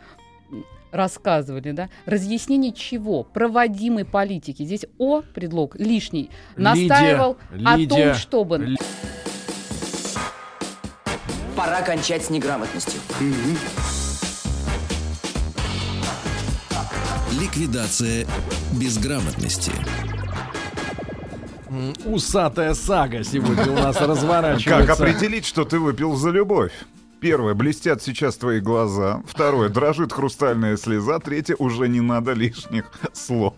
рассказывали, 0.92 1.72
да, 1.72 1.88
разъяснение 2.06 2.72
чего? 2.72 3.22
Проводимой 3.24 4.04
политики. 4.04 4.62
Здесь 4.64 4.86
О, 4.98 5.20
предлог 5.22 5.76
лишний, 5.76 6.30
настаивал 6.56 7.36
о 7.64 7.76
Лидия, 7.76 8.12
том, 8.12 8.14
чтобы... 8.14 8.58
Ли- 8.58 8.76
Пора 11.56 11.82
кончать 11.82 12.24
с 12.24 12.30
неграмотностью. 12.30 13.00
Ликвидация 17.40 18.26
безграмотности. 18.72 19.72
Усатая 22.04 22.74
сага 22.74 23.24
сегодня 23.24 23.72
у 23.72 23.74
нас 23.76 23.96
Как 23.98 24.08
разворачивается. 24.08 24.92
определить, 24.92 25.44
что 25.44 25.64
ты 25.64 25.78
выпил 25.78 26.14
за 26.16 26.30
любовь? 26.30 26.72
Первое, 27.20 27.54
блестят 27.54 28.02
сейчас 28.02 28.36
твои 28.36 28.60
глаза. 28.60 29.22
Второе, 29.26 29.68
дрожит 29.68 30.12
хрустальная 30.12 30.76
слеза. 30.76 31.18
Третье, 31.18 31.56
уже 31.58 31.88
не 31.88 32.00
надо 32.00 32.32
лишних 32.32 32.90
слов. 33.12 33.54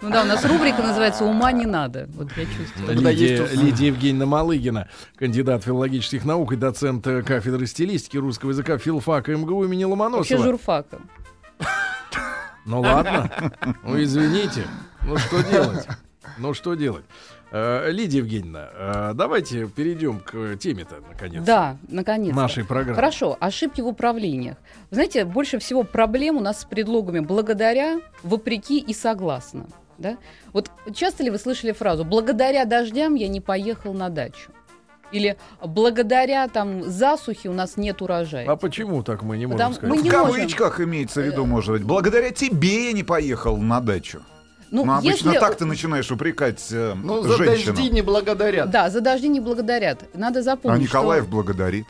Ну 0.00 0.10
да, 0.10 0.22
у 0.22 0.26
нас 0.26 0.44
рубрика 0.44 0.82
называется 0.82 1.24
«Ума 1.24 1.52
не 1.52 1.66
надо». 1.66 2.08
Вот 2.14 2.30
я 2.36 2.44
чувствую. 2.46 2.98
Лидия. 3.00 3.46
Лидия 3.52 3.86
Евгеньевна 3.88 4.26
Малыгина, 4.26 4.88
кандидат 5.16 5.64
филологических 5.64 6.24
наук 6.24 6.52
и 6.52 6.56
доцент 6.56 7.06
э, 7.06 7.22
кафедры 7.22 7.66
стилистики 7.66 8.16
русского 8.16 8.50
языка 8.50 8.78
филфака 8.78 9.36
МГУ 9.36 9.64
имени 9.64 9.84
Вообще 9.84 9.86
Ломоносова. 9.86 10.44
журфака. 10.44 10.98
Ну 12.64 12.80
ладно, 12.80 13.30
ну 13.82 14.02
извините, 14.02 14.66
ну 15.02 15.16
что 15.16 15.42
делать? 15.42 15.86
Ну 16.36 16.54
что 16.54 16.74
делать? 16.74 17.04
Э, 17.50 17.90
Лидия 17.90 18.18
Евгеньевна, 18.18 18.68
э, 18.72 19.12
давайте 19.14 19.66
перейдем 19.68 20.20
к 20.20 20.56
теме-то, 20.56 20.96
наконец. 21.10 21.44
Да, 21.44 21.78
наконец. 21.88 22.34
Нашей 22.36 22.64
программы. 22.64 22.96
Хорошо, 22.96 23.36
ошибки 23.40 23.80
в 23.80 23.86
управлениях. 23.86 24.56
Вы 24.90 24.96
знаете, 24.96 25.24
больше 25.24 25.58
всего 25.58 25.82
проблем 25.82 26.36
у 26.36 26.40
нас 26.40 26.60
с 26.60 26.64
предлогами 26.66 27.20
«благодаря», 27.20 28.00
«вопреки» 28.22 28.78
и 28.78 28.92
«согласно». 28.92 29.66
Да? 29.96 30.18
Вот 30.52 30.70
часто 30.94 31.24
ли 31.24 31.30
вы 31.30 31.38
слышали 31.38 31.72
фразу 31.72 32.04
«благодаря 32.04 32.66
дождям 32.66 33.14
я 33.14 33.28
не 33.28 33.40
поехал 33.40 33.94
на 33.94 34.10
дачу»? 34.10 34.50
Или 35.10 35.38
«благодаря 35.64 36.46
там 36.48 36.82
засухе 36.82 37.48
у 37.48 37.54
нас 37.54 37.78
нет 37.78 38.02
урожая». 38.02 38.46
А 38.46 38.56
почему 38.56 39.02
так 39.02 39.22
мы 39.22 39.38
не 39.38 39.46
можем 39.46 39.56
Потому- 39.58 39.74
сказать? 39.74 39.90
мы 39.96 40.00
В 40.02 40.04
не 40.04 40.10
можем. 40.10 40.26
кавычках 40.34 40.80
имеется 40.82 41.22
в 41.22 41.24
виду, 41.24 41.46
может 41.46 41.72
быть. 41.72 41.82
Благодаря 41.84 42.30
тебе 42.30 42.88
я 42.88 42.92
не 42.92 43.04
поехал 43.04 43.56
на 43.56 43.80
дачу. 43.80 44.20
Ну, 44.70 44.84
Ну, 44.84 44.92
обычно 44.94 45.30
если- 45.30 45.40
так 45.40 45.56
ты 45.56 45.64
начинаешь 45.64 46.10
упрекать 46.10 46.66
э, 46.72 46.94
Ну, 46.94 47.22
за 47.22 47.36
женщину. 47.36 47.74
дожди 47.74 47.90
не 47.90 48.02
благодарят. 48.02 48.70
Да, 48.70 48.90
за 48.90 49.00
дожди 49.00 49.28
не 49.28 49.40
благодарят. 49.40 50.14
Надо 50.14 50.40
А 50.40 50.42
запомнить, 50.42 50.82
Николаев 50.82 51.24
что... 51.24 51.32
благодарит. 51.32 51.86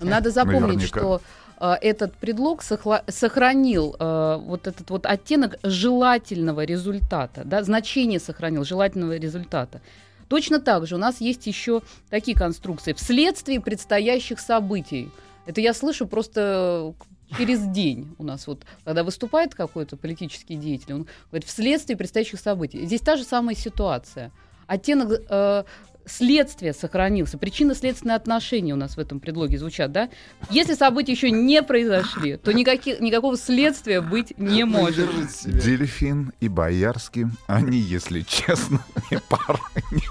Надо 0.00 0.30
запомнить, 0.30 0.62
Наверняка. 0.62 0.98
что 1.00 1.20
э, 1.60 1.74
этот 1.80 2.14
предлог 2.16 2.62
сохранил 3.08 3.96
э, 3.98 4.38
вот 4.40 4.66
этот 4.66 4.90
вот 4.90 5.06
оттенок 5.06 5.56
желательного 5.62 6.64
результата, 6.64 7.42
да, 7.44 7.62
значение 7.62 8.20
сохранил 8.20 8.64
желательного 8.64 9.16
результата. 9.16 9.80
Точно 10.28 10.60
так 10.60 10.86
же 10.86 10.96
у 10.96 10.98
нас 10.98 11.20
есть 11.20 11.46
еще 11.46 11.80
такие 12.10 12.36
конструкции. 12.36 12.92
Вследствие 12.92 13.60
предстоящих 13.60 14.40
событий. 14.40 15.08
Это 15.46 15.60
я 15.62 15.72
слышу 15.72 16.06
просто 16.06 16.92
через 17.36 17.66
день 17.66 18.14
у 18.18 18.24
нас 18.24 18.46
вот, 18.46 18.64
когда 18.84 19.04
выступает 19.04 19.54
какой-то 19.54 19.96
политический 19.96 20.56
деятель, 20.56 20.94
он 20.94 21.06
говорит, 21.30 21.48
вследствие 21.48 21.96
предстоящих 21.96 22.40
событий. 22.40 22.84
Здесь 22.84 23.00
та 23.00 23.16
же 23.16 23.24
самая 23.24 23.54
ситуация. 23.54 24.32
Оттенок 24.66 25.22
э, 25.28 25.64
следствия 26.08 26.72
сохранился, 26.72 27.38
причинно-следственные 27.38 28.16
отношения 28.16 28.72
у 28.72 28.76
нас 28.76 28.96
в 28.96 29.00
этом 29.00 29.20
предлоге 29.20 29.58
звучат, 29.58 29.92
да? 29.92 30.08
Если 30.50 30.74
события 30.74 31.12
еще 31.12 31.30
не 31.30 31.62
произошли, 31.62 32.36
то 32.36 32.52
никаких, 32.52 33.00
никакого 33.00 33.36
следствия 33.36 34.00
быть 34.00 34.36
не 34.38 34.64
может. 34.64 35.10
Дельфин 35.44 36.32
и 36.40 36.48
Боярский, 36.48 37.26
они, 37.46 37.78
если 37.78 38.22
честно, 38.22 38.84
не 39.10 39.18
пара. 39.28 39.60
не 39.90 40.02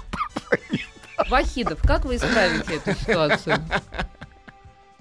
Вахидов, 1.28 1.82
как 1.82 2.04
вы 2.04 2.16
исправите 2.16 2.76
эту 2.76 2.98
ситуацию? 2.98 3.56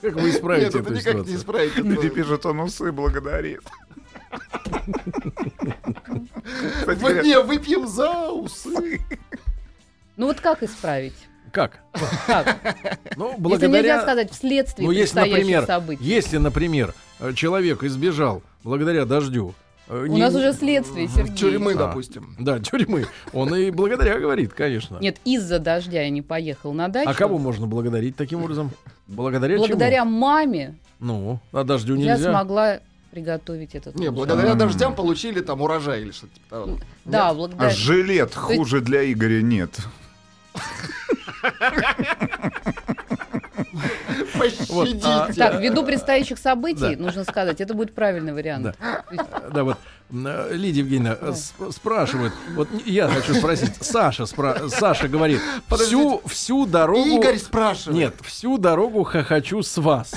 Как 0.01 0.13
вы 0.15 0.29
исправите 0.29 0.65
Нет, 0.67 0.75
это 0.75 0.83
эту 0.83 0.93
никак 0.93 1.05
не 1.05 1.11
ситуацию? 1.11 1.35
исправить. 1.37 1.75
Люди 1.77 2.05
Это- 2.07 2.15
пишут, 2.15 2.45
он 2.45 2.59
усы 2.59 2.91
благодарит. 2.91 3.61
Кстати 6.79 7.21
дне 7.21 7.39
выпьем 7.39 7.87
за 7.87 8.29
усы. 8.31 9.01
Ну 10.15 10.27
вот 10.27 10.39
как 10.39 10.63
исправить? 10.63 11.15
Как? 11.51 11.79
Как? 12.27 12.57
Ну, 13.15 13.29
Если 13.31 13.41
нельзя 13.41 13.57
благодаря... 13.67 14.01
сказать 14.01 14.31
вследствие 14.31 14.85
Ну, 14.87 14.91
если, 14.91 15.19
например, 15.19 15.65
событий. 15.65 16.03
если, 16.03 16.37
например, 16.37 16.93
э, 17.19 17.33
человек 17.33 17.83
избежал 17.83 18.43
благодаря 18.63 19.05
дождю... 19.05 19.55
э, 19.87 20.03
У 20.03 20.07
не- 20.07 20.19
нас 20.21 20.35
уже 20.35 20.53
следствие, 20.53 21.07
Сергей. 21.07 21.35
Тюрьмы, 21.35 21.71
А. 21.71 21.75
допустим. 21.75 22.35
Да, 22.37 22.59
тюрьмы. 22.59 23.07
Он 23.33 23.55
и 23.55 23.71
благодаря 23.71 24.19
говорит, 24.19 24.53
конечно. 24.53 24.97
Нет, 24.99 25.17
из-за 25.23 25.57
дождя 25.59 26.01
я 26.01 26.09
не 26.09 26.21
поехал 26.21 26.73
на 26.73 26.89
дачу. 26.89 27.09
А 27.09 27.13
кого 27.13 27.37
можно 27.39 27.65
благодарить 27.65 28.15
таким 28.17 28.43
образом? 28.43 28.69
Благодаря 29.07 29.57
Благодаря 29.57 30.05
маме 30.05 30.65
чему? 30.65 30.75
Ну, 30.99 31.39
а 31.51 31.63
дождю 31.63 31.95
я 31.95 32.13
нельзя. 32.15 32.31
смогла 32.31 32.79
приготовить 33.11 33.75
этот 33.75 33.95
Не, 33.95 34.11
благодаря 34.11 34.51
М. 34.51 34.57
дождям 34.57 34.95
получили 34.95 35.41
там 35.41 35.61
урожай 35.61 36.01
или 36.01 36.11
что-то 36.11 36.33
типа 36.35 36.49
того. 36.49 36.79
Да, 37.05 37.29
а 37.29 37.33
благодаря. 37.33 37.69
жилет 37.69 38.29
есть- 38.29 38.35
хуже 38.35 38.81
для 38.81 39.11
Игоря 39.11 39.41
нет. 39.41 39.77
Пощадите. 44.37 44.99
а, 45.07 45.31
Так, 45.33 45.61
ввиду 45.61 45.83
предстоящих 45.83 46.37
событий, 46.39 46.95
нужно 46.95 47.23
сказать, 47.23 47.61
это 47.61 47.73
будет 47.73 47.93
правильный 47.95 48.33
вариант. 48.33 48.75
Да. 49.53 49.63
Вот 49.63 49.77
э, 50.11 50.49
Лидия 50.53 50.81
Евгеньевна 50.81 51.17
э, 51.19 51.29
сп- 51.31 51.71
спрашивает, 51.71 52.33
вот 52.55 52.67
я 52.85 53.07
хочу 53.07 53.33
спросить, 53.35 53.73
Саша, 53.81 54.23
спра- 54.23 54.69
Саша 54.69 55.07
говорит, 55.07 55.41
всю, 55.69 56.21
всю 56.25 56.65
дорогу... 56.65 57.07
Игорь 57.07 57.37
спрашивает. 57.37 57.97
Нет, 57.97 58.15
всю 58.23 58.57
дорогу 58.57 59.03
хохочу 59.03 59.61
с 59.63 59.77
вас. 59.77 60.13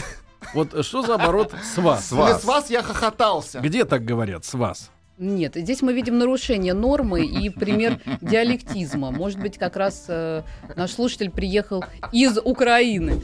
Вот 0.54 0.84
что 0.84 1.02
за 1.02 1.14
оборот 1.14 1.54
с 1.62 1.76
вас? 1.78 2.06
С 2.08 2.12
Или 2.12 2.18
вас. 2.20 2.42
с 2.42 2.44
вас 2.44 2.70
я 2.70 2.82
хохотался. 2.82 3.61
Где 3.61 3.84
так 3.84 4.04
говорят, 4.04 4.44
с 4.44 4.54
вас? 4.54 4.90
Нет, 5.21 5.53
здесь 5.55 5.83
мы 5.83 5.93
видим 5.93 6.16
нарушение 6.16 6.73
нормы 6.73 7.27
и 7.27 7.51
пример 7.51 8.01
диалектизма. 8.23 9.11
Может 9.11 9.39
быть, 9.39 9.59
как 9.59 9.77
раз 9.77 10.07
э, 10.09 10.43
наш 10.77 10.93
слушатель 10.93 11.31
приехал 11.31 11.85
из 12.11 12.39
Украины. 12.39 13.21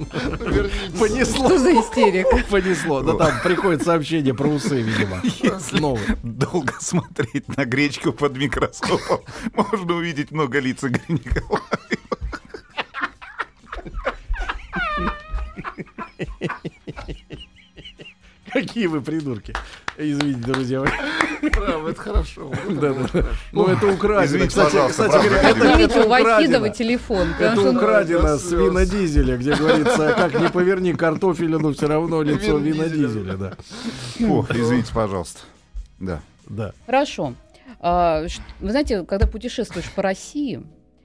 Вернитесь. 0.00 0.98
Понесло. 0.98 1.46
Что 1.48 1.58
за 1.58 1.72
истерика? 1.72 2.38
Понесло. 2.50 3.02
Да 3.02 3.12
там 3.12 3.42
приходит 3.44 3.82
сообщение 3.82 4.32
про 4.32 4.48
усы, 4.48 4.80
видимо. 4.80 5.20
Новые. 5.72 6.16
Долго 6.22 6.72
смотреть 6.80 7.46
на 7.58 7.66
гречку 7.66 8.12
под 8.14 8.34
микроскопом, 8.38 9.20
можно 9.54 9.92
увидеть 9.92 10.30
много 10.30 10.60
лиц 10.60 10.82
Игоря 10.82 11.02
Николаева. 11.08 11.60
Какие 18.50 18.86
вы 18.86 19.02
придурки. 19.02 19.54
Извините, 20.02 20.40
друзья. 20.40 20.84
Право, 21.52 21.88
это 21.88 22.00
хорошо. 22.00 22.52
Да, 22.70 22.92
да. 22.92 23.24
Ну, 23.52 23.66
это 23.66 23.86
украдено. 23.86 24.24
Извините, 24.26 24.48
Кстати, 24.48 24.72
пожалуйста, 24.72 25.04
это 25.04 26.04
у 26.04 26.08
Вахидова 26.08 26.68
телефон. 26.70 27.28
Это 27.38 27.70
украдено 27.70 28.38
с 28.38 28.50
винодизеля, 28.50 29.36
где 29.36 29.54
говорится, 29.54 30.14
как 30.16 30.40
не 30.40 30.48
поверни 30.48 30.92
картофеля, 30.92 31.58
но 31.58 31.72
все 31.72 31.86
равно 31.88 32.22
лицо 32.22 32.58
Винодизеля. 32.58 33.34
да. 33.34 33.52
О, 34.20 34.46
извините, 34.50 34.92
пожалуйста. 34.92 35.40
Да. 35.98 36.20
Да. 36.48 36.72
Хорошо. 36.86 37.34
А, 37.80 38.24
Вы 38.60 38.70
знаете, 38.70 39.04
когда 39.04 39.26
путешествуешь 39.26 39.90
по 39.90 40.02
России, 40.02 40.62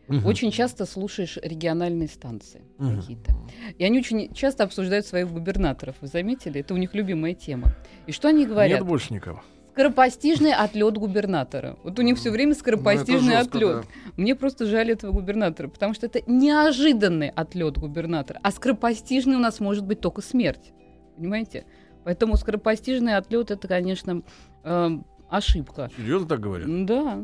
Мгм. 0.07 0.25
очень 0.25 0.51
часто 0.51 0.85
слушаешь 0.85 1.37
региональные 1.41 2.07
станции 2.07 2.61
Мгм. 2.77 2.95
какие-то. 3.01 3.35
И 3.77 3.83
они 3.83 3.99
очень 3.99 4.33
часто 4.33 4.63
обсуждают 4.63 5.05
своих 5.05 5.29
губернаторов. 5.29 5.95
Вы 6.01 6.07
заметили? 6.07 6.61
Это 6.61 6.73
у 6.73 6.77
них 6.77 6.93
любимая 6.93 7.33
тема. 7.33 7.73
И 8.05 8.11
что 8.11 8.29
они 8.29 8.45
говорят? 8.45 8.79
Нет 8.79 8.87
больше 8.87 9.13
никого. 9.13 9.41
Скоропостижный 9.73 10.53
отлет 10.53 10.97
губернатора. 10.97 11.77
Вот 11.83 11.99
у 11.99 12.01
них 12.01 12.17
все 12.17 12.31
время 12.31 12.55
скоропостижный 12.55 13.35
Ну, 13.35 13.41
жестко, 13.41 13.57
отлет. 13.57 13.85
Мне 14.15 14.35
просто 14.35 14.65
жаль 14.65 14.89
этого 14.91 15.11
губернатора, 15.11 15.67
потому 15.67 15.93
что 15.93 16.07
это 16.07 16.21
неожиданный 16.25 17.29
отлет 17.29 17.77
губернатора. 17.77 18.39
А 18.41 18.51
скоропостижный 18.51 19.35
у 19.35 19.39
нас 19.39 19.59
может 19.59 19.85
быть 19.85 19.99
только 20.01 20.23
смерть. 20.23 20.73
Понимаете? 21.15 21.65
Поэтому 22.05 22.37
скоропостижный 22.37 23.17
отлет 23.17 23.51
это, 23.51 23.67
конечно, 23.67 24.23
эм, 24.63 25.05
ошибка. 25.29 25.91
Серьезно 25.95 26.27
так 26.27 26.39
говорят? 26.39 26.85
Да, 26.85 27.23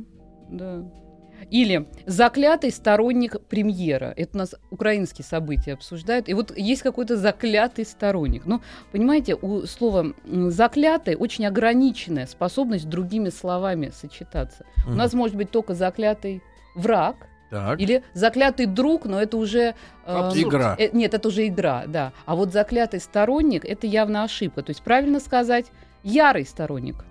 да. 0.49 0.83
Или 1.49 1.87
заклятый 2.05 2.71
сторонник 2.71 3.39
премьера. 3.41 4.13
Это 4.15 4.31
у 4.33 4.37
нас 4.37 4.55
украинские 4.71 5.25
события 5.25 5.73
обсуждают. 5.73 6.29
И 6.29 6.33
вот 6.33 6.55
есть 6.57 6.81
какой-то 6.81 7.17
заклятый 7.17 7.85
сторонник. 7.85 8.45
Ну, 8.45 8.61
понимаете, 8.91 9.35
у 9.35 9.65
слова 9.65 10.13
заклятый 10.25 11.15
очень 11.15 11.45
ограниченная 11.45 12.27
способность 12.27 12.89
другими 12.89 13.29
словами 13.29 13.91
сочетаться. 13.93 14.65
У 14.87 14.93
нас 14.93 15.13
может 15.13 15.35
быть 15.35 15.51
только 15.51 15.73
заклятый 15.73 16.41
враг 16.75 17.15
Так. 17.49 17.79
Или 17.79 18.03
заклятый 18.13 18.65
друг, 18.65 19.05
но 19.05 19.21
это 19.21 19.37
уже... 19.37 19.75
э. 20.05 20.31
Игра. 20.35 20.75
э, 20.79 20.89
нет, 20.91 21.13
это 21.13 21.27
уже 21.27 21.45
игра, 21.47 21.83
да. 21.85 22.11
А 22.25 22.35
вот 22.35 22.51
заклятый 22.51 22.99
сторонник, 22.99 23.63
это 23.63 23.85
явно 23.85 24.23
ошибка. 24.23 24.63
То 24.63 24.71
есть 24.71 24.81
правильно 24.81 25.19
сказать, 25.19 25.67
ярый 26.03 26.45
сторонник 26.45 27.05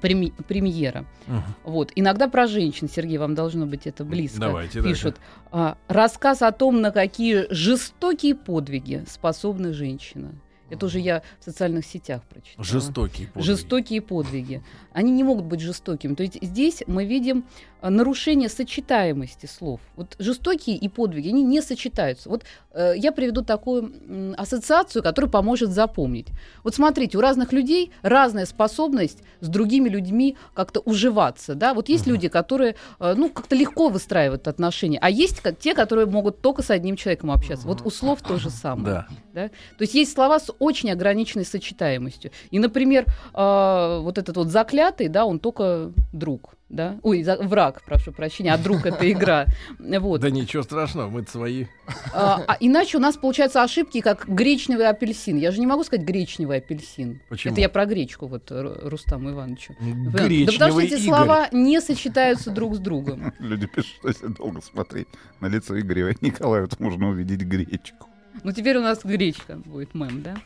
преми- 0.00 0.32
премьера. 0.46 1.04
Мгм. 1.26 1.42
Вот. 1.64 1.92
Иногда 1.94 2.28
про 2.28 2.46
женщин, 2.46 2.88
Сергей, 2.88 3.18
вам 3.18 3.34
должно 3.34 3.66
быть 3.66 3.86
это 3.86 4.04
близко. 4.04 4.40
Давайте, 4.40 4.82
Пишут. 4.82 5.16
а, 5.50 5.76
рассказ 5.88 6.42
о 6.42 6.52
том, 6.52 6.80
на 6.80 6.90
какие 6.90 7.46
жестокие 7.52 8.34
подвиги 8.34 9.04
способна 9.08 9.72
женщина. 9.72 10.32
Это 10.70 10.84
уже 10.84 10.98
я 11.00 11.22
в 11.40 11.44
социальных 11.46 11.86
сетях 11.86 12.22
прочитала. 12.24 12.62
Жестокий 12.62 13.24
подвиг. 13.26 13.44
Жестокие 13.44 14.02
подвиги. 14.02 14.62
Они 14.92 15.10
не 15.10 15.24
могут 15.24 15.46
быть 15.46 15.60
жестокими. 15.60 16.14
То 16.14 16.22
есть 16.22 16.38
здесь 16.42 16.82
мы 16.86 17.06
видим 17.06 17.44
нарушение 17.82 18.48
сочетаемости 18.48 19.46
слов. 19.46 19.80
Вот 19.96 20.16
жестокие 20.18 20.76
и 20.76 20.88
подвиги, 20.88 21.28
они 21.28 21.42
не 21.42 21.62
сочетаются. 21.62 22.28
Вот 22.28 22.44
э, 22.72 22.94
я 22.96 23.12
приведу 23.12 23.42
такую 23.42 23.92
ассоциацию, 24.36 25.02
которая 25.02 25.30
поможет 25.30 25.70
запомнить. 25.70 26.28
Вот 26.64 26.74
смотрите, 26.74 27.18
у 27.18 27.20
разных 27.20 27.52
людей 27.52 27.92
разная 28.02 28.46
способность 28.46 29.18
с 29.40 29.48
другими 29.48 29.88
людьми 29.88 30.36
как-то 30.54 30.80
уживаться. 30.80 31.54
Да? 31.54 31.74
Вот 31.74 31.88
есть 31.88 32.06
люди, 32.06 32.28
которые 32.28 32.76
э, 33.00 33.14
ну, 33.16 33.30
как-то 33.30 33.54
легко 33.54 33.88
выстраивают 33.88 34.48
отношения, 34.48 34.98
а 35.00 35.10
есть 35.10 35.40
ка- 35.40 35.52
те, 35.52 35.74
которые 35.74 36.06
могут 36.06 36.40
только 36.40 36.62
с 36.62 36.70
одним 36.70 36.96
человеком 36.96 37.30
общаться. 37.30 37.66
Вот 37.66 37.82
у 37.84 37.90
слов 37.90 38.22
то 38.22 38.38
же 38.38 38.50
самое. 38.50 38.86
Да. 38.86 39.08
Да? 39.34 39.48
То 39.48 39.82
есть 39.82 39.94
есть 39.94 40.12
слова 40.12 40.40
с 40.40 40.52
очень 40.58 40.90
ограниченной 40.90 41.44
сочетаемостью. 41.44 42.32
И, 42.50 42.58
например, 42.58 43.06
э, 43.34 43.98
вот 44.02 44.18
этот 44.18 44.36
вот 44.36 44.48
заклятый, 44.48 45.08
да, 45.08 45.24
он 45.24 45.38
только 45.38 45.92
друг. 46.12 46.57
Да? 46.68 46.98
Ой, 47.02 47.22
за- 47.22 47.38
враг, 47.38 47.82
прошу 47.82 48.12
прощения, 48.12 48.52
а 48.52 48.58
друг 48.58 48.84
это 48.84 49.10
игра. 49.10 49.46
Вот. 49.78 50.20
Да 50.20 50.30
ничего 50.30 50.62
страшного, 50.62 51.08
мы 51.08 51.24
свои. 51.26 51.66
А, 52.12 52.42
а 52.46 52.56
иначе 52.60 52.98
у 52.98 53.00
нас 53.00 53.16
получаются 53.16 53.62
ошибки, 53.62 54.00
как 54.00 54.28
гречневый 54.28 54.86
апельсин. 54.86 55.38
Я 55.38 55.50
же 55.50 55.60
не 55.60 55.66
могу 55.66 55.82
сказать 55.84 56.04
гречневый 56.04 56.58
апельсин. 56.58 57.20
Почему? 57.30 57.52
Это 57.52 57.60
я 57.62 57.68
про 57.68 57.86
гречку, 57.86 58.26
вот 58.26 58.50
Ру- 58.50 58.88
Рустаму 58.88 59.30
Ивановичу. 59.30 59.74
Да 59.80 60.12
потому 60.12 60.12
что 60.12 60.26
Гречневый 60.28 60.84
эти 60.84 60.92
Игорь. 60.94 61.04
слова 61.04 61.48
не 61.52 61.80
сочетаются 61.80 62.50
друг 62.50 62.74
с 62.74 62.78
другом. 62.78 63.32
Люди 63.38 63.66
пишут, 63.66 63.94
что 63.98 64.08
если 64.08 64.26
долго 64.26 64.60
смотреть 64.60 65.08
на 65.40 65.46
лицо 65.46 65.78
Игоря 65.78 66.14
Николаева, 66.20 66.68
то 66.68 66.76
можно 66.80 67.08
увидеть 67.08 67.40
гречку. 67.42 68.08
Ну, 68.44 68.52
теперь 68.52 68.76
у 68.76 68.82
нас 68.82 69.00
гречка 69.02 69.56
будет 69.56 69.94
мем, 69.94 70.22
да? 70.22 70.36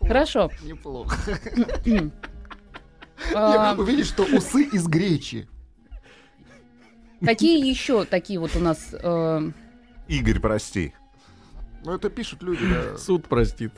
Хорошо. 0.00 0.50
Неплохо. 0.64 1.16
Увидишь, 3.78 4.08
что 4.08 4.24
усы 4.24 4.64
из 4.64 4.86
гречи. 4.86 5.48
Какие 7.24 7.64
еще 7.68 8.04
такие 8.04 8.38
вот 8.40 8.56
у 8.56 8.60
нас... 8.60 8.88
э, 8.92 9.50
Игорь, 10.08 10.40
прости. 10.40 10.92
Ну, 11.84 11.94
это 11.94 12.10
пишут 12.10 12.42
люди, 12.42 12.64
да. 12.68 12.96
Суд 12.98 13.26
простит. 13.28 13.72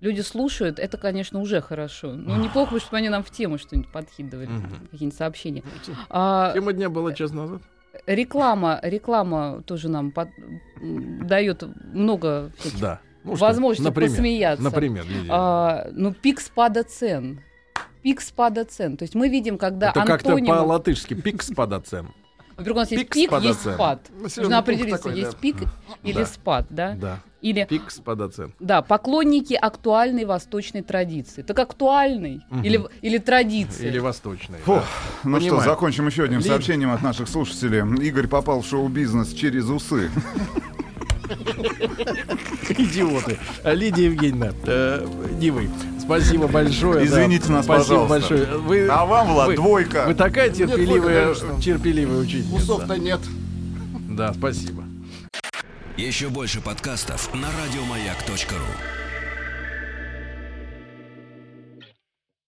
люди 0.00 0.20
слушают, 0.20 0.78
это, 0.78 0.96
конечно, 0.98 1.40
уже 1.40 1.60
хорошо. 1.60 2.12
Ну, 2.12 2.36
неплохо 2.36 2.74
бы, 2.74 2.80
чтобы 2.80 2.98
они 2.98 3.08
нам 3.08 3.22
в 3.24 3.30
тему 3.30 3.58
что-нибудь 3.58 3.90
подкидывали, 3.90 4.48
какие-нибудь 4.90 5.16
сообщения. 5.18 5.62
А, 6.10 6.52
Тема 6.52 6.72
дня 6.74 6.88
была 6.90 7.12
час 7.14 7.32
назад. 7.32 7.62
реклама, 8.06 8.78
реклама 8.82 9.62
тоже 9.62 9.88
нам 9.88 10.12
под- 10.12 10.28
дает 10.80 11.62
много 11.92 12.52
Да. 12.80 13.00
Ну 13.24 13.34
возможностей 13.34 13.84
например, 13.84 14.10
посмеяться. 14.10 14.62
Например. 14.64 15.04
А, 15.28 15.88
ну, 15.92 16.14
пик 16.14 16.40
спада 16.40 16.84
цен. 16.84 17.42
Пик 18.02 18.20
спада 18.20 18.64
цен. 18.64 18.96
То 18.96 19.02
есть 19.04 19.14
мы 19.14 19.28
видим, 19.28 19.58
когда 19.58 19.90
Это 19.90 20.04
как-то 20.04 20.32
антонимы- 20.34 20.46
по-латышски. 20.56 21.14
Пик 21.14 21.42
спада 21.42 21.80
цен. 21.80 22.08
Во-первых, 22.56 22.76
у 22.76 22.80
нас 22.80 22.90
есть 22.90 23.08
пик 23.10 23.32
есть 23.40 23.60
цен. 23.60 23.74
спад. 23.74 24.00
Населенный 24.20 24.42
Нужно 24.48 24.58
определиться, 24.58 25.02
такой, 25.04 25.18
есть 25.18 25.32
да. 25.32 25.38
пик 25.38 25.56
или 26.02 26.12
Да. 26.18 26.26
спад, 26.26 26.66
да? 26.70 26.92
Да. 27.00 27.20
Или 27.40 27.64
Пик 27.68 27.92
спада 27.92 28.28
цен. 28.28 28.52
Да, 28.58 28.82
поклонники 28.82 29.54
актуальной 29.54 30.24
восточной 30.24 30.82
традиции. 30.82 31.42
Так 31.42 31.56
актуальной 31.60 32.40
Мгм. 32.50 32.62
или, 32.64 32.80
или 33.00 33.18
традиции? 33.18 33.86
Или 33.86 34.00
восточный. 34.00 34.58
Фу, 34.64 34.72
да. 34.74 34.84
ну 35.22 35.36
Понимаю. 35.36 35.60
что, 35.60 35.70
закончим 35.70 36.08
еще 36.08 36.24
одним 36.24 36.40
Лид- 36.40 36.48
сообщением 36.48 36.90
от 36.90 37.00
наших 37.00 37.28
слушателей. 37.28 37.78
Игорь 38.04 38.26
попал 38.26 38.62
в 38.62 38.66
шоу-бизнес 38.66 39.32
через 39.34 39.66
усы. 39.68 40.10
Идиоты. 42.70 43.38
Лидия 43.64 44.06
Евгеньевна, 44.06 44.52
э, 44.66 45.06
не 45.38 45.50
вы. 45.52 45.68
Спасибо 46.08 46.48
большое. 46.48 47.00
да. 47.00 47.04
Извините 47.04 47.52
нас, 47.52 47.66
Спасибо 47.66 48.06
пожалуйста. 48.06 48.08
большое. 48.08 48.58
Вы, 48.60 48.88
А 48.88 49.04
вам, 49.04 49.28
Влад, 49.34 49.48
вы- 49.48 49.56
двойка. 49.56 50.04
Вы 50.06 50.14
такая 50.14 50.48
терпеливая, 50.48 51.34
конечно. 51.34 51.60
терпеливая 51.60 52.18
учительница. 52.20 52.54
Усов-то 52.56 52.96
нет. 52.96 53.20
Да, 54.08 54.32
спасибо. 54.32 54.84
Еще 55.98 56.28
больше 56.30 56.62
подкастов 56.62 57.28
на 57.34 57.48
радиомаяк.ру. 57.48 59.07